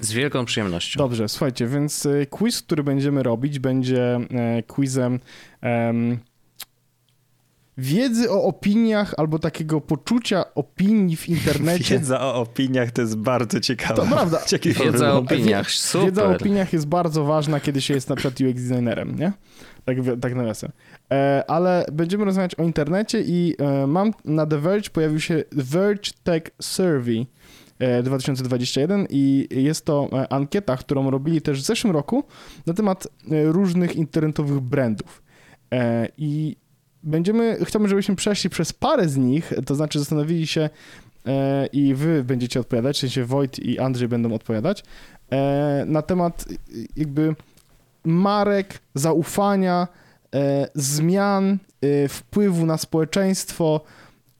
Z 0.00 0.12
wielką 0.12 0.44
przyjemnością. 0.44 0.98
Dobrze, 0.98 1.28
słuchajcie, 1.28 1.66
więc 1.66 2.06
e, 2.06 2.26
quiz, 2.26 2.62
który 2.62 2.82
będziemy 2.84 3.22
robić, 3.22 3.58
będzie 3.58 4.16
e, 4.30 4.62
quizem 4.62 5.20
em, 5.60 6.18
wiedzy 7.80 8.30
o 8.30 8.44
opiniach 8.44 9.14
albo 9.16 9.38
takiego 9.38 9.80
poczucia 9.80 10.54
opinii 10.54 11.16
w 11.16 11.28
internecie. 11.28 11.98
Wiedza 11.98 12.20
o 12.20 12.34
opiniach 12.34 12.90
to 12.90 13.02
jest 13.02 13.16
bardzo 13.16 13.60
ciekawe. 13.60 13.94
To 13.94 14.02
prawda. 14.02 14.40
Wiedza 14.84 15.12
o 15.12 15.18
opiniach, 15.18 15.70
super. 15.70 16.06
Wiedza 16.06 16.24
o 16.24 16.30
opiniach 16.30 16.72
jest 16.72 16.86
bardzo 16.86 17.24
ważna, 17.24 17.60
kiedy 17.60 17.80
się 17.80 17.94
jest 17.94 18.08
na 18.08 18.16
przykład 18.16 18.40
UX 18.40 18.62
designerem, 18.62 19.18
nie? 19.18 19.32
Tak, 19.84 19.96
tak 20.20 20.34
nawiasem. 20.34 20.70
E, 21.12 21.44
ale 21.48 21.86
będziemy 21.92 22.24
rozmawiać 22.24 22.54
o 22.54 22.62
internecie 22.62 23.22
i 23.26 23.54
e, 23.58 23.86
mam 23.86 24.12
na 24.24 24.46
The 24.46 24.58
Verge 24.58 24.90
pojawił 24.90 25.20
się 25.20 25.44
Verge 25.52 26.10
Tech 26.22 26.42
Survey 26.62 27.26
e, 27.78 28.02
2021 28.02 29.06
i 29.10 29.48
jest 29.50 29.84
to 29.84 30.08
e, 30.12 30.32
ankieta, 30.32 30.76
którą 30.76 31.10
robili 31.10 31.42
też 31.42 31.60
w 31.62 31.64
zeszłym 31.64 31.92
roku 31.92 32.24
na 32.66 32.74
temat 32.74 33.06
e, 33.06 33.44
różnych 33.44 33.96
internetowych 33.96 34.60
brandów. 34.60 35.22
E, 35.72 36.08
I 36.18 36.56
będziemy, 37.02 37.58
chciałbym, 37.64 37.88
żebyśmy 37.88 38.16
przeszli 38.16 38.50
przez 38.50 38.72
parę 38.72 39.08
z 39.08 39.16
nich, 39.16 39.52
to 39.66 39.74
znaczy 39.74 39.98
zastanowili 39.98 40.46
się 40.46 40.70
e, 41.26 41.66
i 41.66 41.94
wy 41.94 42.24
będziecie 42.24 42.60
odpowiadać, 42.60 42.96
w 42.96 43.00
sensie 43.00 43.24
Wojt 43.24 43.58
i 43.58 43.78
Andrzej 43.78 44.08
będą 44.08 44.34
odpowiadać, 44.34 44.84
e, 45.30 45.84
na 45.86 46.02
temat 46.02 46.44
jakby 46.96 47.34
marek, 48.04 48.78
zaufania, 48.94 49.88
e, 50.34 50.68
zmian, 50.74 51.58
e, 51.80 52.08
wpływu 52.08 52.66
na 52.66 52.78
społeczeństwo 52.78 53.80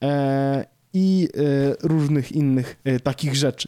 e, 0.03 0.65
i 0.93 1.29
e, 1.33 1.87
różnych 1.87 2.31
innych 2.31 2.81
takich 3.03 3.35
rzeczy. 3.35 3.67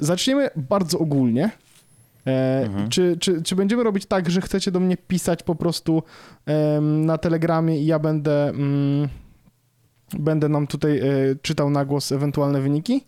Zaczniemy 0.00 0.50
bardzo 0.56 0.98
ogólnie. 0.98 1.50
E, 2.26 2.62
Mhm. 2.66 2.88
czy, 2.88 3.16
czy, 3.20 3.42
czy 3.42 3.56
będziemy 3.56 3.82
robić 3.84 4.06
tak, 4.06 4.30
że 4.30 4.40
chcecie 4.40 4.70
do 4.70 4.80
mnie 4.80 4.96
pisać 4.96 5.42
po 5.42 5.54
prostu 5.54 6.02
na 6.80 7.18
Telegramie 7.18 7.80
i 7.82 7.86
ja 7.86 7.98
będę, 7.98 8.48
mm, 8.48 9.08
będę 10.18 10.48
nam 10.48 10.66
tutaj 10.66 10.98
e, 10.98 11.04
czytał 11.42 11.70
na 11.70 11.84
głos 11.84 12.12
ewentualne 12.12 12.60
wyniki? 12.60 13.04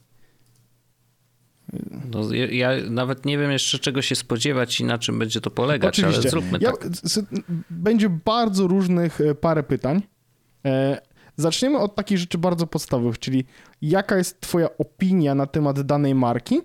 No, 2.10 2.32
ja, 2.50 2.70
nawet 2.90 3.26
nie 3.26 3.38
wiem 3.38 3.50
jeszcze 3.50 3.78
czego 3.78 4.02
się 4.02 4.14
spodziewać 4.16 4.80
i 4.80 4.84
na 4.84 4.98
czym 4.98 5.18
będzie 5.18 5.40
to 5.40 5.50
polegać, 5.50 6.00
ale 6.00 6.22
zróbmy 6.22 6.58
Ja, 6.60 6.72
tak. 6.72 6.88
Będzie 7.70 8.08
bardzo 8.08 8.66
różnych 8.66 9.20
e, 9.20 9.34
parę 9.34 9.62
pytań. 9.62 10.02
Zaczniemy 11.36 11.78
od 11.78 11.94
takich 11.94 12.18
rzeczy 12.18 12.38
bardzo 12.38 12.66
podstawowych, 12.66 13.18
czyli 13.18 13.44
jaka 13.82 14.16
jest 14.16 14.40
twoja 14.40 14.68
opinia 14.78 15.34
na 15.34 15.46
temat 15.46 15.80
danej 15.82 16.14
marki. 16.14 16.60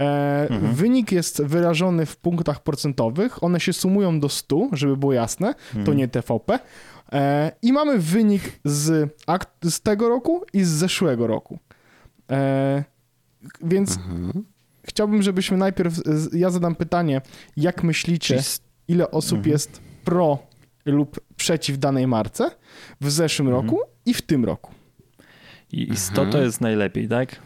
E, 0.00 0.46
Mhm. 0.50 0.74
Wynik 0.74 1.12
jest 1.12 1.42
wyrażony 1.42 2.06
w 2.06 2.16
punktach 2.16 2.62
procentowych. 2.62 3.42
One 3.42 3.60
się 3.60 3.72
sumują 3.72 4.20
do 4.20 4.28
100, 4.28 4.68
żeby 4.72 4.96
było 4.96 5.12
jasne. 5.12 5.54
To 5.72 5.78
Mhm. 5.78 5.96
nie 5.98 6.08
TVP. 6.08 6.58
E, 7.12 7.52
I 7.62 7.72
mamy 7.72 7.98
wynik 7.98 8.42
z, 8.64 9.10
akt, 9.26 9.48
z 9.64 9.80
tego 9.80 10.08
roku 10.08 10.44
i 10.52 10.64
z 10.64 10.68
zeszłego 10.68 11.26
roku. 11.26 11.58
E, 12.30 12.84
Więc 13.62 13.96
Mhm. 13.96 14.44
chciałbym, 14.82 15.22
żebyśmy 15.22 15.56
najpierw. 15.56 15.94
Ja 16.32 16.50
zadam 16.50 16.74
pytanie, 16.74 17.20
jak 17.56 17.82
myślicie, 17.84 18.42
ile 18.88 19.10
osób 19.10 19.36
Mhm. 19.38 19.52
jest 19.52 19.80
pro 20.04 20.38
lub 20.86 21.20
przeciw 21.36 21.78
danej 21.78 22.06
marce 22.06 22.50
w 23.00 23.10
zeszłym 23.10 23.48
Mhm. 23.48 23.66
roku 23.66 23.80
i 24.06 24.14
w 24.14 24.22
tym 24.22 24.44
roku. 24.44 24.72
I 25.72 25.92
i 25.92 25.96
100 25.96 26.14
to 26.16 26.22
Mhm. 26.22 26.44
jest 26.44 26.60
najlepiej, 26.60 27.08
tak? 27.08 27.36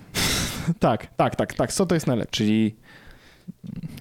Tak, 0.79 1.07
tak, 1.17 1.37
tak, 1.37 1.55
tak. 1.55 1.73
Co 1.73 1.87
to 1.87 1.95
jest 1.95 2.07
najlepsze? 2.07 2.31
Czyli 2.37 2.77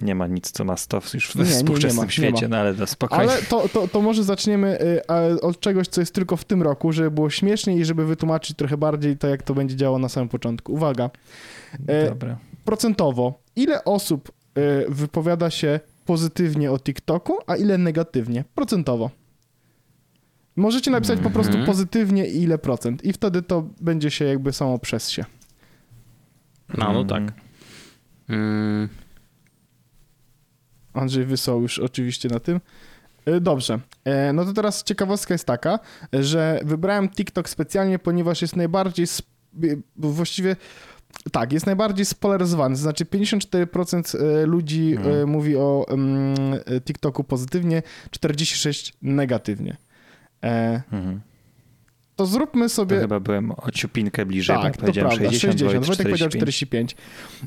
nie 0.02 0.14
ma 0.14 0.26
nic, 0.26 0.50
co 0.50 0.64
ma 0.64 0.76
100 0.76 1.00
już 1.14 1.30
w 1.30 1.34
Nie, 1.34 1.42
nie, 1.42 1.48
nie 1.48 1.54
współczesnym 1.56 1.96
ma, 1.96 2.04
nie 2.04 2.10
świecie, 2.10 2.48
no 2.48 2.56
ale 2.56 2.74
to 2.74 2.86
spokojnie. 2.86 3.32
Ale 3.32 3.42
to, 3.42 3.68
to, 3.68 3.88
to 3.88 4.02
może 4.02 4.24
zaczniemy 4.24 4.78
y, 4.80 5.40
od 5.40 5.60
czegoś, 5.60 5.88
co 5.88 6.00
jest 6.00 6.14
tylko 6.14 6.36
w 6.36 6.44
tym 6.44 6.62
roku, 6.62 6.92
żeby 6.92 7.10
było 7.10 7.30
śmieszniej 7.30 7.78
i 7.80 7.84
żeby 7.84 8.06
wytłumaczyć 8.06 8.56
trochę 8.56 8.76
bardziej 8.76 9.16
to, 9.16 9.28
jak 9.28 9.42
to 9.42 9.54
będzie 9.54 9.76
działało 9.76 9.98
na 9.98 10.08
samym 10.08 10.28
początku. 10.28 10.72
Uwaga, 10.72 11.10
e, 11.86 12.08
Dobra. 12.08 12.38
procentowo, 12.64 13.40
ile 13.56 13.84
osób 13.84 14.32
y, 14.58 14.84
wypowiada 14.88 15.50
się 15.50 15.80
pozytywnie 16.06 16.72
o 16.72 16.78
TikToku, 16.78 17.38
a 17.46 17.56
ile 17.56 17.78
negatywnie? 17.78 18.44
Procentowo. 18.54 19.10
Możecie 20.56 20.90
napisać 20.90 21.20
po 21.20 21.30
prostu 21.30 21.52
Mhm. 21.52 21.66
pozytywnie 21.66 22.28
i 22.28 22.42
ile 22.42 22.58
procent 22.58 23.04
i 23.04 23.12
wtedy 23.12 23.42
to 23.42 23.64
będzie 23.80 24.10
się 24.10 24.24
jakby 24.24 24.52
samo 24.52 24.78
przez 24.78 25.10
się. 25.10 25.24
No, 26.78 26.92
no 26.92 27.00
Mm. 27.00 27.06
tak. 27.08 27.22
Mm, 28.28 28.88
Andrzej 30.92 31.24
wysłał 31.24 31.62
już 31.62 31.78
oczywiście 31.78 32.28
na 32.28 32.40
tym. 32.40 32.60
Y, 33.28 33.40
Dobrze. 33.40 33.80
E, 34.04 34.32
No 34.32 34.44
to 34.44 34.52
teraz 34.52 34.84
ciekawostka 34.84 35.34
jest 35.34 35.44
taka, 35.44 35.78
że 36.12 36.60
wybrałem 36.64 37.08
TikTok 37.08 37.48
specjalnie, 37.48 37.98
ponieważ 37.98 38.42
jest 38.42 38.56
najbardziej, 38.56 39.06
bo 39.96 40.08
właściwie 40.12 40.56
tak, 41.32 41.52
jest 41.52 41.66
najbardziej 41.66 42.06
spolaryzowany. 42.06 42.74
To 42.74 42.80
znaczy 42.80 43.04
54% 43.04 44.18
e, 44.18 44.46
ludzi 44.46 44.96
e, 45.22 45.26
mówi 45.26 45.56
o 45.56 45.86
mm, 45.88 46.34
e, 46.66 46.80
TikToku 46.80 47.24
pozytywnie, 47.24 47.82
46% 48.10 48.92
negatywnie. 49.02 49.76
E, 50.44 50.82
Mhm. 50.92 51.20
To 52.20 52.26
zróbmy 52.26 52.64
To 52.64 52.68
sobie... 52.68 53.00
chyba 53.00 53.20
byłem 53.20 53.50
o 53.50 53.70
ciupinkę 53.70 54.26
bliżej, 54.26 54.56
Tak, 54.56 54.72
bo 54.72 54.74
to 54.74 54.80
powiedziałem 54.80 55.10
prawda, 55.10 55.30
60, 55.30 55.58
60, 55.60 55.86
Wojtek 55.86 56.06
powiedział 56.06 56.28
45. 56.28 56.90
45. 56.90 56.96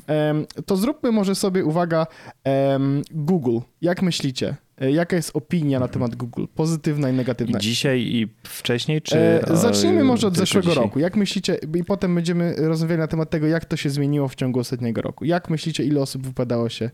Em, 0.06 0.46
to 0.66 0.76
zróbmy 0.76 1.12
może 1.12 1.34
sobie, 1.34 1.64
uwaga, 1.64 2.06
em, 2.44 3.02
Google. 3.10 3.58
Jak 3.82 4.02
myślicie? 4.02 4.56
E, 4.80 4.92
Jaka 4.92 5.16
jest 5.16 5.30
opinia 5.36 5.80
na 5.80 5.88
temat 5.88 6.14
Google? 6.14 6.44
Pozytywna 6.54 7.10
i 7.10 7.12
negatywna. 7.12 7.58
I 7.58 7.62
dzisiaj 7.62 8.00
i 8.00 8.28
wcześniej, 8.42 9.02
czy... 9.02 9.18
E, 9.18 9.42
o, 9.48 9.56
zacznijmy 9.56 10.04
może 10.04 10.26
od 10.26 10.36
zeszłego 10.36 10.68
dzisiaj? 10.68 10.84
roku. 10.84 10.98
Jak 10.98 11.16
myślicie, 11.16 11.58
i 11.76 11.84
potem 11.84 12.14
będziemy 12.14 12.54
rozmawiali 12.56 12.98
na 13.00 13.06
temat 13.08 13.30
tego, 13.30 13.46
jak 13.46 13.64
to 13.64 13.76
się 13.76 13.90
zmieniło 13.90 14.28
w 14.28 14.34
ciągu 14.34 14.60
ostatniego 14.60 15.02
roku. 15.02 15.24
Jak 15.24 15.50
myślicie, 15.50 15.84
ile 15.84 16.00
osób 16.00 16.22
wypadało 16.22 16.68
się 16.68 16.90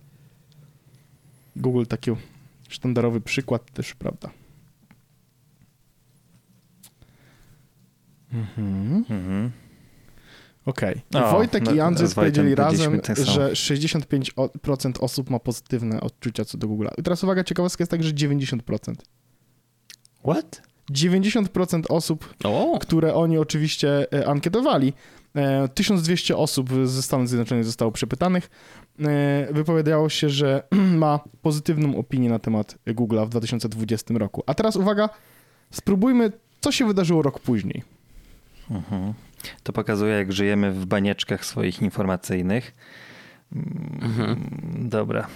Google, 1.56 1.84
taki 1.84 2.10
sztandarowy 2.68 3.20
przykład 3.20 3.70
też, 3.72 3.94
prawda? 3.94 4.30
Mhm. 8.32 9.04
Mhm. 9.10 9.50
Okej. 10.66 11.02
O, 11.14 11.30
Wojtek 11.30 11.64
no, 11.64 11.72
i 11.72 11.80
Andrzej 11.80 12.08
powiedzieli 12.14 12.54
razem, 12.54 13.00
tak 13.00 13.16
że 13.16 13.52
65% 13.52 14.92
osób 15.00 15.30
ma 15.30 15.38
pozytywne 15.38 16.00
odczucia 16.00 16.44
co 16.44 16.58
do 16.58 16.68
Google. 16.68 16.86
I 16.98 17.02
teraz 17.02 17.24
uwaga, 17.24 17.44
ciekawostka 17.44 17.82
jest 17.82 17.90
tak, 17.90 18.02
że 18.02 18.12
90%. 18.12 18.94
What? 20.22 20.62
90% 20.92 21.82
osób 21.88 22.34
O, 22.44 22.78
które 22.80 23.14
oni 23.14 23.38
oczywiście 23.38 24.12
e, 24.12 24.28
ankietowali. 24.28 24.92
E, 25.36 25.68
1200 25.68 26.36
osób 26.36 26.70
ze 26.84 27.02
Stanów 27.02 27.28
Zjednoczonych 27.28 27.64
zostało 27.64 27.92
przepytanych. 27.92 28.50
E, 29.00 29.48
Wypowiadało 29.52 30.08
się, 30.08 30.28
że 30.30 30.62
ma 31.02 31.20
pozytywną 31.42 31.96
opinię 31.96 32.28
na 32.28 32.38
temat 32.38 32.78
Google'a 32.86 33.26
w 33.26 33.28
2020 33.28 34.14
roku. 34.14 34.42
A 34.46 34.54
teraz 34.54 34.76
uwaga, 34.76 35.08
spróbujmy, 35.70 36.32
co 36.60 36.72
się 36.72 36.86
wydarzyło 36.86 37.22
rok 37.22 37.40
później. 37.40 37.82
Mhm. 38.70 39.14
To 39.62 39.72
pokazuje, 39.72 40.14
jak 40.14 40.32
żyjemy 40.32 40.72
w 40.72 40.86
banieczkach 40.86 41.44
swoich 41.44 41.82
informacyjnych. 41.82 42.74
Mhm. 43.52 44.36
Dobra. 44.88 45.26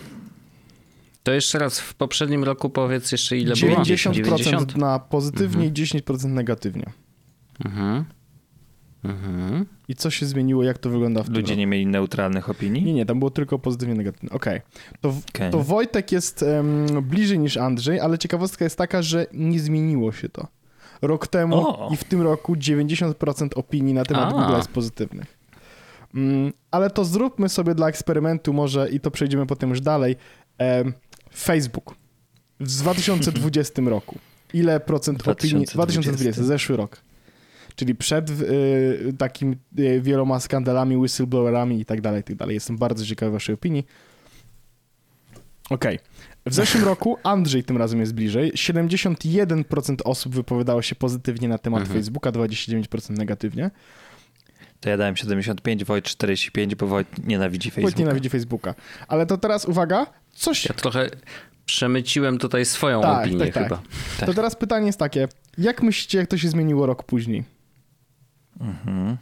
to 1.23 1.33
jeszcze 1.33 1.59
raz 1.59 1.81
w 1.81 1.95
poprzednim 1.95 2.45
roku 2.45 2.71
powiedz 2.71 3.13
jeszcze 3.13 3.37
ile 3.39 3.55
było? 3.57 3.77
90%, 3.83 4.13
90? 4.13 4.77
na 4.77 4.99
pozytywnie 4.99 5.67
i 5.67 5.73
10% 5.73 6.29
negatywnie. 6.29 6.87
Mhm. 7.65 8.05
Mhm. 9.05 9.67
I 9.89 9.95
co 9.95 10.11
się 10.11 10.27
zmieniło, 10.27 10.65
jak 10.65 10.79
to 10.79 10.91
wygląda 10.91 11.23
w 11.23 11.27
tym 11.27 11.35
Ludzie 11.35 11.47
roku? 11.53 11.59
nie 11.59 11.67
mieli 11.67 11.87
neutralnych 11.87 12.51
opinii? 12.51 12.83
Nie, 12.83 12.93
nie, 12.95 13.07
tam 13.07 13.19
było 13.19 13.31
tylko 13.31 13.59
pozytywnie 13.59 13.95
negatywne. 13.95 14.31
Okej. 14.31 14.61
To, 15.01 15.13
w- 15.13 15.23
Okej. 15.29 15.51
to 15.53 15.63
Wojtek 15.63 16.13
jest 16.13 16.43
em, 16.43 16.87
bliżej 17.03 17.39
niż 17.39 17.57
Andrzej, 17.57 18.01
ale 18.01 18.19
ciekawostka 18.19 18.65
jest 18.65 18.79
taka, 18.79 19.03
że 19.03 19.27
nie 19.33 19.61
zmieniło 19.61 20.13
się 20.13 20.29
to. 20.29 20.47
Rok 21.07 21.29
temu 21.29 21.57
O! 21.57 21.91
i 21.93 21.97
w 21.97 22.05
tym 22.05 22.23
roku 22.23 22.55
90% 22.55 23.49
opinii 23.55 23.95
na 23.95 24.05
temat 24.05 24.29
A. 24.29 24.31
Google 24.31 24.57
jest 24.57 24.69
pozytywnych. 24.69 25.39
Mm, 26.15 26.53
ale 26.71 26.91
to 26.91 27.05
zróbmy 27.05 27.49
sobie 27.49 27.75
dla 27.75 27.89
eksperymentu 27.89 28.53
może 28.53 28.91
i 28.91 29.01
to 29.01 29.11
przejdziemy 29.11 29.47
potem 29.47 29.71
już 29.71 29.81
dalej. 29.81 30.17
Em, 30.59 30.93
Facebook 31.37 31.95
w 32.61 32.67
2020 32.67 33.83
roku. 33.91 34.19
Ile 34.55 34.81
procent 34.81 35.29
opinii? 35.29 35.65
2020. 35.67 35.75
2020, 35.75 36.43
zeszły 36.43 36.77
rok. 36.77 37.01
Czyli 37.77 37.95
przed 37.95 38.31
y, 38.31 39.15
takim 39.19 39.57
y, 39.79 40.01
wieloma 40.01 40.41
skandalami, 40.41 40.97
whistleblowerami 40.97 41.81
i 41.81 41.85
tak 41.85 42.01
dalej, 42.01 42.21
i 42.21 42.25
tak 42.25 42.37
dalej. 42.37 42.55
Jestem 42.55 42.79
bardzo 42.79 43.07
ciekawy 43.07 43.33
waszej 43.33 43.55
opinii. 43.55 43.87
Okej. 45.71 45.99
W 46.47 46.55
zeszłym 46.55 46.85
roku 46.85 47.19
Andrzej 47.23 47.65
tym 47.65 47.77
razem 47.77 48.01
jest 48.01 48.15
bliżej. 48.15 48.53
71% 48.53 49.97
osób 50.05 50.35
wypowiadało 50.35 50.83
się 50.83 50.95
pozytywnie 50.95 51.49
na 51.49 51.59
temat 51.59 51.81
Mhm. 51.81 51.99
Facebooka, 51.99 52.33
29% 52.33 53.11
negatywnie. 53.11 53.71
To 54.81 54.89
ja 54.91 54.97
dałem 54.97 55.17
75, 55.17 55.85
Wojt 55.85 56.05
45, 56.05 56.75
bo 56.75 56.87
Wojt 56.87 57.27
nienawidzi 57.27 57.71
Wojt 57.71 57.75
Facebooka. 57.75 57.99
nienawidzi 58.01 58.29
Facebooka. 58.31 58.75
Ale 59.09 59.27
to 59.27 59.39
teraz 59.39 59.65
uwaga, 59.65 60.07
coś... 60.33 60.65
Ja 60.65 60.75
trochę 60.75 61.11
przemyciłem 61.67 62.39
tutaj 62.39 62.65
swoją 62.65 63.03
Tak, 63.03 63.27
opinię 63.27 63.45
tak, 63.45 63.55
tak. 63.55 63.63
chyba. 63.65 63.83
Tak. 64.19 64.27
To 64.27 64.35
teraz 64.35 64.57
pytanie 64.57 64.87
jest 64.87 64.99
takie, 64.99 65.29
jak 65.59 65.83
myślicie, 65.83 66.19
jak 66.19 66.27
to 66.29 66.39
się 66.39 66.49
zmieniło 66.49 66.87
rok 66.87 67.03
później? 67.05 67.45
Mhm. 68.61 69.17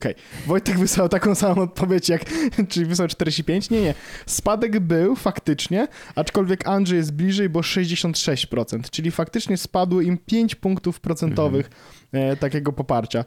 Okej. 0.00 0.14
Wojtek 0.46 0.78
wysłał 0.78 1.08
taką 1.08 1.34
samą 1.34 1.62
odpowiedź 1.62 2.08
jak, 2.08 2.22
czyli 2.68 2.86
wysłał 2.86 3.08
45? 3.08 3.70
Nie, 3.70 3.80
nie. 3.80 3.94
Spadek 4.26 4.80
był 4.80 5.16
faktycznie, 5.16 5.88
aczkolwiek 6.14 6.68
Andrzej 6.68 6.96
jest 6.98 7.12
bliżej, 7.12 7.48
bo 7.48 7.60
66%, 7.60 8.90
czyli 8.90 9.10
faktycznie 9.10 9.56
spadło 9.56 10.00
im 10.00 10.18
5 10.26 10.54
punktów 10.54 11.00
procentowych 11.00 11.70
Mhm. 12.12 12.32
e, 12.32 12.36
takiego 12.36 12.72
poparcia. 12.72 13.24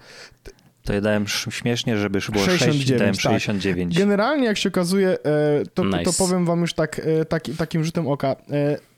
To 0.84 0.93
ja 0.93 1.01
dałem 1.01 1.24
sz- 1.24 1.53
śmiesznie, 1.55 1.97
żeby 1.97 2.19
było 2.32 2.45
6, 2.45 2.59
69, 2.59 2.99
dałem 2.99 3.13
tak. 3.15 3.21
69. 3.21 3.97
Generalnie, 3.97 4.45
jak 4.45 4.57
się 4.57 4.69
okazuje, 4.69 5.09
e, 5.09 5.17
to, 5.74 5.86
Nice. 5.86 6.03
to 6.03 6.13
powiem 6.13 6.45
wam 6.45 6.61
już 6.61 6.74
tak, 6.74 7.01
e, 7.21 7.26
taki, 7.26 7.53
takim 7.55 7.84
rzutem 7.84 8.07
oka, 8.07 8.36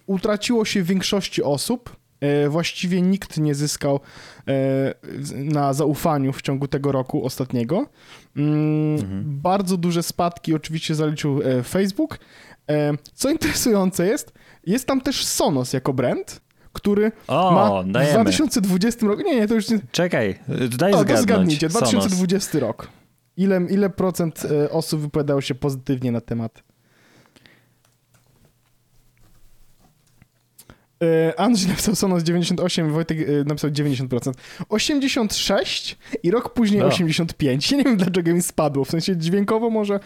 utraciło 0.06 0.66
się 0.66 0.84
w 0.84 0.88
większości 0.88 1.44
osób, 1.44 1.96
właściwie 2.50 3.02
nikt 3.02 3.38
nie 3.38 3.56
zyskał 3.56 4.00
e, 4.48 4.94
na 5.36 5.74
zaufaniu 5.74 6.34
w 6.34 6.42
ciągu 6.42 6.68
tego 6.68 6.92
roku 6.92 7.26
ostatniego. 7.26 7.86
Mm, 8.38 8.96
Mhm. 8.96 9.24
Bardzo 9.42 9.78
duże 9.78 10.04
spadki 10.04 10.54
oczywiście 10.56 10.96
zaliczył 10.96 11.42
e, 11.44 11.64
Facebook. 11.64 12.20
E, 12.70 12.92
Co 13.14 13.30
interesujące 13.30 14.08
jest, 14.08 14.34
jest 14.66 14.88
tam 14.88 15.02
też 15.02 15.26
Sonos 15.26 15.74
jako 15.74 15.94
brand, 15.94 16.42
który 16.74 17.12
O, 17.28 17.52
ma 17.52 17.84
w 17.84 17.92
dajemy. 17.92 18.14
2020 18.14 19.08
roku, 19.08 19.22
nie, 19.22 19.36
nie, 19.36 19.48
to 19.48 19.54
już 19.56 19.70
nie, 19.70 19.80
Czekaj, 19.92 20.40
daj 20.78 20.92
o, 20.94 20.96
to 20.96 21.02
zgadnąć. 21.02 21.22
zgadnijcie, 21.22 21.70
Sonos. 21.70 21.90
2020 21.90 22.60
rok. 22.60 22.88
Ile, 23.38 23.62
ile 23.70 23.90
procent 23.90 24.46
e, 24.46 24.70
osób 24.70 25.02
wypowiadało 25.02 25.42
się 25.42 25.56
pozytywnie 25.56 26.12
na 26.12 26.22
temat? 26.22 26.64
Andrzej 31.38 31.70
napisał 31.70 31.96
Sonos 31.96 32.24
98, 32.24 32.92
Wojtek 32.92 33.18
e, 33.20 33.44
napisał 33.46 33.70
90%. 33.70 34.32
86 34.70 35.98
i 36.24 36.32
rok 36.32 36.54
później 36.54 36.80
No. 36.82 36.88
85. 36.88 37.72
Ja 37.72 37.78
nie 37.78 37.84
wiem, 37.84 37.98
dlaczego 37.98 38.34
mi 38.34 38.42
spadło, 38.42 38.86
w 38.86 38.90
sensie 38.90 39.18
dźwiękowo 39.18 39.70
może... 39.70 40.00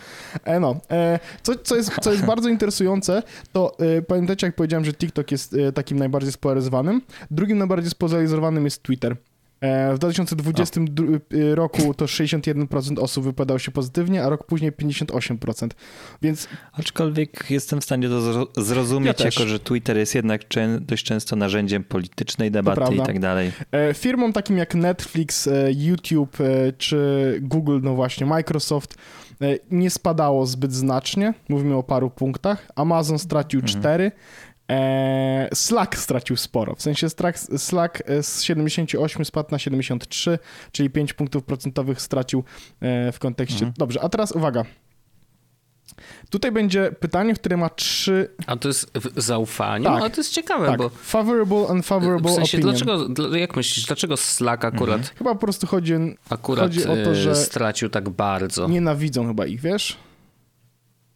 E, 0.43 0.59
no. 0.59 0.75
E, 0.91 1.19
co, 1.43 1.55
co, 1.55 1.75
jest, 1.75 1.91
co 2.01 2.11
jest 2.11 2.25
bardzo 2.25 2.49
interesujące, 2.49 3.23
to 3.51 3.77
e, 3.79 4.01
pamiętacie, 4.01 4.47
jak 4.47 4.55
powiedziałem, 4.55 4.85
że 4.85 4.93
TikTok 4.93 5.31
jest 5.31 5.53
e, 5.53 5.71
takim 5.71 5.99
najbardziej 5.99 6.31
spolaryzowanym? 6.31 7.01
Drugim 7.31 7.57
najbardziej 7.57 7.91
spolaryzowanym 7.91 8.65
jest 8.65 8.83
Twitter. 8.83 9.15
E, 9.62 9.93
W 9.93 9.99
2020 9.99 10.82
dru- 10.82 11.20
y, 11.34 11.55
roku 11.55 11.93
to 11.93 12.05
61% 12.05 12.99
osób 12.99 13.24
wypowiadało 13.24 13.60
się 13.60 13.72
pozytywnie, 13.72 14.24
a 14.24 14.30
rok 14.30 14.43
później 14.45 14.72
58%. 14.72 15.70
Więc 16.22 16.47
Aczkolwiek 16.74 17.45
jestem 17.51 17.82
w 17.82 17.84
stanie 17.84 18.10
to 18.10 18.20
zro- 18.22 18.47
zrozumieć, 18.64 19.20
Ja 19.20 19.26
jako 19.26 19.47
że 19.47 19.60
Twitter 19.60 19.97
jest 19.97 20.16
jednak 20.16 20.41
dość 20.80 21.03
często 21.05 21.36
narzędziem 21.36 21.84
politycznej 21.84 22.51
debaty 22.51 22.95
i 22.95 23.01
tak 23.01 23.20
dalej. 23.20 23.51
e, 23.72 23.93
firmom 23.93 24.34
takim 24.34 24.57
jak 24.57 24.76
Netflix, 24.76 25.47
e, 25.47 25.68
YouTube 25.72 26.41
e, 26.41 26.74
czy 26.74 27.38
Google, 27.41 27.80
no 27.84 27.95
właśnie 27.95 28.26
Microsoft, 28.26 28.95
e, 29.41 29.45
nie 29.72 29.89
spadało 29.89 30.45
zbyt 30.45 30.74
znacznie. 30.74 31.34
Mówimy 31.49 31.76
o 31.76 31.84
paru 31.84 32.10
punktach. 32.10 32.68
Amazon 32.76 33.20
stracił 33.20 33.62
4. 33.62 34.12
E, 34.70 35.49
Slack 35.53 35.95
stracił 35.97 36.36
sporo. 36.38 36.76
W 36.76 36.82
sensie 36.82 37.07
Slack, 37.57 38.01
e, 38.05 38.24
z 38.24 38.43
78 38.43 39.26
spadł 39.26 39.49
na 39.51 39.59
73, 39.59 40.39
czyli 40.72 40.89
5 40.89 41.13
punktów 41.13 41.43
procentowych 41.43 42.01
stracił 42.01 42.43
e, 42.82 43.11
w 43.11 43.20
kontekście. 43.20 43.55
Mhm. 43.65 43.74
Dobrze, 43.78 44.01
a 44.03 44.09
teraz 44.09 44.32
uwaga. 44.32 44.63
Tutaj 46.30 46.51
będzie 46.51 46.91
pytanie, 46.99 47.34
które 47.34 47.57
ma 47.57 47.70
trzy 47.70 48.30
A 48.47 48.55
to 48.55 48.67
jest 48.67 48.91
w 48.97 49.22
zaufaniu? 49.22 49.84
Tak. 49.86 50.03
A 50.03 50.09
to 50.09 50.17
jest 50.22 50.34
ciekawe, 50.34 50.67
Tak, 50.67 50.78
bo 50.78 50.89
favorable, 50.89 51.57
unfavorable 51.57 52.32
w 52.32 52.36
sensie 52.36 52.57
opinion. 52.57 52.72
dlaczego, 52.72 53.09
dla- 53.09 53.38
jak 53.38 53.55
myślisz, 53.55 53.86
dlaczego 53.86 54.17
Slack 54.17 54.65
akurat, 54.65 55.13
Chyba 55.17 55.34
po 55.34 55.39
prostu 55.39 55.67
chodzi, 55.67 55.93
akurat 56.30 56.65
chodzi 56.65 56.86
o 56.88 56.95
to, 57.05 57.15
że 57.15 57.36
stracił 57.36 57.89
tak 57.89 58.09
bardzo? 58.09 58.67
nienawidzą 58.67 59.28
chyba 59.28 59.45
ich, 59.45 59.61
wiesz? 59.61 59.97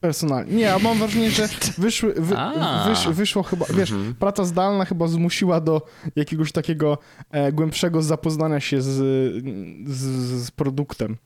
Personalnie. 0.07 0.53
Nie, 0.53 0.73
a 0.73 0.79
mam 0.79 0.97
wrażenie, 0.97 1.31
że 1.31 1.47
wyszły, 1.77 2.13
wy, 2.17 2.37
A. 2.39 2.85
wysz, 2.89 3.07
wyszło 3.07 3.43
chyba, 3.43 3.65
wiesz, 3.73 3.91
Mhm. 3.91 4.15
praca 4.15 4.45
zdalna 4.45 4.85
chyba 4.85 5.07
zmusiła 5.07 5.61
do 5.61 5.81
jakiegoś 6.15 6.51
takiego 6.51 6.97
e, 7.31 7.51
głębszego 7.51 8.01
zapoznania 8.01 8.59
się 8.59 8.81
z, 8.81 8.87
z, 9.89 10.01
z 10.45 10.51
produktem. 10.51 11.17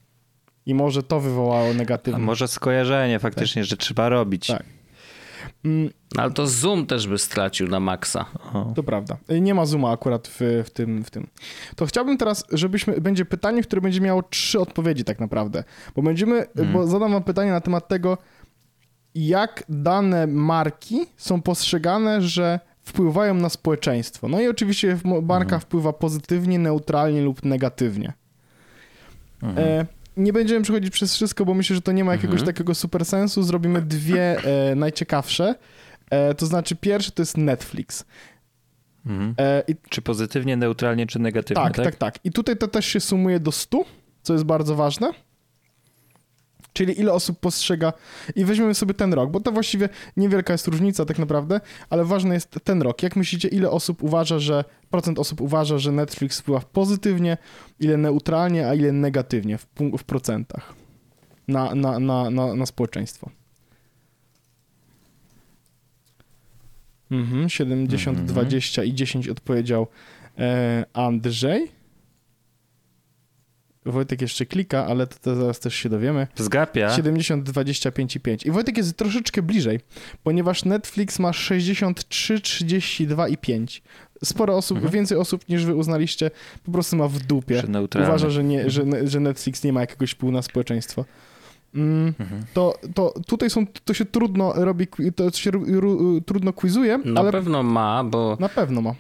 I 0.66 0.74
może 0.74 1.04
to 1.04 1.20
wywołało 1.20 1.70
A 1.70 1.74
negatywne. 1.74 2.20
może 2.20 2.48
skojarzenie 2.48 3.20
faktycznie, 3.20 3.64
że 3.64 3.78
trzeba 3.78 4.10
robić. 4.10 4.48
Tak. 4.48 4.64
Mm, 5.66 5.90
No, 6.16 6.24
ale 6.24 6.32
to 6.32 6.48
Zoom 6.48 6.86
też 6.86 7.08
by 7.08 7.18
stracił 7.18 7.68
na 7.68 7.80
maksa. 7.80 8.26
O. 8.54 8.72
To 8.76 8.84
prawda. 8.84 9.18
Nie 9.42 9.54
ma 9.54 9.66
zooma 9.66 9.92
akurat 9.92 10.28
w, 10.28 10.40
w, 10.66 10.70
tym, 10.70 11.04
w 11.04 11.10
tym. 11.12 11.28
To 11.76 11.86
chciałbym 11.86 12.18
teraz, 12.18 12.44
żebyśmy. 12.52 13.02
Będzie 13.02 13.26
pytanie, 13.26 13.62
które 13.64 13.82
będzie 13.82 14.02
miało 14.02 14.24
trzy 14.24 14.60
odpowiedzi, 14.60 15.04
tak 15.04 15.20
naprawdę. 15.20 15.64
Bo 15.96 16.02
będziemy. 16.02 16.46
Bo 16.74 16.88
zadam 16.88 17.12
Wam 17.12 17.24
pytanie 17.24 17.52
na 17.52 17.62
temat 17.62 17.88
tego, 17.88 18.18
jak 19.26 19.64
dane 19.70 20.28
marki 20.28 21.06
są 21.18 21.42
postrzegane, 21.42 22.22
że 22.22 22.60
wpływają 22.82 23.34
na 23.34 23.50
społeczeństwo. 23.50 24.28
No 24.28 24.42
i 24.42 24.48
oczywiście 24.48 24.98
marka 25.24 25.60
wpływa 25.60 25.94
pozytywnie, 25.94 26.60
neutralnie 26.60 27.22
lub 27.22 27.46
negatywnie. 27.46 28.14
E, 29.58 29.86
nie 30.18 30.34
będziemy 30.34 30.62
przechodzić 30.62 30.94
przez 30.94 31.16
wszystko, 31.16 31.46
bo 31.46 31.54
myślę, 31.54 31.76
że 31.76 31.82
to 31.82 31.92
nie 31.92 32.04
ma 32.04 32.12
jakiegoś 32.12 32.44
takiego 32.44 32.76
super 32.76 33.06
sensu. 33.06 33.44
Zrobimy 33.44 33.82
dwie 33.82 34.44
e, 34.44 34.76
najciekawsze. 34.76 35.56
E, 36.10 36.34
to 36.34 36.46
znaczy, 36.46 36.76
pierwszy 36.76 37.12
to 37.12 37.22
jest 37.22 37.38
Netflix. 37.38 38.06
Mhm. 39.06 39.36
E, 39.38 39.64
i, 39.68 39.76
Czy 39.90 40.02
pozytywnie, 40.02 40.58
neutralnie, 40.58 41.08
czy 41.08 41.20
negatywnie, 41.20 41.64
tak, 41.64 41.76
tak? 41.76 41.86
tak, 41.86 41.96
tak, 41.96 42.20
I 42.24 42.32
tutaj 42.32 42.58
to 42.58 42.68
też 42.68 42.86
się 42.86 43.00
sumuje 43.00 43.40
do 43.40 43.52
100, 43.52 43.86
co 44.22 44.34
jest 44.34 44.46
bardzo 44.46 44.76
ważne. 44.76 45.12
Czyli 46.78 47.00
ile 47.00 47.14
osób 47.14 47.40
postrzega. 47.40 47.94
I 48.36 48.46
weźmiemy 48.46 48.74
sobie 48.74 48.94
ten 48.94 49.14
rok, 49.14 49.32
bo 49.32 49.40
to 49.40 49.52
właściwie 49.52 49.90
niewielka 50.18 50.54
jest 50.54 50.68
różnica 50.68 51.06
tak 51.06 51.20
naprawdę, 51.20 51.62
ale 51.90 52.06
ważny 52.06 52.34
jest 52.34 52.60
ten 52.64 52.82
rok. 52.82 53.04
Jak 53.04 53.16
myślicie, 53.16 53.48
ile 53.48 53.72
osób 53.72 54.04
uważa, 54.04 54.40
że. 54.40 54.64
Procent 54.90 55.20
osób 55.20 55.42
uważa, 55.42 55.78
że 55.78 55.92
Netflix 55.92 56.40
wpływa 56.40 56.62
pozytywnie, 56.74 57.38
ile 57.80 57.98
neutralnie, 57.98 58.68
a 58.68 58.74
ile 58.74 58.92
negatywnie 58.92 59.58
w, 59.58 59.68
w 59.98 60.04
procentach 60.04 60.74
na, 61.48 61.76
na, 61.76 62.00
na, 62.00 62.30
na, 62.30 62.56
na 62.56 62.66
społeczeństwo? 62.66 63.30
Mhm, 67.12 67.50
70, 67.50 68.20
20 68.26 68.84
i 68.84 68.94
10 68.94 69.28
odpowiedział 69.28 69.88
e, 70.38 70.86
Andrzej. 70.94 71.77
Wojtek 73.92 74.22
jeszcze 74.22 74.46
klika, 74.46 74.86
ale 74.86 75.08
to, 75.08 75.16
to 75.22 75.36
zaraz 75.36 75.60
też 75.60 75.76
się 75.76 75.90
dowiemy. 75.90 76.28
Zgapia. 76.36 76.96
70, 76.96 77.44
25 77.44 78.16
i 78.16 78.20
5. 78.20 78.46
I 78.46 78.52
Wojtek 78.52 78.78
jest 78.78 78.98
troszeczkę 78.98 79.42
bliżej, 79.42 79.80
ponieważ 80.24 80.66
Netflix 80.66 81.20
ma 81.20 81.34
63, 81.34 82.40
32 82.42 83.28
i 83.28 83.38
5. 83.38 83.82
Sporo 84.24 84.58
osób, 84.58 84.78
Mhm. 84.78 84.94
więcej 84.94 85.18
osób 85.18 85.50
niż 85.50 85.66
wy 85.66 85.76
uznaliście, 85.76 86.32
po 86.66 86.72
prostu 86.72 86.96
ma 86.96 87.08
w 87.08 87.20
dupie. 87.20 87.56
Uważa, 88.08 88.30
że, 88.30 88.44
nie, 88.44 88.70
że, 88.70 88.84
że 89.04 89.20
Netflix 89.20 89.64
nie 89.64 89.74
ma 89.74 89.82
jakiegoś 89.82 90.12
wpływu 90.12 90.32
na 90.32 90.42
społeczeństwo. 90.42 91.06
Mm, 91.76 92.14
Mhm. 92.20 92.44
to, 92.54 92.74
to 92.94 93.14
tutaj 93.28 93.50
są, 93.50 93.68
to 93.86 93.94
się 93.94 94.06
trudno 94.06 94.54
robi, 94.56 94.88
to 95.16 95.32
się 95.32 95.52
ru, 95.52 95.66
ru, 95.82 96.22
trudno 96.22 96.54
quizuje, 96.54 96.98
Na 97.06 97.22
ale 97.22 97.32
pewno 97.32 97.64
ma, 97.64 98.04
bo... 98.04 98.38
na 98.40 98.50
pewno 98.50 98.82
ma. 98.82 98.96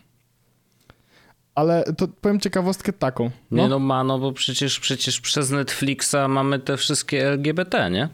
Ale 1.57 1.83
to 1.97 2.07
powiem 2.07 2.39
ciekawostkę 2.39 2.93
taką. 2.93 3.31
No, 3.51 3.63
Nie 3.63 3.69
no 3.69 3.79
ma, 3.79 4.03
no 4.03 4.19
bo 4.19 4.31
przecież, 4.31 4.79
przecież 4.79 5.21
przez 5.21 5.51
Netflixa 5.51 6.15
mamy 6.29 6.59
te 6.59 6.77
wszystkie 6.77 7.27
LGBT, 7.27 7.89
nie? 7.89 8.09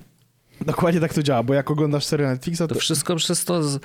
Dokładnie 0.62 1.02
tak 1.02 1.14
to 1.14 1.24
działa, 1.24 1.44
bo 1.44 1.54
jak 1.54 1.72
oglądasz 1.72 2.06
serial 2.06 2.32
Netflixa, 2.32 2.58
to 2.60 2.68
To 2.68 2.76
wszystko 2.76 3.16
przez 3.16 3.46
to 3.46 3.64
z, 3.64 3.82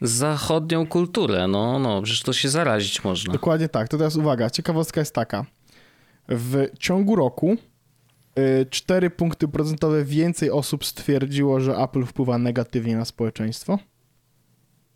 zachodnią 0.00 0.86
kulturę, 0.86 1.48
no, 1.48 1.78
no, 1.78 2.02
przecież 2.02 2.22
to 2.22 2.32
się 2.32 2.48
zarazić 2.48 3.04
można. 3.04 3.32
Dokładnie 3.32 3.68
tak. 3.68 3.88
To 3.88 3.98
teraz 3.98 4.16
uwaga, 4.16 4.50
ciekawostka 4.50 5.00
jest 5.00 5.14
taka. 5.14 5.46
W 6.28 6.66
ciągu 6.78 7.16
roku 7.16 7.56
y, 8.38 8.66
4 8.70 9.10
punkty 9.10 9.48
procentowe 9.48 10.04
więcej 10.04 10.50
osób 10.50 10.84
stwierdziło, 10.84 11.60
że 11.60 11.76
Apple 11.76 12.04
wpływa 12.04 12.38
negatywnie 12.38 12.96
na 12.96 13.04
społeczeństwo. 13.04 13.78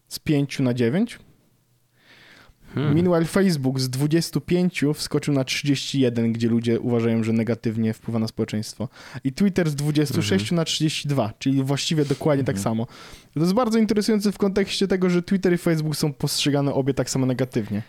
Z 0.09 0.19
5 0.19 0.59
na 0.59 0.75
9. 0.75 1.19
Hmm. 2.77 2.95
Meanwhile 2.95 3.25
Facebook 3.25 3.81
z 3.81 3.91
25 3.91 4.85
wskoczył 4.95 5.35
na 5.35 5.45
31, 5.45 6.33
gdzie 6.33 6.49
ludzie 6.49 6.81
uważają, 6.81 7.23
że 7.25 7.33
negatywnie 7.33 7.93
wpływa 7.93 8.19
na 8.19 8.29
społeczeństwo. 8.29 8.89
I 9.25 9.33
Twitter 9.33 9.71
z 9.71 9.75
26 9.75 10.53
na 10.53 10.65
32, 10.65 11.33
czyli 11.39 11.63
właściwie 11.63 12.05
dokładnie 12.05 12.45
tak 12.45 12.59
samo. 12.59 12.87
To 13.35 13.41
jest 13.41 13.53
bardzo 13.53 13.79
interesujące 13.79 14.33
w 14.33 14.39
kontekście 14.39 14.89
tego, 14.89 15.11
że 15.11 15.23
Twitter 15.23 15.53
i 15.53 15.59
Facebook 15.59 15.97
są 15.97 16.13
postrzegane 16.13 16.75
obie 16.75 16.95
tak 16.95 17.11
samo 17.11 17.27
negatywnie. 17.27 17.83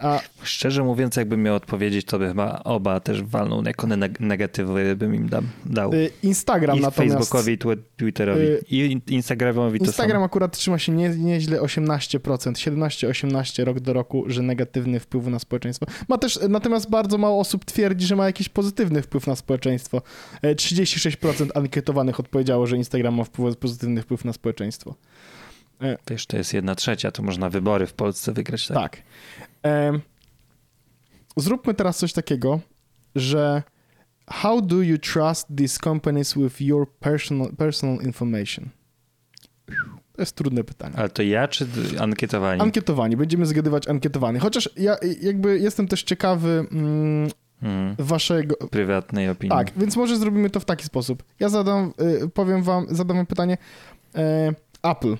A 0.00 0.20
Szczerze 0.42 0.84
mówiąc, 0.84 1.16
jakbym 1.16 1.42
miał 1.42 1.54
odpowiedzieć, 1.54 2.06
to 2.06 2.18
by 2.18 2.28
chyba 2.28 2.60
oba 2.64 3.00
też 3.00 3.22
walną 3.22 3.62
jako 3.62 3.86
neg- 3.86 4.20
negatywy, 4.20 4.96
bym 4.96 5.14
im 5.14 5.28
dał. 5.66 5.94
y, 5.94 6.10
Instagram 6.22 6.78
I 6.78 6.80
natomiast... 6.80 7.14
Facebookowi, 7.16 7.52
i 7.52 7.58
twe- 7.58 7.76
Twitterowi. 7.96 8.40
y, 8.42 8.64
I 8.70 9.00
Instagramowi 9.08 9.78
to 9.78 9.84
Instagram 9.84 10.16
samo. 10.16 10.24
akurat 10.24 10.56
trzyma 10.56 10.78
się 10.78 10.92
nie, 10.92 11.08
nieźle 11.08 11.60
18%, 11.60 12.52
17-18 12.52 13.64
rok 13.64 13.80
do 13.80 13.92
roku, 13.92 14.24
że 14.26 14.42
negatywny 14.42 15.00
wpływ 15.00 15.26
na 15.26 15.38
społeczeństwo. 15.38 15.86
Ma 16.08 16.18
też, 16.18 16.38
natomiast 16.48 16.90
bardzo 16.90 17.18
mało 17.18 17.40
osób 17.40 17.64
twierdzi, 17.64 18.06
że 18.06 18.16
ma 18.16 18.26
jakiś 18.26 18.48
pozytywny 18.48 19.02
wpływ 19.02 19.26
na 19.26 19.36
społeczeństwo. 19.36 20.02
E, 20.42 20.54
36% 20.54 21.48
ankietowanych 21.54 22.20
odpowiedziało, 22.20 22.66
że 22.66 22.76
Instagram 22.76 23.14
ma 23.14 23.24
wpływ, 23.24 23.56
pozytywny 23.56 24.02
wpływ 24.02 24.24
na 24.24 24.32
społeczeństwo. 24.32 24.94
Wiesz, 26.10 26.26
to 26.26 26.36
jest 26.36 26.54
jedna 26.54 26.74
trzecia, 26.74 27.10
to 27.10 27.22
można 27.22 27.50
wybory 27.50 27.86
w 27.86 27.92
Polsce 27.92 28.32
wygrać. 28.32 28.66
Tak? 28.66 28.76
Tak. 28.76 29.02
Em, 29.62 30.00
zróbmy 31.36 31.74
teraz 31.74 31.98
coś 31.98 32.12
takiego, 32.12 32.60
że 33.14 33.62
how 34.26 34.62
do 34.62 34.82
you 34.82 34.98
trust 34.98 35.48
these 35.56 35.78
companies 35.84 36.34
with 36.34 36.60
your 36.60 36.92
personal, 36.92 37.52
personal 37.56 38.04
information? 38.04 38.68
To 40.12 40.22
jest 40.22 40.36
trudne 40.36 40.64
pytanie. 40.64 40.94
Ale 40.96 41.08
to 41.08 41.22
ja 41.22 41.48
czy 41.48 41.66
ankietowani? 42.00 42.62
Ankietowani, 42.62 43.16
będziemy 43.16 43.46
zgadywać 43.46 43.88
ankietowani. 43.88 44.38
Chociaż 44.38 44.70
ja 44.76 44.96
jakby 45.22 45.58
jestem 45.58 45.88
też 45.88 46.02
ciekawy 46.02 46.66
mm, 46.72 47.30
Hmm. 47.60 47.94
waszego... 47.98 48.56
Prywatnej 48.56 49.28
opinii. 49.28 49.56
Tak, 49.56 49.72
więc 49.76 49.96
może 49.96 50.16
zrobimy 50.16 50.50
to 50.50 50.60
w 50.60 50.64
taki 50.64 50.84
sposób. 50.84 51.22
Ja 51.40 51.48
zadam, 51.48 51.92
y, 52.24 52.28
powiem 52.28 52.62
wam, 52.62 52.86
zadam 52.90 53.16
wam 53.16 53.26
pytanie. 53.26 53.58
E, 54.14 54.54
Apple. 54.82 55.16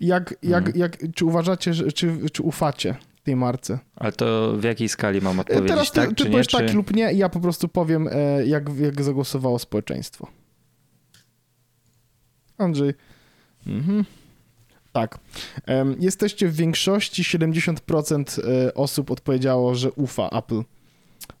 Jak, 0.00 0.34
jak, 0.42 0.66
Mhm. 0.68 0.78
jak, 0.78 0.98
czy 1.14 1.24
uważacie, 1.24 1.74
że, 1.74 1.92
czy, 1.92 2.16
czy 2.32 2.42
ufacie 2.42 2.94
tej 3.24 3.36
marce? 3.36 3.78
Ale 3.96 4.12
to 4.12 4.52
w 4.56 4.62
jakiej 4.64 4.88
skali 4.88 5.20
mam 5.20 5.38
E, 5.38 5.40
odpowiedzieć, 5.40 5.68
Teraz 5.68 5.90
ty, 5.90 5.94
tak 6.00 6.08
ty 6.08 6.14
czy 6.14 6.24
nie? 6.24 6.30
powiesz 6.30 6.46
Czy... 6.46 6.56
tak 6.56 6.74
lub 6.74 6.94
nie 6.94 7.12
i 7.12 7.18
ja 7.18 7.28
po 7.28 7.40
prostu 7.40 7.68
powiem, 7.68 8.08
e, 8.12 8.46
jak, 8.46 8.68
jak 8.78 9.02
zagłosowało 9.02 9.58
społeczeństwo. 9.58 10.26
Andrzej. 12.58 12.94
Mhm. 13.66 14.04
Tak. 14.92 15.18
Jesteście 15.98 16.48
w 16.48 16.54
większości, 16.56 17.22
70% 17.22 18.40
e, 18.66 18.74
osób 18.74 19.10
odpowiedziało, 19.10 19.74
że 19.74 19.92
ufa 19.92 20.28
Apple. 20.28 20.62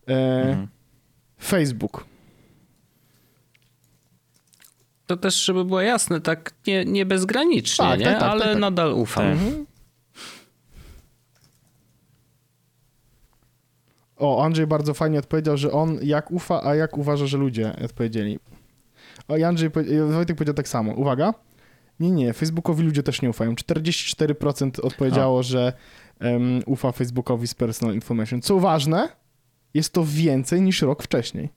Mhm. 0.06 0.68
Facebook. 1.42 2.04
To 5.10 5.16
też, 5.16 5.44
żeby 5.44 5.64
było 5.64 5.80
jasne, 5.80 6.20
tak 6.20 6.54
nie, 6.66 6.84
nie 6.84 7.06
bezgranicznie, 7.06 7.84
Tak, 7.84 7.98
nie? 8.00 8.04
tak, 8.04 8.20
tak, 8.20 8.30
ale 8.30 8.40
tak, 8.40 8.50
tak. 8.50 8.60
nadal 8.60 8.92
ufam. 8.92 9.24
Tak. 9.24 9.32
Mhm. 9.32 9.66
O, 14.16 14.44
Andrzej 14.44 14.66
bardzo 14.66 14.94
fajnie 14.94 15.18
odpowiedział, 15.18 15.56
że 15.56 15.72
on 15.72 15.98
jak 16.02 16.30
ufa, 16.30 16.62
a 16.64 16.74
jak 16.74 16.98
uważa, 16.98 17.26
że 17.26 17.38
ludzie 17.38 17.76
odpowiedzieli. 17.84 18.38
O, 19.28 19.36
i 19.36 19.42
Andrzej, 19.44 19.70
Wojtek 20.10 20.36
powiedział 20.36 20.54
tak 20.54 20.68
samo. 20.68 20.92
Uwaga. 20.92 21.34
Nie, 22.00 22.10
nie, 22.10 22.32
Facebookowi 22.32 22.82
ludzie 22.82 23.02
też 23.02 23.22
nie 23.22 23.30
ufają. 23.30 23.54
44% 23.54 24.80
odpowiedziało, 24.80 25.42
że 25.42 25.72
em, 26.18 26.62
ufa 26.66 26.92
Facebookowi 26.92 27.46
z 27.46 27.54
personal 27.54 27.94
information. 27.94 28.42
Co 28.42 28.58
ważne, 28.60 29.08
jest 29.74 29.92
to 29.92 30.04
więcej 30.06 30.62
niż 30.62 30.82
rok 30.82 31.02
wcześniej. 31.02 31.48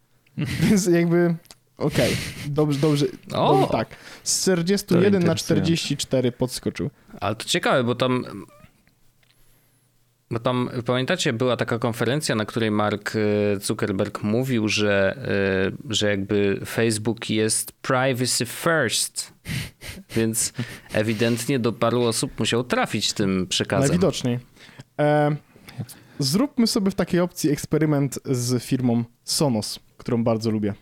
Więc 0.62 0.86
jakby, 0.86 1.34
okej, 1.80 2.16
dobrze, 2.46 2.78
dobrze, 2.78 3.06
O! 3.32 3.54
dobrze, 3.54 3.72
tak. 3.72 3.88
Z 4.22 4.42
41 4.42 5.12
na 5.12 5.18
interesujące. 5.18 5.64
44 5.64 6.32
podskoczył. 6.32 6.90
Ale 7.20 7.36
to 7.36 7.44
ciekawe, 7.44 7.84
bo 7.84 7.94
tam. 7.94 8.24
Bo 10.32 10.38
tam, 10.38 10.70
pamiętacie, 10.86 11.32
była 11.32 11.56
taka 11.56 11.78
konferencja, 11.78 12.34
na 12.34 12.44
której 12.44 12.70
Mark 12.70 13.12
e, 13.16 13.60
Zuckerberg 13.60 14.22
mówił, 14.22 14.68
że, 14.68 15.16
e, 15.88 15.92
że 15.94 16.10
jakby 16.10 16.60
Facebook 16.66 17.30
jest 17.30 17.72
privacy 17.72 18.46
first. 18.46 19.32
Więc 20.16 20.52
ewidentnie 20.92 21.58
do 21.58 21.72
paru 21.72 22.02
osób 22.02 22.38
musiał 22.38 22.64
trafić 22.64 23.12
tym 23.12 23.46
przekazem. 23.46 23.88
Najwidoczniej. 23.88 24.38
E, 25.00 25.36
zróbmy 26.18 26.66
sobie 26.66 26.90
w 26.90 26.94
takiej 26.94 27.20
opcji 27.20 27.50
eksperyment 27.50 28.18
z 28.24 28.62
firmą 28.62 29.04
Sonos, 29.24 29.80
którą 29.96 30.24
bardzo 30.24 30.50
lubię. 30.50 30.74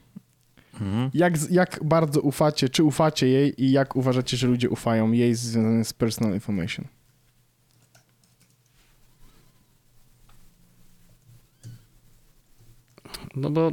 Mhm. 0.80 1.10
Jak, 1.14 1.50
jak 1.50 1.80
bardzo 1.84 2.20
ufacie, 2.20 2.68
czy 2.68 2.84
ufacie 2.84 3.28
jej 3.28 3.64
i 3.64 3.70
jak 3.70 3.96
uważacie, 3.96 4.36
że 4.36 4.46
ludzie 4.46 4.70
ufają 4.70 5.12
jej 5.12 5.34
związane 5.34 5.84
z 5.84 5.92
personal 5.92 6.34
information? 6.34 6.84
No 13.36 13.50
bo 13.50 13.72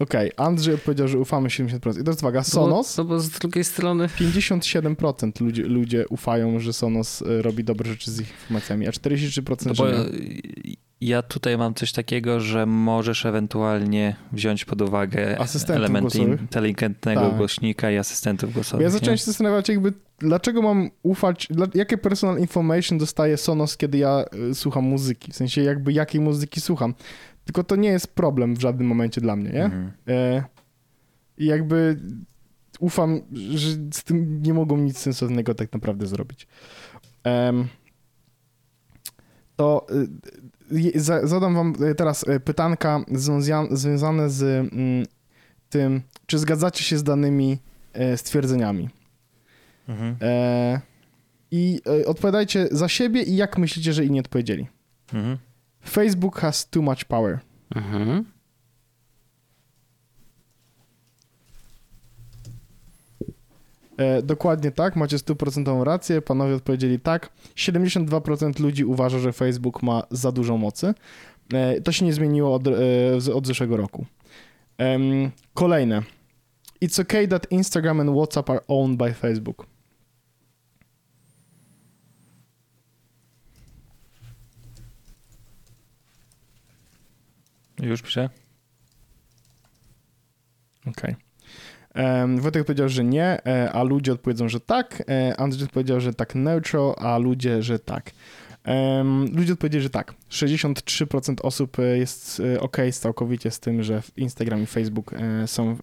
Okej, 0.00 0.32
okay. 0.32 0.46
Andrzej 0.46 0.74
odpowiedział, 0.74 1.08
że 1.08 1.18
ufamy 1.18 1.48
70%. 1.48 2.00
I 2.00 2.04
to 2.04 2.10
jest 2.10 2.22
uwaga, 2.22 2.42
Sonos. 2.42 2.98
No 2.98 3.04
bo, 3.04 3.10
no 3.10 3.16
bo 3.16 3.22
z 3.22 3.30
drugiej 3.30 3.64
strony. 3.64 4.06
57% 4.06 5.40
ludzie, 5.40 5.62
ludzie 5.62 6.08
ufają, 6.08 6.60
że 6.60 6.72
Sonos 6.72 7.22
e, 7.22 7.42
robi 7.42 7.64
dobre 7.64 7.90
rzeczy 7.90 8.10
z 8.10 8.20
ich 8.20 8.30
informacjami, 8.30 8.88
a 8.88 8.90
43% 8.90 9.66
no 9.66 9.74
bo 9.74 9.86
że 9.86 10.10
nie. 10.64 10.74
Ja 11.00 11.22
tutaj 11.22 11.58
mam 11.58 11.74
coś 11.74 11.92
takiego, 11.92 12.40
że 12.40 12.66
możesz 12.66 13.26
ewentualnie 13.26 14.16
wziąć 14.32 14.64
pod 14.64 14.82
uwagę 14.82 15.38
elementy 15.68 16.18
inteligentnego 16.18 17.20
tak. 17.20 17.36
głośnika 17.36 17.90
i 17.90 17.96
asystentów 17.96 18.52
głosowych. 18.52 18.84
Ja 18.84 18.90
zacząłem 18.90 19.18
się 19.18 19.24
zastanawiać, 19.24 19.68
jakby 19.68 19.92
dlaczego 20.18 20.62
mam 20.62 20.90
ufać, 21.02 21.48
jakie 21.74 21.98
personal 21.98 22.38
information 22.38 22.98
dostaje 22.98 23.36
Sonos, 23.36 23.76
kiedy 23.76 23.98
ja 23.98 24.24
e, 24.50 24.54
słucham 24.54 24.84
muzyki, 24.84 25.32
w 25.32 25.36
sensie 25.36 25.62
jakby 25.62 25.92
jakiej 25.92 26.20
muzyki 26.20 26.60
słucham. 26.60 26.94
Tylko 27.44 27.64
to 27.64 27.76
nie 27.76 27.88
jest 27.88 28.14
problem 28.14 28.54
w 28.56 28.60
żadnym 28.60 28.86
momencie 28.86 29.20
dla 29.20 29.36
mnie, 29.36 29.50
nie? 29.50 29.64
Mhm. 29.64 29.92
E, 30.08 30.44
I 31.38 31.46
jakby 31.46 32.00
ufam, 32.80 33.20
że 33.54 33.70
z 33.92 34.04
tym 34.04 34.42
nie 34.42 34.54
mogą 34.54 34.76
nic 34.76 34.98
sensownego 34.98 35.54
tak 35.54 35.72
naprawdę 35.72 36.06
zrobić. 36.06 36.46
to 39.56 39.86
y, 39.90 40.08
zadam 41.24 41.54
wam 41.54 41.74
teraz 41.96 42.22
y, 42.22 42.40
pytanka 42.40 43.04
związane 43.70 44.30
z 44.30 44.42
mm, 44.42 45.06
tym, 45.70 46.02
czy 46.26 46.38
zgadzacie 46.38 46.84
się 46.84 46.98
z 46.98 47.02
danymi 47.02 47.58
e, 47.92 48.16
stwierdzeniami. 48.16 48.88
Mhm. 49.88 50.16
E, 50.22 50.80
I 51.50 51.80
e, 52.02 52.06
odpowiadajcie 52.06 52.68
za 52.70 52.88
siebie 52.88 53.22
i 53.22 53.36
jak 53.36 53.58
myślicie, 53.58 53.92
że 53.92 54.04
inni 54.04 54.20
odpowiedzieli. 54.20 54.66
Mhm. 55.14 55.38
Facebook 55.88 56.38
has 56.38 56.70
too 56.70 56.82
much 56.82 57.04
power. 57.04 57.38
Mhm. 57.74 58.24
Dokładnie 64.22 64.70
tak, 64.70 64.96
macie 64.96 65.18
stuprocentową 65.18 65.84
rację. 65.84 66.22
Panowie 66.22 66.54
odpowiedzieli 66.54 67.00
tak. 67.00 67.30
72% 67.56 68.60
ludzi 68.60 68.84
uważa, 68.84 69.18
że 69.18 69.32
Facebook 69.32 69.82
ma 69.82 70.02
za 70.10 70.32
dużo 70.32 70.56
mocy. 70.56 70.94
E, 71.52 71.80
to 71.80 71.92
się 71.92 72.04
nie 72.04 72.12
zmieniło 72.12 72.54
od, 72.54 72.66
e, 72.66 73.34
od 73.34 73.46
zeszłego 73.46 73.76
roku. 73.76 74.06
Kolejne. 75.54 76.02
It's 76.82 77.00
okay 77.00 77.28
that 77.28 77.46
Instagram 77.50 78.00
and 78.00 78.10
WhatsApp 78.10 78.50
are 78.50 78.60
owned 78.68 78.98
by 78.98 79.12
Facebook. 79.12 79.66
Już 87.82 88.02
piszę. 88.02 88.30
Okej. 90.86 90.92
Okay. 90.92 91.29
Um, 91.94 92.40
Wojtek 92.40 92.64
powiedział, 92.64 92.88
że 92.88 93.04
nie, 93.04 93.46
e, 93.46 93.72
a 93.72 93.82
ludzie 93.82 94.12
odpowiedzą, 94.12 94.48
że 94.48 94.60
tak. 94.60 95.02
E, 95.08 95.40
Andrzej 95.40 95.68
powiedział, 95.68 96.00
że 96.00 96.14
tak 96.14 96.34
neutral, 96.34 96.94
a 96.98 97.18
ludzie, 97.18 97.62
że 97.62 97.78
tak. 97.78 98.10
Um, 98.66 99.26
ludzie 99.34 99.52
odpowiedzieli, 99.52 99.82
że 99.82 99.90
tak. 99.90 100.14
63% 100.30 101.34
osób 101.42 101.78
e, 101.78 101.98
jest 101.98 102.42
ok 102.60 102.76
całkowicie 102.92 103.50
z 103.50 103.60
tym, 103.60 103.82
że 103.82 104.02
Instagram 104.16 104.62
i 104.62 104.66
Facebook 104.66 105.14
są 105.46 105.76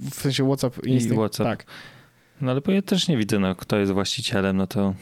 w 0.00 0.14
sensie 0.14 0.46
WhatsApp 0.46 0.86
i 0.86 0.90
Instagram. 0.90 1.18
WhatsApp. 1.18 1.48
Tak. 1.48 1.66
No 2.40 2.50
ale 2.50 2.60
ja 2.68 2.82
też 2.82 3.08
nie 3.08 3.16
widzę, 3.16 3.38
no, 3.38 3.54
kto 3.54 3.76
jest 3.76 3.92
właścicielem, 3.92 4.56
no 4.56 4.66
to. 4.66 4.94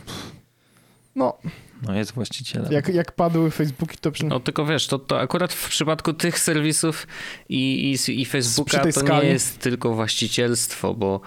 No, 1.17 1.39
no 1.83 1.95
jest 1.95 2.12
właścicielem. 2.12 2.72
Jak, 2.72 2.89
jak 2.89 3.12
padły 3.12 3.51
Facebooki, 3.51 3.99
to... 3.99 4.11
Przy... 4.12 4.25
No 4.25 4.41
tylko 4.41 4.66
wiesz, 4.66 4.87
to, 4.87 4.99
to 4.99 5.20
akurat 5.20 5.53
w 5.53 5.68
przypadku 5.68 6.12
tych 6.12 6.39
serwisów 6.39 7.07
i, 7.49 7.95
i, 8.09 8.20
i 8.20 8.25
Facebooka 8.25 8.79
to 8.79 8.93
skali... 8.93 9.27
nie 9.27 9.33
jest 9.33 9.59
tylko 9.59 9.95
właścicielstwo, 9.95 10.95
bo 10.95 11.20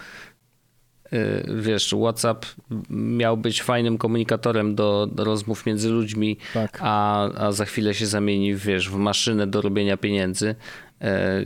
y, 1.13 1.45
wiesz, 1.55 1.95
WhatsApp 2.01 2.45
miał 2.89 3.37
być 3.37 3.61
fajnym 3.61 3.97
komunikatorem 3.97 4.75
do, 4.75 5.07
do 5.11 5.23
rozmów 5.23 5.65
między 5.65 5.89
ludźmi, 5.89 6.37
tak. 6.53 6.79
a, 6.81 7.23
a 7.33 7.51
za 7.51 7.65
chwilę 7.65 7.93
się 7.93 8.05
zamieni, 8.05 8.55
wiesz, 8.55 8.89
w 8.89 8.95
maszynę 8.95 9.47
do 9.47 9.61
robienia 9.61 9.97
pieniędzy, 9.97 10.55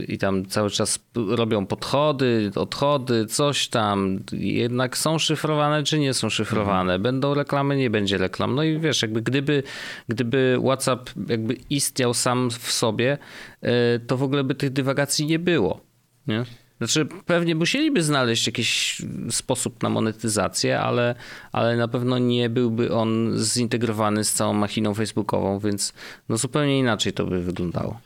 i 0.08 0.18
tam 0.18 0.46
cały 0.46 0.70
czas 0.70 1.00
robią 1.16 1.66
podchody, 1.66 2.52
odchody, 2.56 3.26
coś 3.26 3.68
tam. 3.68 4.20
Jednak 4.32 4.98
są 4.98 5.20
szyfrowane, 5.20 5.84
czy 5.84 6.00
nie 6.00 6.14
są 6.14 6.30
szyfrowane? 6.30 6.94
Mhm. 6.94 7.02
Będą 7.02 7.34
reklamy, 7.34 7.78
nie 7.78 7.90
będzie 7.90 8.18
reklam. 8.18 8.56
No 8.56 8.64
i 8.64 8.80
wiesz, 8.80 9.02
jakby 9.02 9.22
gdyby, 9.22 9.64
gdyby 10.08 10.58
WhatsApp 10.64 11.10
jakby 11.28 11.58
istniał 11.70 12.14
sam 12.14 12.50
w 12.50 12.72
sobie, 12.72 13.18
e, 13.62 14.00
to 14.00 14.18
w 14.18 14.24
ogóle 14.24 14.44
by 14.44 14.56
tych 14.56 14.70
dywagacji 14.70 15.26
nie 15.26 15.40
było. 15.40 15.82
Nie? 16.28 16.46
Znaczy, 16.78 17.08
pewnie 17.26 17.56
musieliby 17.56 18.04
znaleźć 18.04 18.48
jakiś 18.48 19.02
sposób 19.30 19.84
na 19.84 19.90
monetyzację, 19.90 20.80
ale, 20.80 21.16
ale 21.52 21.78
na 21.78 21.88
pewno 21.88 22.18
nie 22.18 22.50
byłby 22.50 22.94
on 22.94 23.34
zintegrowany 23.38 24.24
z 24.24 24.34
całą 24.34 24.54
machiną 24.54 24.94
facebookową, 24.94 25.60
więc 25.60 25.94
no 26.30 26.38
zupełnie 26.38 26.80
inaczej 26.80 27.14
to 27.14 27.26
by 27.26 27.42
wyglądało. 27.42 28.00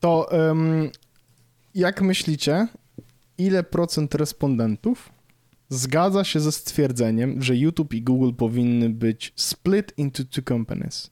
To 0.00 0.28
um, 0.32 0.90
jak 1.74 2.02
myślicie, 2.02 2.68
ile 3.38 3.62
procent 3.62 4.14
respondentów 4.14 5.12
zgadza 5.68 6.24
się 6.24 6.40
ze 6.40 6.52
stwierdzeniem, 6.52 7.42
że 7.42 7.56
YouTube 7.56 7.94
i 7.94 8.02
Google 8.02 8.32
powinny 8.32 8.90
być 8.90 9.32
split 9.36 9.92
into 9.96 10.24
two 10.24 10.42
companies? 10.42 11.10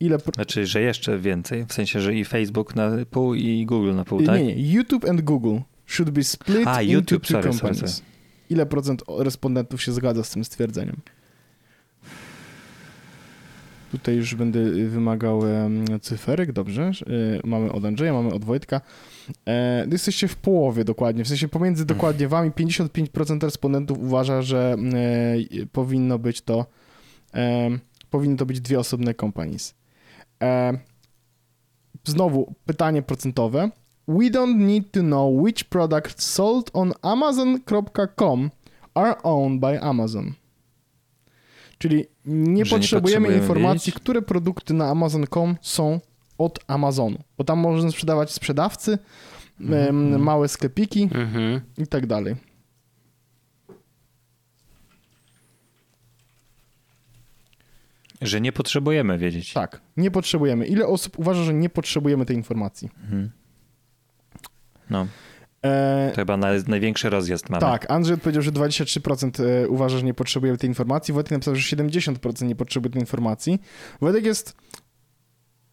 Ile 0.00 0.18
pro... 0.18 0.32
Znaczy, 0.34 0.66
że 0.66 0.80
jeszcze 0.80 1.18
więcej, 1.18 1.66
w 1.66 1.72
sensie, 1.72 2.00
że 2.00 2.14
i 2.14 2.24
Facebook 2.24 2.76
na 2.76 2.90
pół 3.10 3.34
i 3.34 3.66
Google 3.66 3.94
na 3.94 4.04
pół, 4.04 4.22
tak? 4.22 4.40
Nie, 4.40 4.46
nie. 4.46 4.72
YouTube 4.72 5.04
and 5.04 5.20
Google 5.20 5.58
should 5.86 6.10
be 6.10 6.24
split 6.24 6.66
A, 6.66 6.82
into 6.82 6.94
YouTube, 6.94 7.26
two 7.26 7.32
sorry, 7.32 7.50
companies. 7.50 7.78
Sorry, 7.78 7.92
sorry. 7.92 8.08
Ile 8.50 8.66
procent 8.66 9.02
respondentów 9.18 9.82
się 9.82 9.92
zgadza 9.92 10.24
z 10.24 10.30
tym 10.30 10.44
stwierdzeniem? 10.44 10.96
Tutaj 13.90 14.16
już 14.16 14.34
będę 14.34 14.70
wymagał 14.70 15.40
cyferek, 16.00 16.52
dobrze. 16.52 16.90
Y, 17.08 17.40
mamy 17.44 17.72
od 17.72 17.84
Andrzeja, 17.84 18.12
mamy 18.12 18.34
od 18.34 18.44
Wojtka. 18.44 18.80
E, 19.46 19.86
jesteście 19.92 20.28
w 20.28 20.36
połowie 20.36 20.84
dokładnie, 20.84 21.24
w 21.24 21.28
sensie 21.28 21.48
pomiędzy 21.48 21.86
dokładnie 21.86 22.28
wami 22.28 22.50
55% 22.50 23.42
respondentów 23.42 23.98
uważa, 23.98 24.42
że 24.42 24.76
e, 24.94 25.66
powinno 25.72 26.18
być 26.18 26.42
to 26.42 26.66
powinny 28.10 28.36
to 28.36 28.46
być 28.46 28.60
dwie 28.60 28.78
osobne 28.78 29.14
companies. 29.14 29.74
E, 30.42 30.78
znowu 32.04 32.54
pytanie 32.66 33.02
procentowe. 33.02 33.70
We 34.08 34.30
don't 34.30 34.56
need 34.56 34.90
to 34.90 35.00
know 35.00 35.42
which 35.42 35.64
products 35.64 36.32
sold 36.32 36.70
on 36.72 36.92
amazon.com 37.02 38.50
are 38.94 39.22
owned 39.22 39.60
by 39.60 39.80
Amazon. 39.80 40.34
Czyli 41.78 42.06
nie 42.24 42.66
potrzebujemy, 42.66 43.28
nie 43.28 43.34
informacji, 43.34 43.90
wiedzieć? 43.90 44.02
które 44.02 44.22
produkty 44.22 44.74
na 44.74 44.90
Amazon.com 44.90 45.56
są 45.60 46.00
od 46.38 46.58
Amazonu, 46.66 47.18
bo 47.38 47.44
tam 47.44 47.58
można 47.58 47.90
sprzedawać 47.90 48.32
sprzedawcy, 48.32 48.98
mm-hmm. 49.60 50.18
małe 50.18 50.48
sklepiki 50.48 51.08
mm-hmm. 51.08 51.60
i 51.78 51.86
tak 51.86 52.06
dalej. 52.06 52.36
Że 58.22 58.40
nie 58.40 58.52
potrzebujemy 58.52 59.18
wiedzieć. 59.18 59.52
Tak, 59.52 59.80
nie 59.96 60.10
potrzebujemy. 60.10 60.66
Ile 60.66 60.86
osób 60.86 61.18
uważa, 61.18 61.44
że 61.44 61.54
nie 61.54 61.68
potrzebujemy 61.68 62.26
tej 62.26 62.36
informacji? 62.36 62.90
Mhm. 63.02 63.30
No. 64.90 65.06
E... 65.62 66.10
To 66.10 66.16
chyba 66.16 66.36
największy 66.66 67.10
rozjazd 67.10 67.50
mamy. 67.50 67.60
Tak, 67.60 67.90
Andrzej 67.90 68.14
odpowiedział, 68.14 68.42
że 68.42 68.50
23% 68.52 69.44
e, 69.44 69.68
uważa, 69.68 69.98
że 69.98 70.04
nie 70.04 70.14
potrzebuje 70.14 70.56
tej 70.56 70.70
informacji. 70.70 71.14
Wojtek 71.14 71.32
napisał, 71.32 71.54
że 71.56 71.76
70% 71.76 72.46
nie 72.46 72.56
potrzebuje 72.56 72.92
tej 72.92 73.02
informacji. 73.02 73.60
Wojtek 74.00 74.24
jest 74.24 74.56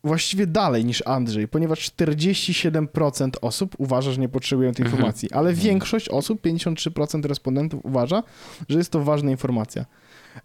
właściwie 0.03 0.47
dalej 0.47 0.85
niż 0.85 1.03
Andrzej, 1.05 1.47
ponieważ 1.47 1.91
47% 1.91 3.29
osób 3.41 3.75
uważa, 3.77 4.11
że 4.11 4.21
nie 4.21 4.29
potrzebują 4.29 4.71
tej 4.73 4.85
mhm. 4.85 4.95
informacji, 4.95 5.31
ale 5.31 5.49
mhm. 5.49 5.67
większość 5.67 6.09
osób, 6.09 6.41
53% 6.41 7.25
respondentów 7.25 7.85
uważa, 7.85 8.23
że 8.69 8.77
jest 8.77 8.91
to 8.91 9.03
ważna 9.03 9.31
informacja. 9.31 9.85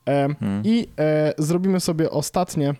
E, 0.09 0.25
mhm. 0.25 0.63
I 0.65 0.89
e, 0.99 1.35
zrobimy 1.39 1.81
sobie 1.81 2.11
ostatnie 2.11 2.75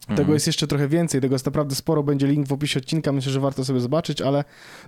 tego 0.00 0.20
mhm. 0.20 0.34
jest 0.34 0.46
jeszcze 0.46 0.66
trochę 0.66 0.88
więcej, 0.88 1.20
tego 1.20 1.34
jest 1.34 1.46
naprawdę 1.46 1.74
sporo, 1.74 2.02
będzie 2.02 2.26
link 2.26 2.48
w 2.48 2.52
opisie 2.52 2.80
odcinka, 2.80 3.12
myślę, 3.12 3.32
że 3.32 3.40
warto 3.40 3.64
sobie 3.64 3.80
zobaczyć, 3.80 4.22
ale 4.22 4.44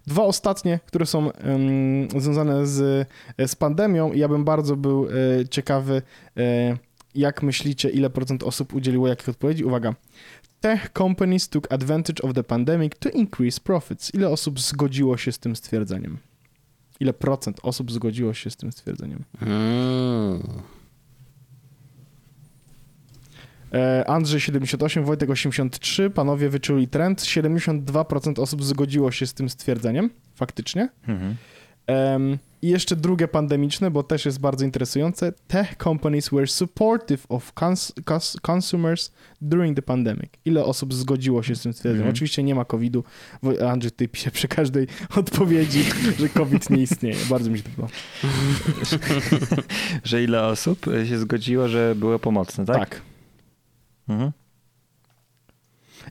dwa 0.06 0.22
ostatnie, 0.22 0.80
które 0.86 1.06
są 1.06 1.18
um, 1.26 2.20
związane 2.20 2.66
z, 2.66 3.08
z 3.46 3.54
pandemią 3.54 4.12
i 4.12 4.18
ja 4.18 4.28
bym 4.28 4.44
bardzo 4.44 4.76
był 4.76 5.06
e, 5.06 5.10
ciekawy, 5.48 6.02
e, 6.36 6.76
jak 7.14 7.42
myślicie, 7.42 7.90
ile 7.90 8.10
procent 8.10 8.42
osób 8.42 8.74
udzieliło 8.74 9.08
jakich 9.08 9.28
odpowiedzi. 9.28 9.64
Uwaga, 9.64 9.94
tech 10.60 10.90
companies 10.98 11.48
took 11.48 11.72
advantage 11.72 12.22
of 12.22 12.34
the 12.34 12.44
pandemic 12.44 12.92
to 12.98 13.08
increase 13.08 13.60
profits. 13.60 14.14
Ile 14.14 14.28
osób 14.28 14.60
zgodziło 14.60 15.16
się 15.16 15.32
z 15.32 15.38
tym 15.38 15.56
stwierdzeniem? 15.56 16.18
Ile 17.00 17.12
procent 17.12 17.60
osób 17.62 17.92
zgodziło 17.92 18.34
się 18.34 18.50
z 18.50 18.56
tym 18.56 18.72
stwierdzeniem? 18.72 19.24
Mm. 19.42 20.62
E, 23.74 24.04
Andrzej 24.08 24.40
78, 24.40 25.04
Wojtek 25.04 25.30
83, 25.30 26.10
panowie 26.10 26.48
wyczuli 26.48 26.88
trend. 26.88 27.20
72% 27.20 28.40
osób 28.40 28.64
zgodziło 28.64 29.10
się 29.10 29.26
z 29.26 29.34
tym 29.34 29.48
stwierdzeniem, 29.48 30.10
faktycznie. 30.34 30.88
Mhm. 31.08 31.36
Em, 31.86 32.38
I 32.62 32.68
jeszcze 32.68 32.96
drugie 32.96 33.28
pandemiczne, 33.28 33.90
bo 33.90 34.02
też 34.02 34.24
jest 34.24 34.40
bardzo 34.40 34.64
interesujące. 34.64 35.32
Tech 35.48 35.76
companies 35.76 36.28
were 36.28 36.46
supportive 36.46 37.26
of 37.28 37.52
cons 37.60 37.92
cons 38.06 38.36
consumers 38.46 39.12
during 39.40 39.76
the 39.76 39.82
pandemic. 39.82 40.30
Ile 40.44 40.64
osób 40.64 40.94
zgodziło 40.94 41.42
się 41.42 41.56
z 41.56 41.62
tym 41.62 41.72
stwierdzeniem? 41.72 42.02
Mhm. 42.02 42.14
Oczywiście 42.14 42.42
nie 42.42 42.54
ma 42.54 42.64
COVID-u. 42.64 43.04
Andrzej 43.68 43.90
tutaj 43.90 44.08
pisze 44.08 44.30
przy 44.30 44.48
każdej 44.48 44.86
odpowiedzi, 45.16 45.84
że 46.18 46.28
COVID 46.28 46.70
nie 46.70 46.82
istnieje. 46.82 47.16
Bardzo 47.30 47.50
mi 47.50 47.58
się 47.58 47.64
to 47.64 47.70
podoba. 47.70 47.94
Że 50.04 50.22
ile 50.22 50.46
osób 50.46 50.86
się 51.08 51.18
zgodziło, 51.18 51.68
że 51.68 51.94
było 51.94 52.18
pomocne, 52.18 52.64
tak? 52.64 52.78
tak. 52.78 53.11
Mhm. 54.12 54.32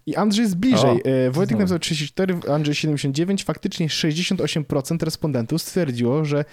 I 0.05 0.15
Andrzej 0.15 0.43
jest 0.43 0.57
bliżej. 0.57 1.03
O, 1.03 1.05
E, 1.27 1.31
Wojtek 1.31 1.57
napisał 1.57 1.79
34, 1.79 2.35
Andrzej 2.53 2.75
79. 2.75 3.43
Faktycznie 3.43 3.87
68% 3.87 5.03
respondentów 5.05 5.61
stwierdziło, 5.61 6.25
że 6.25 6.45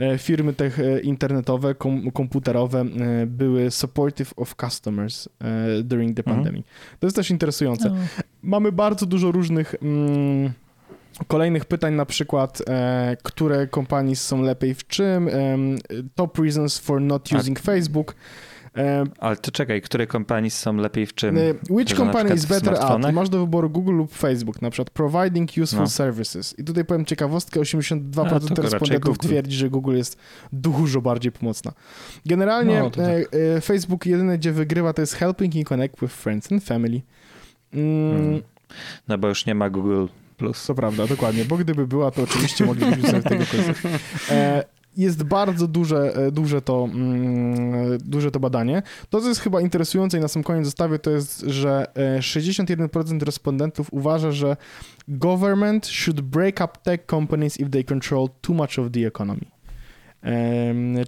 e, 0.00 0.18
firmy 0.18 0.52
tech 0.52 0.80
e, 0.80 1.00
internetowe, 1.00 1.74
kom, 1.74 2.10
komputerowe 2.10 2.80
e, 2.80 3.26
były 3.26 3.70
supportive 3.70 4.32
of 4.36 4.54
customers 4.54 5.28
e, 5.40 5.82
during 5.82 6.16
the 6.16 6.22
Mhm. 6.22 6.36
pandemic. 6.36 6.66
To 7.00 7.06
jest 7.06 7.16
też 7.16 7.30
interesujące. 7.30 7.94
Mamy 8.42 8.72
bardzo 8.72 9.06
dużo 9.06 9.32
różnych 9.32 9.74
mm, 9.82 10.52
kolejnych 11.26 11.64
pytań, 11.64 11.94
na 11.94 12.06
przykład, 12.06 12.62
e, 12.68 13.16
które 13.22 13.66
kompanii 13.66 14.16
są 14.16 14.42
lepiej 14.42 14.74
w 14.74 14.86
czym, 14.86 15.28
em, 15.28 15.78
top 16.14 16.38
reasons 16.38 16.78
for 16.78 17.00
not 17.00 17.28
A- 17.32 17.36
using 17.38 17.60
Facebook. 17.60 18.14
E, 18.78 19.04
Ale 19.18 19.36
to 19.36 19.50
czekaj, 19.50 19.82
które 19.82 20.06
kompanii 20.06 20.50
są 20.50 20.76
lepiej 20.76 21.06
w 21.06 21.14
czym? 21.14 21.38
E, 21.38 21.40
Which 21.70 21.94
company 21.96 22.34
is 22.34 22.46
better 22.46 22.74
at? 22.74 23.12
Masz 23.12 23.28
do 23.28 23.38
wyboru 23.40 23.70
Google 23.70 23.92
lub 23.92 24.14
Facebook, 24.14 24.62
na 24.62 24.70
przykład 24.70 24.90
providing 24.90 25.50
useful 25.62 25.80
No. 25.84 25.86
services. 25.90 26.58
I 26.58 26.64
tutaj 26.64 26.84
powiem 26.84 27.04
ciekawostkę, 27.04 27.60
82% 27.60 28.26
A, 28.26 28.40
to 28.40 28.48
raczej 28.48 28.56
respondentów 28.64 29.18
twierdzi, 29.18 29.56
że 29.56 29.70
Google 29.70 29.96
jest 29.96 30.16
dużo 30.52 31.00
bardziej 31.00 31.32
pomocna. 31.32 31.72
Generalnie 32.26 32.78
No, 32.80 32.90
tak. 32.90 33.04
e, 33.04 33.26
e, 33.56 33.60
Facebook 33.60 34.06
jedyne, 34.06 34.38
gdzie 34.38 34.52
wygrywa, 34.52 34.92
to 34.92 35.02
jest 35.02 35.14
helping 35.14 35.54
you 35.54 35.64
connect 35.64 36.00
with 36.00 36.12
friends 36.14 36.52
and 36.52 36.64
family. 36.64 37.00
Mm, 37.74 38.10
Mhm. 38.16 38.42
No 39.08 39.18
bo 39.18 39.28
już 39.28 39.46
nie 39.46 39.54
ma 39.54 39.70
Google 39.70 40.06
Plus. 40.36 40.66
To 40.66 40.74
prawda, 40.74 41.06
dokładnie, 41.06 41.44
bo 41.44 41.56
gdyby 41.56 41.86
była, 41.86 42.10
to 42.10 42.22
oczywiście 42.22 42.64
moglibyśmy 42.66 43.08
sobie 43.10 43.22
tego 43.22 43.44
korzystać. 43.46 43.92
E, 44.30 44.64
jest 44.98 45.22
bardzo 45.22 45.68
duże, 45.68 46.26
e, 46.26 46.32
duże, 46.32 46.62
to, 46.62 46.88
mm, 46.92 47.98
duże 47.98 48.30
to 48.30 48.40
badanie. 48.40 48.82
To, 49.10 49.20
co 49.20 49.28
jest 49.28 49.40
chyba 49.40 49.60
interesujące 49.60 50.18
i 50.18 50.20
na 50.20 50.28
sam 50.28 50.42
koniec 50.42 50.64
zostawię, 50.64 50.98
to 50.98 51.10
jest, 51.10 51.40
że 51.40 51.86
e, 51.94 52.22
61% 52.22 53.22
respondentów 53.22 53.88
uważa, 53.92 54.32
że 54.32 54.56
government 55.08 55.86
should 55.86 56.20
break 56.20 56.54
up 56.54 56.68
tech 56.82 57.06
companies 57.06 57.60
if 57.60 57.70
they 57.70 57.84
control 57.84 58.28
too 58.40 58.54
much 58.54 58.78
of 58.78 58.92
the 58.92 59.06
economy. 59.06 59.44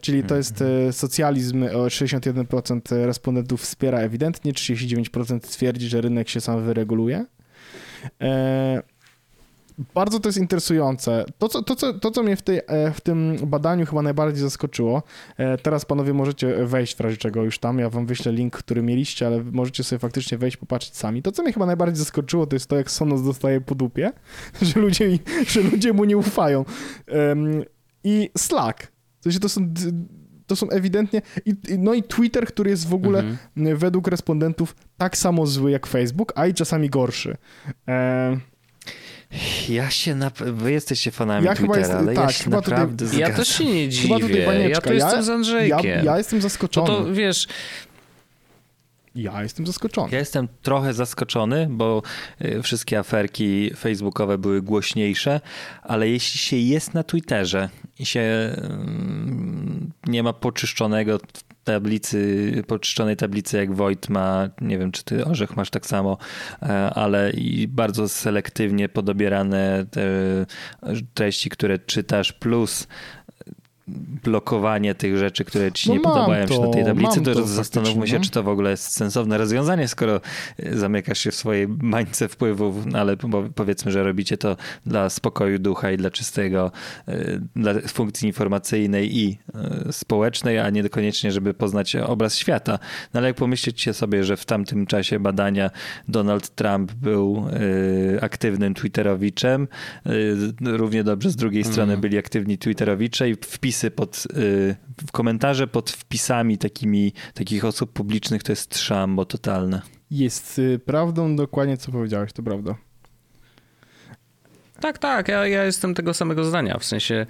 Czyli 0.00 0.22
to 0.22 0.36
jest 0.36 0.62
e, 0.62 0.92
socjalizm, 0.92 1.62
o 1.62 1.86
61% 1.86 3.06
respondentów 3.06 3.62
wspiera 3.62 3.98
ewidentnie, 3.98 4.52
39% 4.52 5.40
twierdzi, 5.40 5.88
że 5.88 6.00
rynek 6.00 6.28
się 6.28 6.40
sam 6.40 6.64
wyreguluje. 6.64 7.24
Bardzo 9.94 10.20
to 10.20 10.28
jest 10.28 10.38
interesujące. 10.38 11.24
To, 11.38 11.48
co, 11.48 11.62
to, 11.62 11.76
co, 11.76 11.94
to, 11.94 12.10
co 12.10 12.22
mnie 12.22 12.36
w, 12.36 12.42
tej, 12.42 12.60
e, 12.66 12.92
w 12.92 13.00
tym 13.00 13.36
badaniu 13.46 13.86
chyba 13.86 14.02
najbardziej 14.02 14.42
zaskoczyło, 14.42 15.02
e, 15.36 15.58
teraz 15.58 15.84
panowie 15.84 16.14
możecie 16.14 16.66
wejść 16.66 16.96
w 16.96 17.00
razie 17.00 17.16
czego 17.16 17.44
już 17.44 17.58
tam, 17.58 17.78
ja 17.78 17.90
wam 17.90 18.06
wyślę 18.06 18.32
link, 18.32 18.56
który 18.56 18.82
mieliście, 18.82 19.26
ale 19.26 19.44
możecie 19.44 19.84
sobie 19.84 19.98
faktycznie 19.98 20.38
wejść, 20.38 20.56
popatrzeć 20.56 20.96
sami. 20.96 21.22
To, 21.22 21.32
co 21.32 21.42
mnie 21.42 21.52
chyba 21.52 21.66
najbardziej 21.66 21.96
zaskoczyło, 21.96 22.46
to 22.46 22.56
jest 22.56 22.66
to, 22.66 22.76
jak 22.76 22.90
Sonos 22.90 23.22
dostaje 23.22 23.60
po 23.60 23.74
dupie, 23.74 24.12
że 24.62 24.80
ludzie, 24.80 25.18
że 25.46 25.60
ludzie 25.60 25.92
mu 25.92 26.04
nie 26.04 26.16
ufają. 26.16 26.64
I 28.04 28.30
Slack. 28.38 28.92
W 29.20 29.24
sensie 29.24 29.40
to 29.40 29.48
są... 29.48 29.74
To 30.46 30.56
są 30.56 30.70
ewidentnie. 30.70 31.22
I, 31.46 31.54
no 31.78 31.94
i 31.94 32.02
Twitter, 32.02 32.46
który 32.46 32.70
jest 32.70 32.88
w 32.88 32.94
ogóle 32.94 33.18
Mhm. 33.18 33.76
według 33.76 34.08
respondentów 34.08 34.76
tak 34.96 35.16
samo 35.16 35.46
zły 35.46 35.70
jak 35.70 35.86
Facebook, 35.86 36.32
a 36.36 36.46
i 36.46 36.54
czasami 36.54 36.90
gorszy. 36.90 37.36
E, 37.88 38.36
Ja 39.68 39.90
się, 39.90 40.14
na... 40.14 40.30
wy 40.40 40.72
jesteście 40.72 41.10
fanami 41.10 41.46
Ja 41.46 41.54
Twittera, 41.54 41.78
jest- 41.78 41.90
ale 41.90 42.14
tak, 42.14 42.24
ja 42.24 42.32
się 42.32 42.44
chyba 42.44 42.62
tutaj- 42.62 42.78
naprawdę 42.78 43.06
Ja 43.18 43.30
też 43.32 43.48
się 43.48 43.64
nie 43.64 43.90
Chyba 43.90 44.14
tutaj 44.14 44.28
dziwię. 44.28 44.68
Ja 44.68 44.80
tu 44.80 44.92
jestem 44.92 45.16
Ja- 45.18 45.22
z 45.22 45.28
ja, 45.28 45.34
Andrzejkiem. 45.34 46.04
ja 46.04 46.18
jestem 46.18 46.38
to, 46.38 46.42
zaskoczony. 46.42 46.86
to 46.86 47.12
wiesz, 47.12 47.46
Ja 49.14 49.42
jestem 49.42 49.66
zaskoczony. 49.66 50.08
Ja 50.12 50.18
jestem 50.18 50.48
trochę 50.62 50.94
zaskoczony, 50.94 51.66
bo 51.70 52.02
y, 52.44 52.62
wszystkie 52.62 52.98
aferki 52.98 53.70
facebookowe 53.76 54.38
były 54.38 54.62
głośniejsze, 54.62 55.40
ale 55.82 56.08
jeśli 56.08 56.38
się 56.40 56.56
jest 56.56 56.94
na 56.94 57.02
Twitterze 57.02 57.68
się 58.06 58.54
mm, 58.56 59.92
nie 60.06 60.22
ma 60.22 60.32
poczyszczonego 60.32 61.18
tablicy, 61.64 62.52
poczyszczonej 62.66 63.16
tablicy 63.16 63.56
jak 63.56 63.74
Wojt 63.74 64.08
ma, 64.08 64.48
nie 64.60 64.78
wiem 64.78 64.92
czy 64.92 65.04
ty 65.04 65.24
Orzech 65.24 65.56
masz 65.56 65.70
tak 65.70 65.86
samo, 65.86 66.18
e, 66.62 66.90
ale 66.94 67.30
i 67.30 67.68
bardzo 67.68 68.08
selektywnie 68.08 68.88
podobierane 68.88 69.86
te 69.90 70.06
treści, 71.14 71.50
które 71.50 71.78
czytasz, 71.78 72.32
plus 72.32 72.88
blokowanie 74.24 74.94
tych 74.94 75.16
rzeczy, 75.16 75.44
które 75.44 75.72
ci 75.72 75.88
No 75.88 75.94
nie 75.94 76.00
podobają 76.00 76.46
się 76.46 76.54
to, 76.54 76.66
na 76.66 76.72
tej 76.72 76.84
tablicy, 76.84 77.20
to, 77.20 77.34
to 77.34 77.46
zastanówmy 77.46 78.06
się, 78.08 78.18
no. 78.18 78.24
czy 78.24 78.30
to 78.30 78.42
w 78.42 78.48
ogóle 78.48 78.70
jest 78.70 78.92
sensowne 78.92 79.38
rozwiązanie, 79.38 79.88
skoro 79.88 80.20
y, 80.60 80.78
zamykasz 80.78 81.18
się 81.18 81.30
w 81.30 81.34
swojej 81.34 81.68
bańce 81.68 82.28
wpływów, 82.28 82.86
no 82.86 82.98
ale 82.98 83.16
po- 83.16 83.48
powiedzmy, 83.54 83.92
że 83.92 84.02
robicie 84.02 84.36
to 84.36 84.56
dla 84.86 85.10
spokoju 85.10 85.58
ducha 85.58 85.90
i 85.90 85.96
dla 85.96 86.10
czystego, 86.10 86.72
y, 87.08 87.40
dla 87.56 87.74
funkcji 87.88 88.26
informacyjnej 88.26 89.18
i 89.18 89.38
y, 89.88 89.92
społecznej, 89.92 90.58
a 90.58 90.70
nie 90.70 90.88
koniecznie, 90.88 91.32
żeby 91.32 91.54
poznać 91.54 91.96
obraz 91.96 92.36
świata. 92.36 92.78
No 93.14 93.18
ale 93.18 93.28
jak 93.28 93.36
pomyślicie 93.36 93.94
sobie, 93.94 94.24
że 94.24 94.36
w 94.36 94.44
tamtym 94.44 94.86
czasie 94.86 95.20
badania 95.20 95.70
Donald 96.08 96.54
Trump 96.54 96.92
był 96.92 97.46
aktywnym 98.20 98.74
twitterowiczem, 98.74 99.68
równie 100.64 101.04
dobrze 101.04 101.30
z 101.30 101.36
drugiej 101.36 101.64
strony 101.64 101.96
byli 101.96 102.18
aktywni 102.18 102.58
twitterowicze 102.58 103.30
i 103.30 103.36
wpisy 103.80 103.90
pod, 103.90 104.26
y, 104.36 104.76
komentarze 105.12 105.66
pod 105.66 105.90
wpisami 105.90 106.58
takimi, 106.58 107.12
takich 107.34 107.64
osób 107.64 107.92
publicznych 107.92 108.42
to 108.42 108.52
jest 108.52 108.78
szambo 108.78 109.24
totalne. 109.24 109.82
Jest 110.10 110.58
y, 110.58 110.78
prawdą 110.78 111.36
dokładnie, 111.36 111.76
co 111.76 111.92
powiedziałeś, 111.92 112.32
to 112.32 112.42
prawda. 112.42 112.74
Tak, 114.80 114.98
tak, 114.98 115.28
ja, 115.28 115.46
ja 115.46 115.64
jestem 115.64 115.94
tego 115.94 116.14
samego 116.14 116.44
zdania. 116.44 116.78
W 116.78 116.84
sensie 116.84 117.26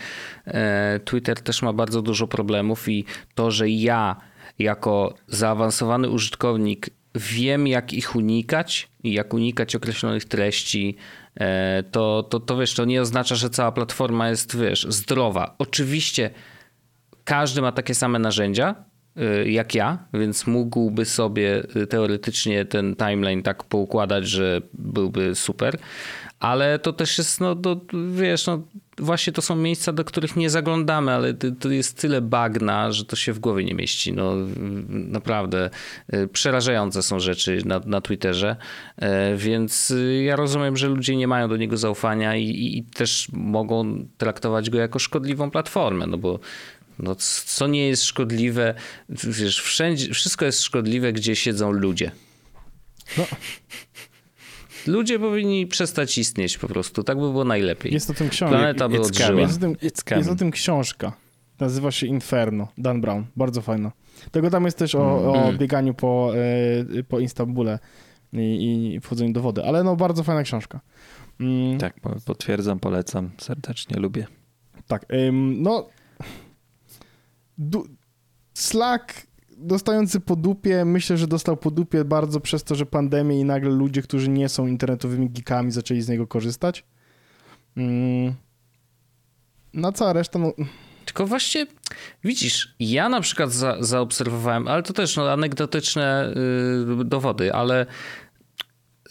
e, 0.46 1.00
Twitter 1.04 1.40
też 1.40 1.62
ma 1.62 1.72
bardzo 1.72 2.02
dużo 2.02 2.26
problemów 2.26 2.88
i 2.88 3.04
to, 3.34 3.50
że 3.50 3.68
ja 3.68 4.16
jako 4.58 5.14
zaawansowany 5.28 6.08
użytkownik 6.08 6.90
wiem, 7.14 7.66
jak 7.66 7.92
ich 7.92 8.16
unikać 8.16 8.88
i 9.02 9.12
jak 9.12 9.34
unikać 9.34 9.76
określonych 9.76 10.24
treści, 10.24 10.96
to, 11.90 12.22
to, 12.22 12.40
to 12.40 12.56
wiesz, 12.56 12.74
to 12.74 12.84
nie 12.84 13.00
oznacza, 13.00 13.34
że 13.34 13.50
cała 13.50 13.72
platforma 13.72 14.28
jest, 14.28 14.56
wiesz, 14.56 14.86
zdrowa. 14.88 15.54
Oczywiście 15.58 16.30
każdy 17.24 17.62
ma 17.62 17.72
takie 17.72 17.94
same 17.94 18.18
narzędzia 18.18 18.74
y, 19.44 19.50
jak 19.50 19.74
ja, 19.74 19.98
więc 20.14 20.46
mógłby 20.46 21.04
sobie 21.04 21.62
y, 21.76 21.86
teoretycznie 21.86 22.64
ten 22.64 22.96
timeline 22.96 23.42
tak 23.42 23.64
poukładać, 23.64 24.28
że 24.28 24.60
byłby 24.72 25.34
super, 25.34 25.78
ale 26.40 26.78
to 26.78 26.92
też 26.92 27.18
jest, 27.18 27.40
no, 27.40 27.54
do, 27.54 27.80
wiesz, 28.10 28.46
no, 28.46 28.62
właśnie 29.00 29.32
to 29.32 29.42
są 29.42 29.56
miejsca, 29.56 29.92
do 29.92 30.04
których 30.04 30.36
nie 30.36 30.50
zaglądamy, 30.50 31.12
ale 31.12 31.34
to, 31.34 31.70
jest 31.70 32.00
tyle 32.00 32.20
bagna, 32.20 32.92
że 32.92 33.04
to 33.04 33.16
się 33.16 33.32
w 33.32 33.38
głowie 33.38 33.64
nie 33.64 33.74
mieści. 33.74 34.12
No, 34.12 34.32
naprawdę 34.88 35.70
y, 36.14 36.28
przerażające 36.28 37.02
są 37.02 37.20
rzeczy 37.20 37.62
na, 37.64 37.80
na 37.86 38.00
Twitterze, 38.00 38.56
e, 38.96 39.36
więc 39.36 39.90
y, 39.90 40.22
ja 40.22 40.36
rozumiem, 40.36 40.76
że 40.76 40.88
ludzie 40.88 41.16
nie 41.16 41.28
mają 41.28 41.48
do 41.48 41.56
niego 41.56 41.76
zaufania 41.76 42.36
i, 42.36 42.44
i, 42.44 42.78
i 42.78 42.84
też 42.84 43.28
mogą 43.32 44.06
traktować 44.18 44.70
go 44.70 44.78
jako 44.78 44.98
szkodliwą 44.98 45.50
platformę, 45.50 46.06
no 46.06 46.18
bo 46.18 46.38
no, 46.98 47.16
co 47.46 47.66
nie 47.66 47.88
jest 47.88 48.04
szkodliwe, 48.04 48.74
wiesz, 49.08 49.60
wszędzie, 49.60 50.14
wszystko 50.14 50.44
jest 50.44 50.62
szkodliwe, 50.62 51.12
gdzie 51.12 51.36
siedzą 51.36 51.70
ludzie. 51.70 52.10
No. 53.18 53.26
Ludzie 54.86 55.18
powinni 55.18 55.66
przestać 55.66 56.18
istnieć 56.18 56.58
po 56.58 56.68
prostu, 56.68 57.02
tak 57.02 57.16
by 57.16 57.30
było 57.30 57.44
najlepiej. 57.44 57.92
Jest 57.92 58.10
o 58.10 58.14
tym 58.14 58.28
książka. 58.28 58.58
Planeta 58.58 58.88
by 58.88 58.98
It's 58.98 59.06
odżyła. 59.06 59.40
Jest 59.40 59.56
o, 59.56 59.60
tym, 59.60 59.74
It's 59.74 60.16
jest 60.16 60.30
o 60.30 60.36
tym 60.36 60.50
książka. 60.50 61.12
Nazywa 61.60 61.90
się 61.90 62.06
Inferno. 62.06 62.68
Dan 62.78 63.00
Brown. 63.00 63.24
Bardzo 63.36 63.62
fajna. 63.62 63.92
Tego 64.30 64.50
tam 64.50 64.64
jest 64.64 64.78
też 64.78 64.94
o, 64.94 65.32
o 65.32 65.42
Mm. 65.44 65.58
bieganiu 65.58 65.94
po, 65.94 66.32
e, 66.98 67.02
po 67.02 67.20
Istambule. 67.20 67.78
i, 68.32 68.92
i 68.94 69.00
wchodzeniu 69.00 69.32
do 69.32 69.40
wody. 69.40 69.64
Ale 69.64 69.84
no, 69.84 69.96
bardzo 69.96 70.24
fajna 70.24 70.42
książka. 70.42 70.80
Mm. 71.40 71.78
Tak, 71.78 71.94
potwierdzam, 72.24 72.80
polecam, 72.80 73.30
serdecznie 73.38 73.96
lubię. 74.00 74.26
Tak, 74.86 75.06
ym, 75.12 75.62
no 75.62 75.88
Slack 78.54 79.26
dostający 79.60 80.20
po 80.20 80.36
dupie, 80.36 80.84
myślę, 80.84 81.16
że 81.16 81.26
dostał 81.26 81.56
po 81.56 81.70
dupie 81.70 82.04
bardzo 82.04 82.40
przez 82.40 82.64
to, 82.64 82.74
że 82.74 82.86
pandemia 82.86 83.36
i 83.36 83.44
nagle 83.44 83.70
ludzie, 83.70 84.02
którzy 84.02 84.30
nie 84.30 84.48
są 84.48 84.66
internetowymi 84.66 85.30
geekami, 85.30 85.70
zaczęli 85.70 86.02
z 86.02 86.08
niego 86.08 86.26
korzystać. 86.26 86.84
Mm. 87.76 88.34
No 89.74 89.92
cała 89.92 90.12
reszta, 90.12 90.38
no... 90.38 90.52
Tylko 91.04 91.26
właśnie, 91.26 91.66
widzisz, 92.24 92.74
ja 92.80 93.08
na 93.08 93.20
przykład 93.20 93.52
za, 93.52 93.76
zaobserwowałem, 93.80 94.68
ale 94.68 94.82
to 94.82 94.92
też 94.92 95.16
no, 95.16 95.32
anegdotyczne 95.32 96.34
yy, 96.96 97.04
dowody, 97.04 97.54
ale 97.54 97.86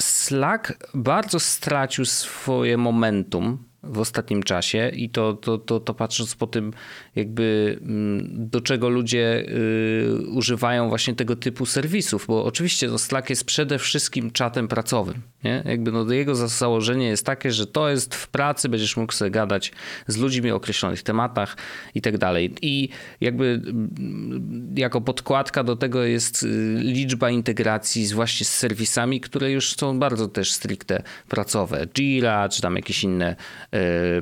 Slack 0.01 0.73
bardzo 0.93 1.39
stracił 1.39 2.05
swoje 2.05 2.77
momentum 2.77 3.68
w 3.83 3.99
ostatnim 3.99 4.43
czasie 4.43 4.89
i 4.89 5.09
to, 5.09 5.33
to, 5.33 5.57
to, 5.57 5.79
to 5.79 5.93
patrząc 5.93 6.35
po 6.35 6.47
tym, 6.47 6.73
jakby 7.15 7.77
mm, 7.81 8.49
do 8.49 8.61
czego 8.61 8.89
ludzie 8.89 9.45
y, 9.49 10.27
używają 10.27 10.89
właśnie 10.89 11.15
tego 11.15 11.35
typu 11.35 11.65
serwisów, 11.65 12.25
bo 12.27 12.45
oczywiście 12.45 12.87
no 12.87 12.97
Slack 12.97 13.29
jest 13.29 13.45
przede 13.45 13.79
wszystkim 13.79 14.31
czatem 14.31 14.67
pracowym. 14.67 15.21
Nie? 15.43 15.63
Jakby 15.65 15.91
no 15.91 16.11
jego 16.11 16.35
założenie 16.35 17.07
jest 17.07 17.25
takie, 17.25 17.51
że 17.51 17.67
to 17.67 17.89
jest 17.89 18.15
w 18.15 18.27
pracy, 18.27 18.69
będziesz 18.69 18.97
mógł 18.97 19.13
sobie 19.13 19.31
gadać 19.31 19.71
z 20.07 20.17
ludźmi 20.17 20.51
o 20.51 20.55
określonych 20.55 21.03
tematach 21.03 21.57
i 21.95 22.01
tak 22.01 22.17
dalej. 22.17 22.53
I 22.61 22.89
jakby 23.21 23.45
mm, 23.45 24.75
jako 24.77 25.01
podkładka 25.01 25.63
do 25.63 25.75
tego 25.75 26.03
jest 26.03 26.43
y, 26.43 26.47
liczba 26.77 27.29
integracji 27.29 28.05
z 28.05 28.13
właśnie 28.13 28.45
z 28.45 28.53
serwisami, 28.53 29.21
które 29.21 29.51
już 29.51 29.75
są 29.75 29.99
bardzo 29.99 30.27
też 30.27 30.51
stricte 30.51 31.03
pracowe. 31.29 31.87
Jira, 31.87 32.49
czy 32.49 32.61
tam 32.61 32.75
jakieś 32.75 33.03
inne 33.03 33.35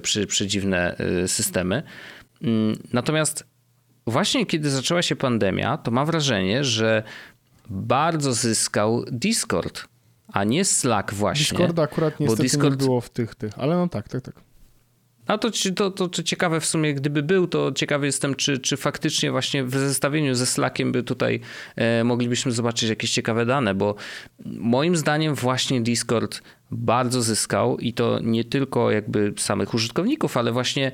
przy, 0.01 0.27
przedziwne 0.27 0.95
y, 1.23 1.27
systemy. 1.27 1.83
Mm, 2.41 2.77
natomiast 2.93 3.45
właśnie 4.07 4.45
kiedy 4.45 4.69
zaczęła 4.69 5.01
się 5.01 5.15
pandemia, 5.15 5.77
to 5.77 5.91
mam 5.91 6.05
wrażenie, 6.05 6.63
że 6.63 7.03
bardzo 7.69 8.33
zyskał 8.33 9.05
Discord 9.11 9.87
a 10.33 10.43
nie 10.43 10.65
Slack 10.65 11.13
właśnie. 11.13 11.57
Discord 11.57 11.79
akurat 11.79 12.19
niestety 12.19 12.43
Discord... 12.43 12.81
nie 12.81 12.85
było 12.85 13.01
w 13.01 13.09
tych, 13.09 13.35
tych, 13.35 13.59
ale 13.59 13.75
no 13.75 13.89
tak, 13.89 14.09
tak, 14.09 14.21
tak. 14.21 14.35
A 15.27 15.37
to, 15.37 15.51
to, 15.75 15.91
to, 15.91 16.07
to 16.07 16.23
ciekawe 16.23 16.59
w 16.59 16.65
sumie, 16.65 16.93
gdyby 16.93 17.23
był, 17.23 17.47
to 17.47 17.71
ciekawy 17.71 18.05
jestem, 18.05 18.35
czy, 18.35 18.57
czy 18.57 18.77
faktycznie 18.77 19.31
właśnie 19.31 19.63
w 19.63 19.71
zestawieniu 19.71 20.35
ze 20.35 20.45
Slackiem 20.45 20.91
by 20.91 21.03
tutaj 21.03 21.39
e, 21.75 22.03
moglibyśmy 22.03 22.51
zobaczyć 22.51 22.89
jakieś 22.89 23.11
ciekawe 23.11 23.45
dane, 23.45 23.75
bo 23.75 23.95
moim 24.45 24.95
zdaniem 24.95 25.35
właśnie 25.35 25.81
Discord 25.81 26.41
bardzo 26.71 27.21
zyskał 27.21 27.77
i 27.77 27.93
to 27.93 28.19
nie 28.19 28.43
tylko 28.43 28.91
jakby 28.91 29.33
samych 29.37 29.73
użytkowników, 29.73 30.37
ale 30.37 30.51
właśnie 30.51 30.91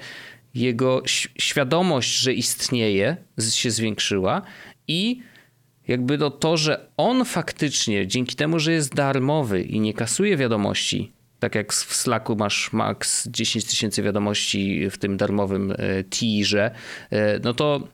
jego 0.54 1.02
świadomość, 1.38 2.20
że 2.20 2.34
istnieje, 2.34 3.18
się 3.52 3.72
zwiększyła 3.72 4.42
i 4.88 5.20
jakby 5.88 6.18
do 6.18 6.32
to, 6.32 6.58
że 6.58 6.90
on 6.98 7.26
faktycznie, 7.26 8.08
dzięki 8.08 8.36
temu, 8.36 8.60
że 8.60 8.72
jest 8.72 8.96
darmowy 8.96 9.62
i 9.62 9.80
nie 9.80 9.94
kasuje 9.94 10.38
wiadomości, 10.38 11.12
tak 11.44 11.56
jak 11.56 11.74
w 11.74 11.96
Slacku 11.96 12.36
masz 12.36 12.74
max 12.74 13.28
10 13.28 13.66
tysięcy 13.66 14.04
wiadomości 14.04 14.90
w 14.90 14.98
tym 14.98 15.18
darmowym 15.18 15.72
e, 15.72 16.04
tirze, 16.04 16.72
e, 17.10 17.40
no 17.40 17.54
to 17.54 17.88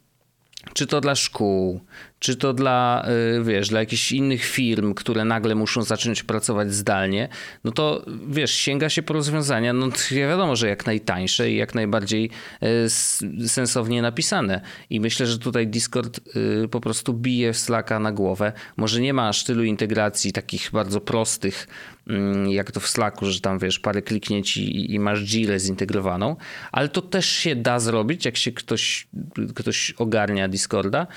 czy 0.73 0.87
to 0.87 1.01
dla 1.01 1.15
szkół, 1.15 1.81
czy 2.19 2.35
to 2.35 2.53
dla, 2.53 3.05
y, 3.39 3.43
wiesz, 3.43 3.69
dla 3.69 3.79
jakichś 3.79 4.11
innych 4.11 4.45
firm, 4.45 4.93
które 4.93 5.25
nagle 5.25 5.55
muszą 5.55 5.81
zacząć 5.81 6.23
pracować 6.23 6.73
zdalnie, 6.73 7.29
no 7.63 7.71
to 7.71 8.05
wiesz, 8.27 8.51
sięga 8.51 8.89
się 8.89 9.03
po 9.03 9.13
rozwiązania, 9.13 9.73
no 9.73 9.87
wiadomo, 10.11 10.55
że 10.55 10.67
jak 10.67 10.85
najtańsze 10.85 11.51
i 11.51 11.55
jak 11.55 11.75
najbardziej 11.75 12.29
y, 12.63 13.47
sensownie 13.47 14.01
napisane. 14.01 14.61
I 14.89 14.99
myślę, 14.99 15.25
że 15.25 15.39
tutaj 15.39 15.67
Discord 15.67 16.19
y, 16.35 16.67
po 16.67 16.81
prostu 16.81 17.13
bije 17.13 17.53
Slacka 17.53 17.99
na 17.99 18.11
głowę. 18.11 18.53
Może 18.77 19.01
nie 19.01 19.13
ma 19.13 19.29
aż 19.29 19.43
tylu 19.43 19.63
integracji 19.63 20.33
takich 20.33 20.69
bardzo 20.71 21.01
prostych, 21.01 21.67
mm, 22.07 22.49
jak 22.49 22.71
to 22.71 22.79
w 22.79 22.87
Slacku, 22.87 23.25
że 23.25 23.41
tam 23.41 23.59
wiesz, 23.59 23.79
parę 23.79 24.01
kliknięć 24.01 24.57
i, 24.57 24.93
i 24.93 24.99
masz 24.99 25.19
Jillę 25.19 25.59
zintegrowaną, 25.59 26.35
ale 26.71 26.89
to 26.89 27.01
też 27.01 27.29
się 27.29 27.55
da 27.55 27.79
zrobić, 27.79 28.25
jak 28.25 28.37
się 28.37 28.51
ktoś, 28.51 29.07
ktoś 29.55 29.91
ogarnia 29.91 30.47
Discorda 30.47 31.07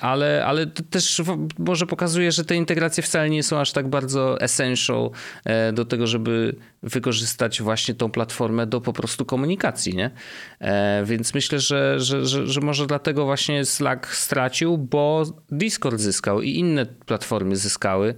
ale, 0.00 0.44
ale 0.46 0.66
to 0.66 0.82
też 0.82 1.22
może 1.58 1.86
pokazuje, 1.86 2.32
że 2.32 2.44
te 2.44 2.56
integracje 2.56 3.02
wcale 3.02 3.30
nie 3.30 3.42
są 3.42 3.60
aż 3.60 3.72
tak 3.72 3.88
bardzo 3.88 4.40
essential 4.40 5.10
e, 5.44 5.72
do 5.72 5.84
tego, 5.84 6.06
żeby 6.06 6.56
wykorzystać 6.82 7.62
właśnie 7.62 7.94
tą 7.94 8.10
platformę 8.10 8.66
do 8.66 8.80
po 8.80 8.92
prostu 8.92 9.24
komunikacji, 9.24 9.96
nie? 9.96 10.10
E, 10.60 11.04
więc 11.04 11.34
myślę, 11.34 11.60
że, 11.60 12.00
że, 12.00 12.26
że, 12.26 12.46
że 12.46 12.60
może 12.60 12.86
dlatego 12.86 13.24
właśnie 13.24 13.64
Slack 13.64 14.06
stracił, 14.06 14.78
bo 14.78 15.24
Discord 15.50 16.00
zyskał 16.00 16.42
i 16.42 16.50
inne 16.50 16.86
platformy 16.86 17.56
zyskały, 17.56 18.14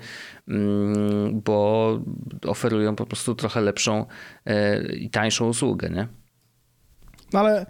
mm, 0.49 1.41
bo 1.41 1.99
oferują 2.47 2.97
po 2.97 3.07
prostu 3.07 3.35
trochę 3.35 3.61
lepszą 3.61 4.07
e, 4.47 4.83
i 4.93 5.11
tańszą 5.11 5.49
usługę, 5.49 5.91
nie? 5.91 6.09
No 7.33 7.41
ale 7.41 7.67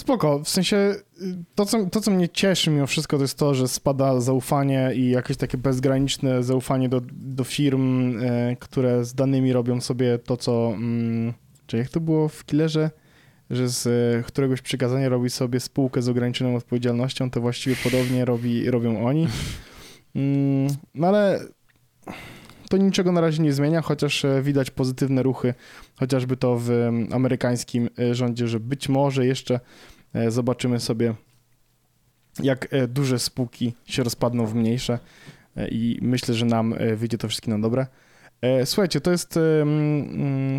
Spoko, 0.00 0.38
w 0.38 0.48
sensie 0.48 0.76
y, 0.76 1.36
to 1.54 1.66
co, 1.66 1.86
to, 1.86 2.00
co 2.00 2.10
mnie 2.10 2.28
cieszy 2.28 2.70
mimo 2.70 2.86
wszystko, 2.86 3.16
to 3.16 3.22
jest 3.22 3.38
to, 3.38 3.54
że 3.54 3.68
spada 3.68 4.20
zaufanie 4.20 4.90
i 4.94 5.10
jakieś 5.10 5.36
takie 5.36 5.58
bezgraniczne 5.58 6.42
zaufanie 6.42 6.88
do, 6.88 7.00
do 7.12 7.44
firm, 7.44 8.18
e, 8.22 8.56
które 8.56 9.04
z 9.04 9.14
danymi 9.14 9.52
robią 9.52 9.80
sobie 9.80 10.18
to, 10.18 10.36
co... 10.36 10.72
Mm, 10.74 11.32
czy 11.66 11.76
jak 11.76 11.88
to 11.88 12.00
było 12.00 12.28
w 12.28 12.44
Killerze? 12.44 12.90
Że 13.50 13.68
z 13.68 13.86
e, 13.86 14.22
któregoś 14.22 14.62
przykazania 14.62 15.08
robi 15.08 15.30
sobie 15.30 15.60
spółkę 15.60 16.02
z 16.02 16.08
ograniczoną 16.08 16.56
odpowiedzialnością, 16.56 17.30
to 17.30 17.40
właściwie 17.40 17.76
podobnie 17.84 18.24
robi, 18.24 18.70
robią 18.70 19.06
oni. 19.06 19.28
Mm, 20.14 20.68
no 20.94 21.06
ale 21.06 21.40
to 22.70 22.76
niczego 22.76 23.12
na 23.12 23.20
razie 23.20 23.42
nie 23.42 23.52
zmienia, 23.52 23.82
chociaż 23.82 24.24
e, 24.24 24.42
widać 24.42 24.70
pozytywne 24.70 25.22
ruchy, 25.22 25.54
chociażby 25.96 26.36
to 26.36 26.56
w 26.58 26.70
amerykańskim 27.12 27.88
e, 27.98 28.14
rządzie, 28.14 28.48
że 28.48 28.60
być 28.60 28.88
może 28.88 29.26
jeszcze 29.26 29.60
e, 30.14 30.30
zobaczymy 30.30 30.80
sobie, 30.80 31.14
jak 32.42 32.68
duże 32.88 33.18
spółki 33.18 33.74
się 33.84 34.02
rozpadną 34.02 34.46
w 34.46 34.54
mniejsze 34.54 34.98
i 35.70 35.98
myślę, 36.02 36.34
że 36.34 36.46
nam 36.46 36.74
wyjdzie 36.96 37.18
to 37.18 37.28
wszystko 37.28 37.50
na 37.50 37.58
dobre. 37.58 37.86
Słuchajcie, 38.64 39.00
to 39.00 39.10
jest 39.10 39.38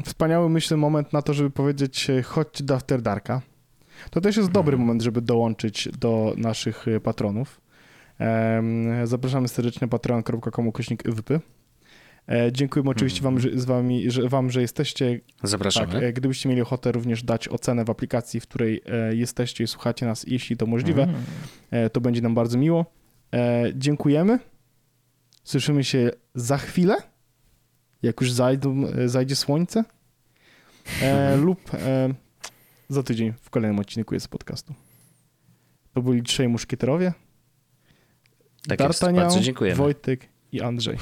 wspaniały, 0.05 0.49
myślę, 0.49 0.78
moment 0.78 1.14
na 1.14 1.22
to, 1.22 1.34
żeby 1.34 1.49
powiedzieć 1.49 2.07
chodźcie 2.24 2.64
do 2.64 2.76
After 2.76 3.01
Darka. 3.01 3.41
To 4.09 4.22
też 4.22 4.38
jest 4.38 4.51
dobry 4.51 4.74
mhm. 4.74 4.88
moment, 4.88 5.01
żeby 5.01 5.22
dołączyć 5.22 5.89
do 5.99 6.34
naszych 6.38 6.86
patronów. 7.03 7.62
Zapraszamy 9.03 9.47
serdecznie 9.47 9.88
patreon.com 9.88 10.72
kośnik 10.72 11.03
E, 11.05 11.39
dziękujemy 12.51 12.89
oczywiście 12.89 13.21
wam, 13.21 13.39
że, 13.39 13.49
z 13.59 13.65
wami, 13.65 14.11
że, 14.11 14.29
wam, 14.29 14.51
że 14.51 14.61
jesteście. 14.61 15.19
Zapraszamy. 15.43 15.93
Tak, 15.93 16.03
e, 16.03 16.13
gdybyście 16.13 16.49
mieli 16.49 16.61
ochotę 16.61 16.91
również 16.91 17.23
dać 17.23 17.47
ocenę 17.47 17.86
w 17.86 17.89
aplikacji, 17.89 18.39
w 18.39 18.47
której 18.47 18.82
e, 18.86 19.15
jesteście 19.15 19.63
i 19.63 19.67
słuchacie 19.67 20.05
nas, 20.05 20.25
jeśli 20.27 20.57
to 20.57 20.65
możliwe, 20.65 21.03
mm. 21.03 21.89
to 21.89 22.01
będzie 22.01 22.21
nam 22.21 22.36
bardzo 22.36 22.57
miło. 22.57 22.86
Dziękujemy. 23.75 24.39
Słyszymy 25.43 25.84
się 25.84 26.11
za 26.36 26.57
chwilę, 26.57 26.95
jak 28.01 28.21
już 28.21 28.32
zajdą, 28.32 28.84
zajdzie 29.05 29.36
słońce, 29.36 29.84
lub 31.38 31.71
za 32.89 33.03
tydzień 33.03 33.34
w 33.41 33.49
kolejnym 33.49 33.79
odcinku 33.79 34.13
jest 34.13 34.27
podcastu. 34.27 34.73
To 35.93 36.01
byli 36.01 36.23
trzej 36.23 36.47
muszkieterowie. 36.47 37.13
Tak 38.67 38.79
D'Artagnan. 38.79 39.75
Wojtek 39.75 40.29
i 40.51 40.61
Andrzej. 40.61 40.97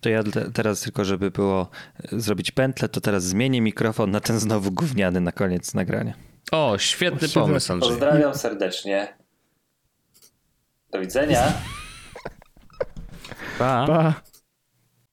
To 0.00 0.08
ja 0.08 0.22
teraz 0.54 0.80
tylko, 0.80 1.04
żeby 1.04 1.30
było 1.30 1.70
e, 2.12 2.20
zrobić 2.20 2.50
pętlę, 2.50 2.88
to 2.88 3.00
teraz 3.00 3.24
zmienię 3.24 3.60
mikrofon 3.60 4.10
na 4.10 4.20
ten 4.20 4.38
znowu 4.38 4.72
gówniany 4.72 5.20
na 5.20 5.32
koniec 5.32 5.74
nagrania. 5.74 6.14
O, 6.52 6.78
świetny 6.78 7.28
pomysł, 7.28 7.72
Andrzej. 7.72 7.90
Pozdrawiam 7.90 8.34
serdecznie. 8.34 9.16
Do 10.90 11.00
widzenia. 11.00 11.52
Pa. 13.58 13.84
pa. 13.86 14.14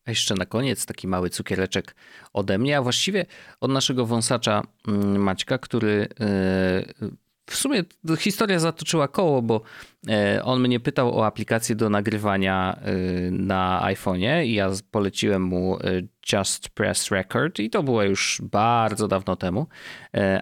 A 0.06 0.12
jeszcze 0.12 0.36
na 0.36 0.46
koniec 0.46 0.86
taki 0.86 1.08
mały 1.08 1.30
cukiereczek 1.30 1.96
ode 2.34 2.58
mnie, 2.58 2.78
a 2.78 2.82
właściwie 2.82 3.26
od 3.62 3.72
naszego 3.72 4.06
wąsacza 4.06 4.62
mm, 4.88 5.22
Maćka, 5.22 5.58
który 5.58 6.08
e, 6.20 7.08
w 7.46 7.56
sumie 7.56 7.84
historia 8.18 8.60
zatoczyła 8.60 9.08
koło, 9.08 9.42
bo 9.42 9.62
e, 10.10 10.44
on 10.44 10.62
mnie 10.62 10.80
pytał 10.80 11.20
o 11.20 11.26
aplikację 11.26 11.76
do 11.76 11.90
nagrywania 11.90 12.80
e, 12.82 12.92
na 13.32 13.82
iPhone'ie 13.86 14.46
i 14.46 14.54
ja 14.54 14.70
poleciłem 14.92 15.42
mu 15.42 15.78
e, 15.78 16.02
Just 16.34 16.70
Press 16.70 17.12
Record 17.12 17.60
i 17.60 17.70
to 17.70 17.84
było 17.84 18.04
już 18.04 18.42
bardzo 18.52 19.08
dawno 19.08 19.36
temu, 19.36 19.68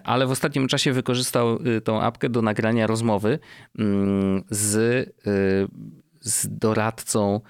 ale 0.04 0.26
w 0.26 0.30
ostatnim 0.30 0.68
czasie 0.68 0.92
wykorzystał 0.92 1.58
tą 1.84 2.00
apkę 2.00 2.28
do 2.28 2.42
nagrania 2.42 2.86
rozmowy 2.86 3.38
mm, 3.78 4.42
z 4.50 5.14
z 6.20 6.58
doradcą, 6.58 7.40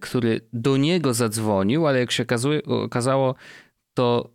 który 0.00 0.40
do 0.52 0.76
niego 0.76 1.14
zadzwonił, 1.14 1.86
ale 1.86 1.98
jak 1.98 2.10
się 2.10 2.24
okazało, 2.66 3.34
to 3.94 4.30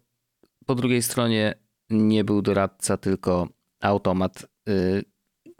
po 0.65 0.75
drugiej 0.75 1.01
stronie 1.01 1.53
nie 1.89 2.23
był 2.23 2.41
doradca, 2.41 2.97
tylko 2.97 3.47
automat 3.81 4.45
呃 4.65 5.01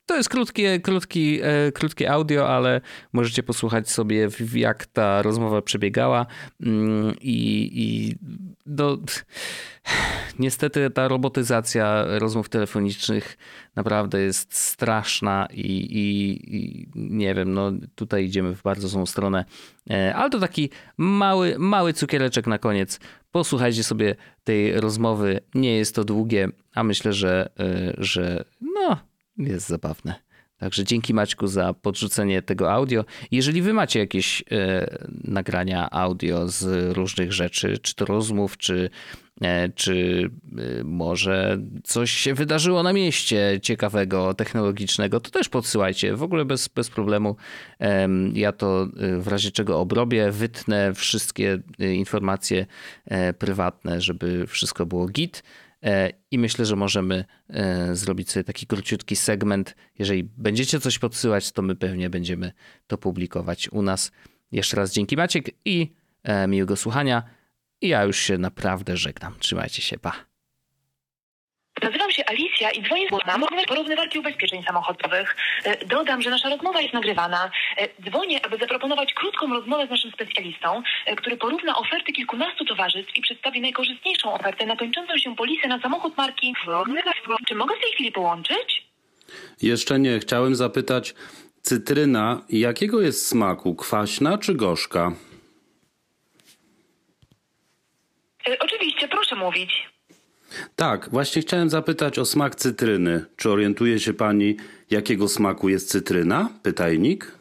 to 0.06 0.16
jest 0.16 0.30
krótkie, 0.30 0.80
krótki, 0.80 1.40
e, 1.44 1.72
krótkie 1.72 2.12
audio, 2.12 2.50
ale 2.50 2.82
możecie 3.14 3.44
posłuchać 3.44 3.90
sobie, 3.90 4.30
jak 4.54 4.86
ta 4.86 5.22
rozmowa 5.22 5.62
przebiegała. 5.62 6.26
Mm, 6.62 7.16
I, 7.22 7.70
i 7.74 8.16
do, 8.66 8.98
niestety 10.40 10.90
ta 10.90 11.08
robotyzacja 11.08 12.06
rozmów 12.08 12.50
telefonicznych 12.50 13.38
naprawdę 13.76 14.22
jest 14.22 14.58
straszna 14.58 15.48
i, 15.52 15.72
i, 15.72 16.32
i, 16.58 16.88
nie 16.96 17.36
wiem, 17.36 17.54
no 17.54 17.72
tutaj 17.96 18.26
idziemy 18.26 18.56
w 18.56 18.62
bardzo 18.62 18.88
złą 18.88 19.06
stronę. 19.06 19.46
E, 19.90 20.16
ale 20.16 20.30
to 20.30 20.40
taki 20.40 20.70
mały, 20.98 21.56
mały 21.60 21.94
cukiereczek 21.94 22.48
na 22.48 22.58
koniec. 22.58 23.00
Posłuchajcie 23.32 23.84
sobie 23.84 24.16
tej 24.44 24.80
rozmowy. 24.80 25.40
Nie 25.56 25.78
jest 25.78 25.96
to 25.96 26.04
długie, 26.04 26.50
a 26.76 26.84
myślę, 26.84 27.14
że, 27.14 27.50
e, 27.60 27.94
że 27.98 28.46
no 28.62 29.13
jest 29.38 29.68
zabawne. 29.68 30.16
Także 30.64 30.84
dzięki 30.84 31.14
Maćku 31.14 31.48
za 31.48 31.74
podrzucenie 31.74 32.42
tego 32.42 32.72
audio. 32.72 33.06
Jeżeli 33.32 33.62
wy 33.62 33.74
macie 33.74 34.00
jakieś 34.00 34.44
e, 34.52 34.98
nagrania 35.24 35.90
audio 35.90 36.48
z 36.48 36.92
różnych 36.98 37.34
rzeczy, 37.34 37.78
czy 37.78 37.96
to 37.96 38.06
rozmów, 38.06 38.58
czy, 38.58 38.90
e, 39.42 39.70
czy 39.70 40.30
e, 40.80 40.84
może 40.84 41.58
coś 41.84 42.12
się 42.12 42.34
wydarzyło 42.34 42.84
na 42.84 42.94
mieście 42.94 43.60
ciekawego, 43.62 44.34
technologicznego, 44.34 45.20
to 45.20 45.32
też 45.32 45.50
podsyłajcie. 45.50 46.16
W 46.16 46.24
ogóle 46.24 46.46
bez, 46.46 46.68
bez 46.68 46.90
problemu. 46.90 47.36
Ja 48.34 48.52
to 48.52 48.84
e, 48.84 49.18
w 49.18 49.28
razie 49.28 49.52
czego 49.52 49.80
obrobię, 49.80 50.32
wytnę 50.32 50.94
wszystkie 50.94 51.60
e, 51.80 51.94
informacje 51.94 52.66
e, 53.06 53.34
prywatne, 53.34 54.02
żeby 54.02 54.48
wszystko 54.48 54.86
było 54.86 55.08
git. 55.08 55.44
E, 55.84 56.10
I 56.32 56.40
myślę, 56.40 56.66
że 56.66 56.76
możemy 56.76 57.26
e, 57.50 57.96
zrobić 57.96 58.32
sobie 58.32 58.44
taki 58.44 58.68
króciutki 58.68 59.16
segment. 59.16 59.76
Jeżeli 60.00 60.24
będziecie 60.24 60.80
coś 60.80 61.00
podsyłać, 61.00 61.52
to 61.52 61.62
my 61.62 61.76
pewnie 61.76 62.10
będziemy 62.10 62.52
to 62.88 62.98
publikować 62.98 63.70
u 63.70 63.82
nas. 63.82 64.12
Jeszcze 64.52 64.78
raz 64.78 64.94
dzięki 64.94 65.18
Maciek 65.18 65.50
i 65.66 65.94
e, 66.24 66.48
miłego 66.48 66.76
słuchania. 66.76 67.24
I 67.82 67.88
ja 67.88 68.04
już 68.04 68.18
się 68.18 68.38
naprawdę 68.38 68.98
żegnam. 68.98 69.36
Trzymajcie 69.40 69.82
się, 69.82 70.00
pa. 70.00 70.33
Nazywam 71.82 72.12
się 72.12 72.26
Alicja 72.26 72.72
i 72.72 72.84
dzwonię 72.84 73.08
z 73.10 73.12
Łodna. 73.12 73.38
Możemy 73.38 73.66
porównywarki 73.66 74.20
ubezpieczeń 74.20 74.64
samochodowych. 74.64 75.36
E, 75.64 75.86
dodam, 75.86 76.22
że 76.22 76.30
nasza 76.30 76.50
rozmowa 76.50 76.82
jest 76.82 76.94
nagrywana. 76.94 77.52
E, 77.78 78.10
dzwonię, 78.10 78.46
aby 78.46 78.58
zaproponować 78.58 79.14
krótką 79.14 79.54
rozmowę 79.54 79.88
z 79.88 79.90
naszym 79.90 80.12
specjalistą, 80.12 80.84
e, 81.06 81.16
który 81.16 81.38
porówna 81.38 81.78
oferty 81.78 82.12
kilkunastu 82.14 82.66
towarzystw 82.66 83.18
i 83.18 83.22
przedstawi 83.22 83.62
najkorzystniejszą 83.62 84.34
ofertę 84.34 84.66
na 84.66 84.76
kończącą 84.76 85.18
się 85.18 85.36
polisę 85.36 85.68
na 85.68 85.82
samochód 85.82 86.18
marki 86.18 86.54
Czy 87.48 87.56
mogę 87.56 87.76
w 87.76 87.82
tej 87.82 87.92
chwili 87.92 88.12
połączyć? 88.12 88.88
Jeszcze 89.62 90.00
nie. 90.00 90.20
Chciałem 90.20 90.56
zapytać, 90.56 91.14
cytryna 91.62 92.42
jakiego 92.50 93.02
jest 93.02 93.28
smaku? 93.28 93.76
Kwaśna 93.76 94.38
czy 94.38 94.54
gorzka? 94.54 95.12
Oczywiście, 98.60 99.08
proszę 99.08 99.36
mówić. 99.36 99.93
Tak, 100.76 101.10
właśnie 101.10 101.42
chciałem 101.42 101.70
zapytać 101.70 102.20
o 102.20 102.26
smak 102.26 102.56
cytryny. 102.56 103.26
Czy 103.36 103.50
orientuje 103.50 104.00
się 104.00 104.14
pani, 104.14 104.58
jakiego 104.90 105.28
smaku 105.28 105.70
jest 105.70 105.90
cytryna? 105.90 106.50
Pytajnik. 106.64 107.32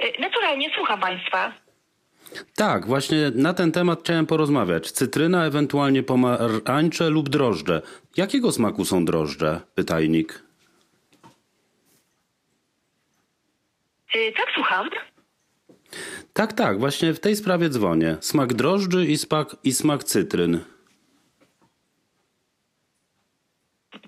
E, 0.00 0.20
naturalnie, 0.20 0.70
słucham 0.76 1.00
państwa. 1.00 1.52
Tak, 2.56 2.86
właśnie 2.86 3.30
na 3.34 3.54
ten 3.54 3.72
temat 3.72 4.00
chciałem 4.00 4.26
porozmawiać. 4.26 4.90
Cytryna, 4.90 5.46
ewentualnie 5.46 6.02
pomarańcze 6.02 7.10
lub 7.10 7.28
drożdże. 7.28 7.82
Jakiego 8.16 8.52
smaku 8.52 8.84
są 8.84 9.04
drożdże? 9.04 9.60
Pytajnik. 9.74 10.42
E, 14.14 14.32
tak, 14.32 14.46
słucham. 14.54 14.90
Tak, 16.32 16.52
tak, 16.52 16.78
właśnie 16.78 17.12
w 17.12 17.20
tej 17.20 17.36
sprawie 17.36 17.68
dzwonię. 17.68 18.16
Smak 18.20 18.54
drożdży 18.54 19.06
i 19.06 19.18
smak, 19.18 19.56
i 19.64 19.72
smak 19.72 20.04
cytryn. 20.04 20.64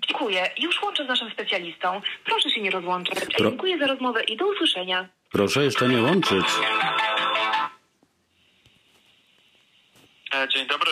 Dziękuję. 0.07 0.49
Już 0.57 0.81
łączę 0.81 1.05
z 1.05 1.07
naszym 1.07 1.31
specjalistą. 1.31 2.01
Proszę 2.25 2.49
się 2.49 2.61
nie 2.61 2.71
rozłączać. 2.71 3.19
Pro... 3.37 3.49
Dziękuję 3.49 3.79
za 3.79 3.87
rozmowę 3.87 4.23
i 4.23 4.37
do 4.37 4.47
usłyszenia. 4.47 5.09
Proszę 5.31 5.63
jeszcze 5.63 5.87
nie 5.87 6.01
łączyć. 6.01 6.45
E, 10.35 10.47
dzień 10.49 10.67
dobry. 10.67 10.91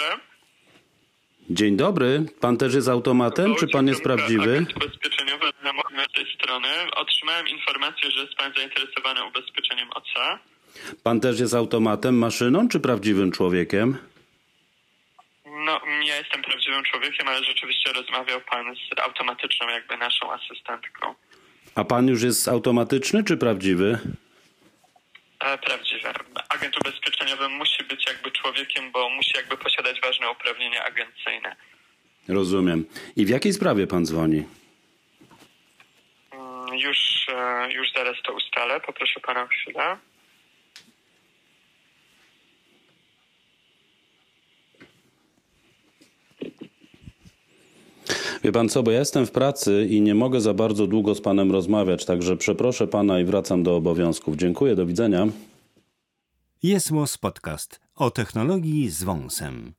Dzień 1.49 1.77
dobry. 1.77 2.25
Pan 2.41 2.57
też 2.57 2.73
jest 2.73 2.89
automatem, 2.89 3.55
czy 3.55 3.67
pan 3.67 3.87
jest 3.87 4.03
prawdziwy? 4.03 4.65
Ubezpieczeniowy 4.75 5.45
na 5.63 6.05
tej 6.15 6.25
strony. 6.35 6.67
Otrzymałem 6.95 7.47
informację, 7.47 8.11
że 8.11 8.21
jest 8.21 8.35
pan 8.35 8.53
zainteresowany 8.55 9.25
ubezpieczeniem 9.25 9.89
OC. 9.91 10.13
Pan 11.03 11.19
też 11.19 11.39
jest 11.39 11.53
automatem, 11.53 12.17
maszyną 12.17 12.69
czy 12.69 12.79
prawdziwym 12.79 13.31
człowiekiem? 13.31 13.97
No, 15.45 15.81
ja 16.05 16.17
jestem 16.17 16.41
prawdziwym 16.41 16.83
człowiekiem, 16.83 17.27
ale 17.27 17.43
rzeczywiście 17.43 17.93
rozmawiał 17.93 18.41
pan 18.41 18.75
z 18.75 18.99
automatyczną, 18.99 19.69
jakby 19.69 19.97
naszą 19.97 20.31
asystentką. 20.31 21.15
A 21.75 21.83
pan 21.83 22.07
już 22.07 22.23
jest 22.23 22.47
automatyczny 22.47 23.23
czy 23.23 23.37
prawdziwy? 23.37 23.99
E, 25.39 25.57
prawdziwy. 25.57 26.09
Agent 26.49 26.77
ubezpieczeniowy 26.77 27.49
musi 27.49 27.83
być 27.83 28.05
jakby 28.07 28.31
człowiekiem, 28.31 28.91
bo 28.91 29.09
musi 29.09 29.31
jakby 29.35 29.57
posiadać 29.57 30.01
ważne 30.01 30.31
uprawnienia 30.31 30.85
agencyjne. 30.85 31.55
Rozumiem. 32.27 32.85
I 33.15 33.25
w 33.25 33.29
jakiej 33.29 33.53
sprawie 33.53 33.87
pan 33.87 34.05
dzwoni? 34.05 34.43
Mm, 36.31 36.77
już, 36.77 37.27
e, 37.33 37.71
już 37.73 37.91
zaraz 37.95 38.17
to 38.23 38.33
ustalę. 38.33 38.79
Poproszę 38.79 39.19
pana 39.19 39.43
o 39.43 39.47
chwilę. 39.47 39.97
Wie 48.43 48.51
pan 48.51 48.69
co, 48.69 48.83
bo 48.83 48.91
ja 48.91 48.99
jestem 48.99 49.25
w 49.25 49.31
pracy 49.31 49.87
i 49.89 50.01
nie 50.01 50.15
mogę 50.15 50.41
za 50.41 50.53
bardzo 50.53 50.87
długo 50.87 51.15
z 51.15 51.21
panem 51.21 51.51
rozmawiać, 51.51 52.05
także 52.05 52.37
przeproszę 52.37 52.87
pana 52.87 53.19
i 53.19 53.25
wracam 53.25 53.63
do 53.63 53.75
obowiązków. 53.75 54.35
Dziękuję, 54.35 54.75
do 54.75 54.85
widzenia. 54.85 55.27
Jest 56.63 56.91
Podcast 57.21 57.79
o 57.95 58.11
technologii 58.11 58.89
z 58.89 59.03
wąsem. 59.03 59.73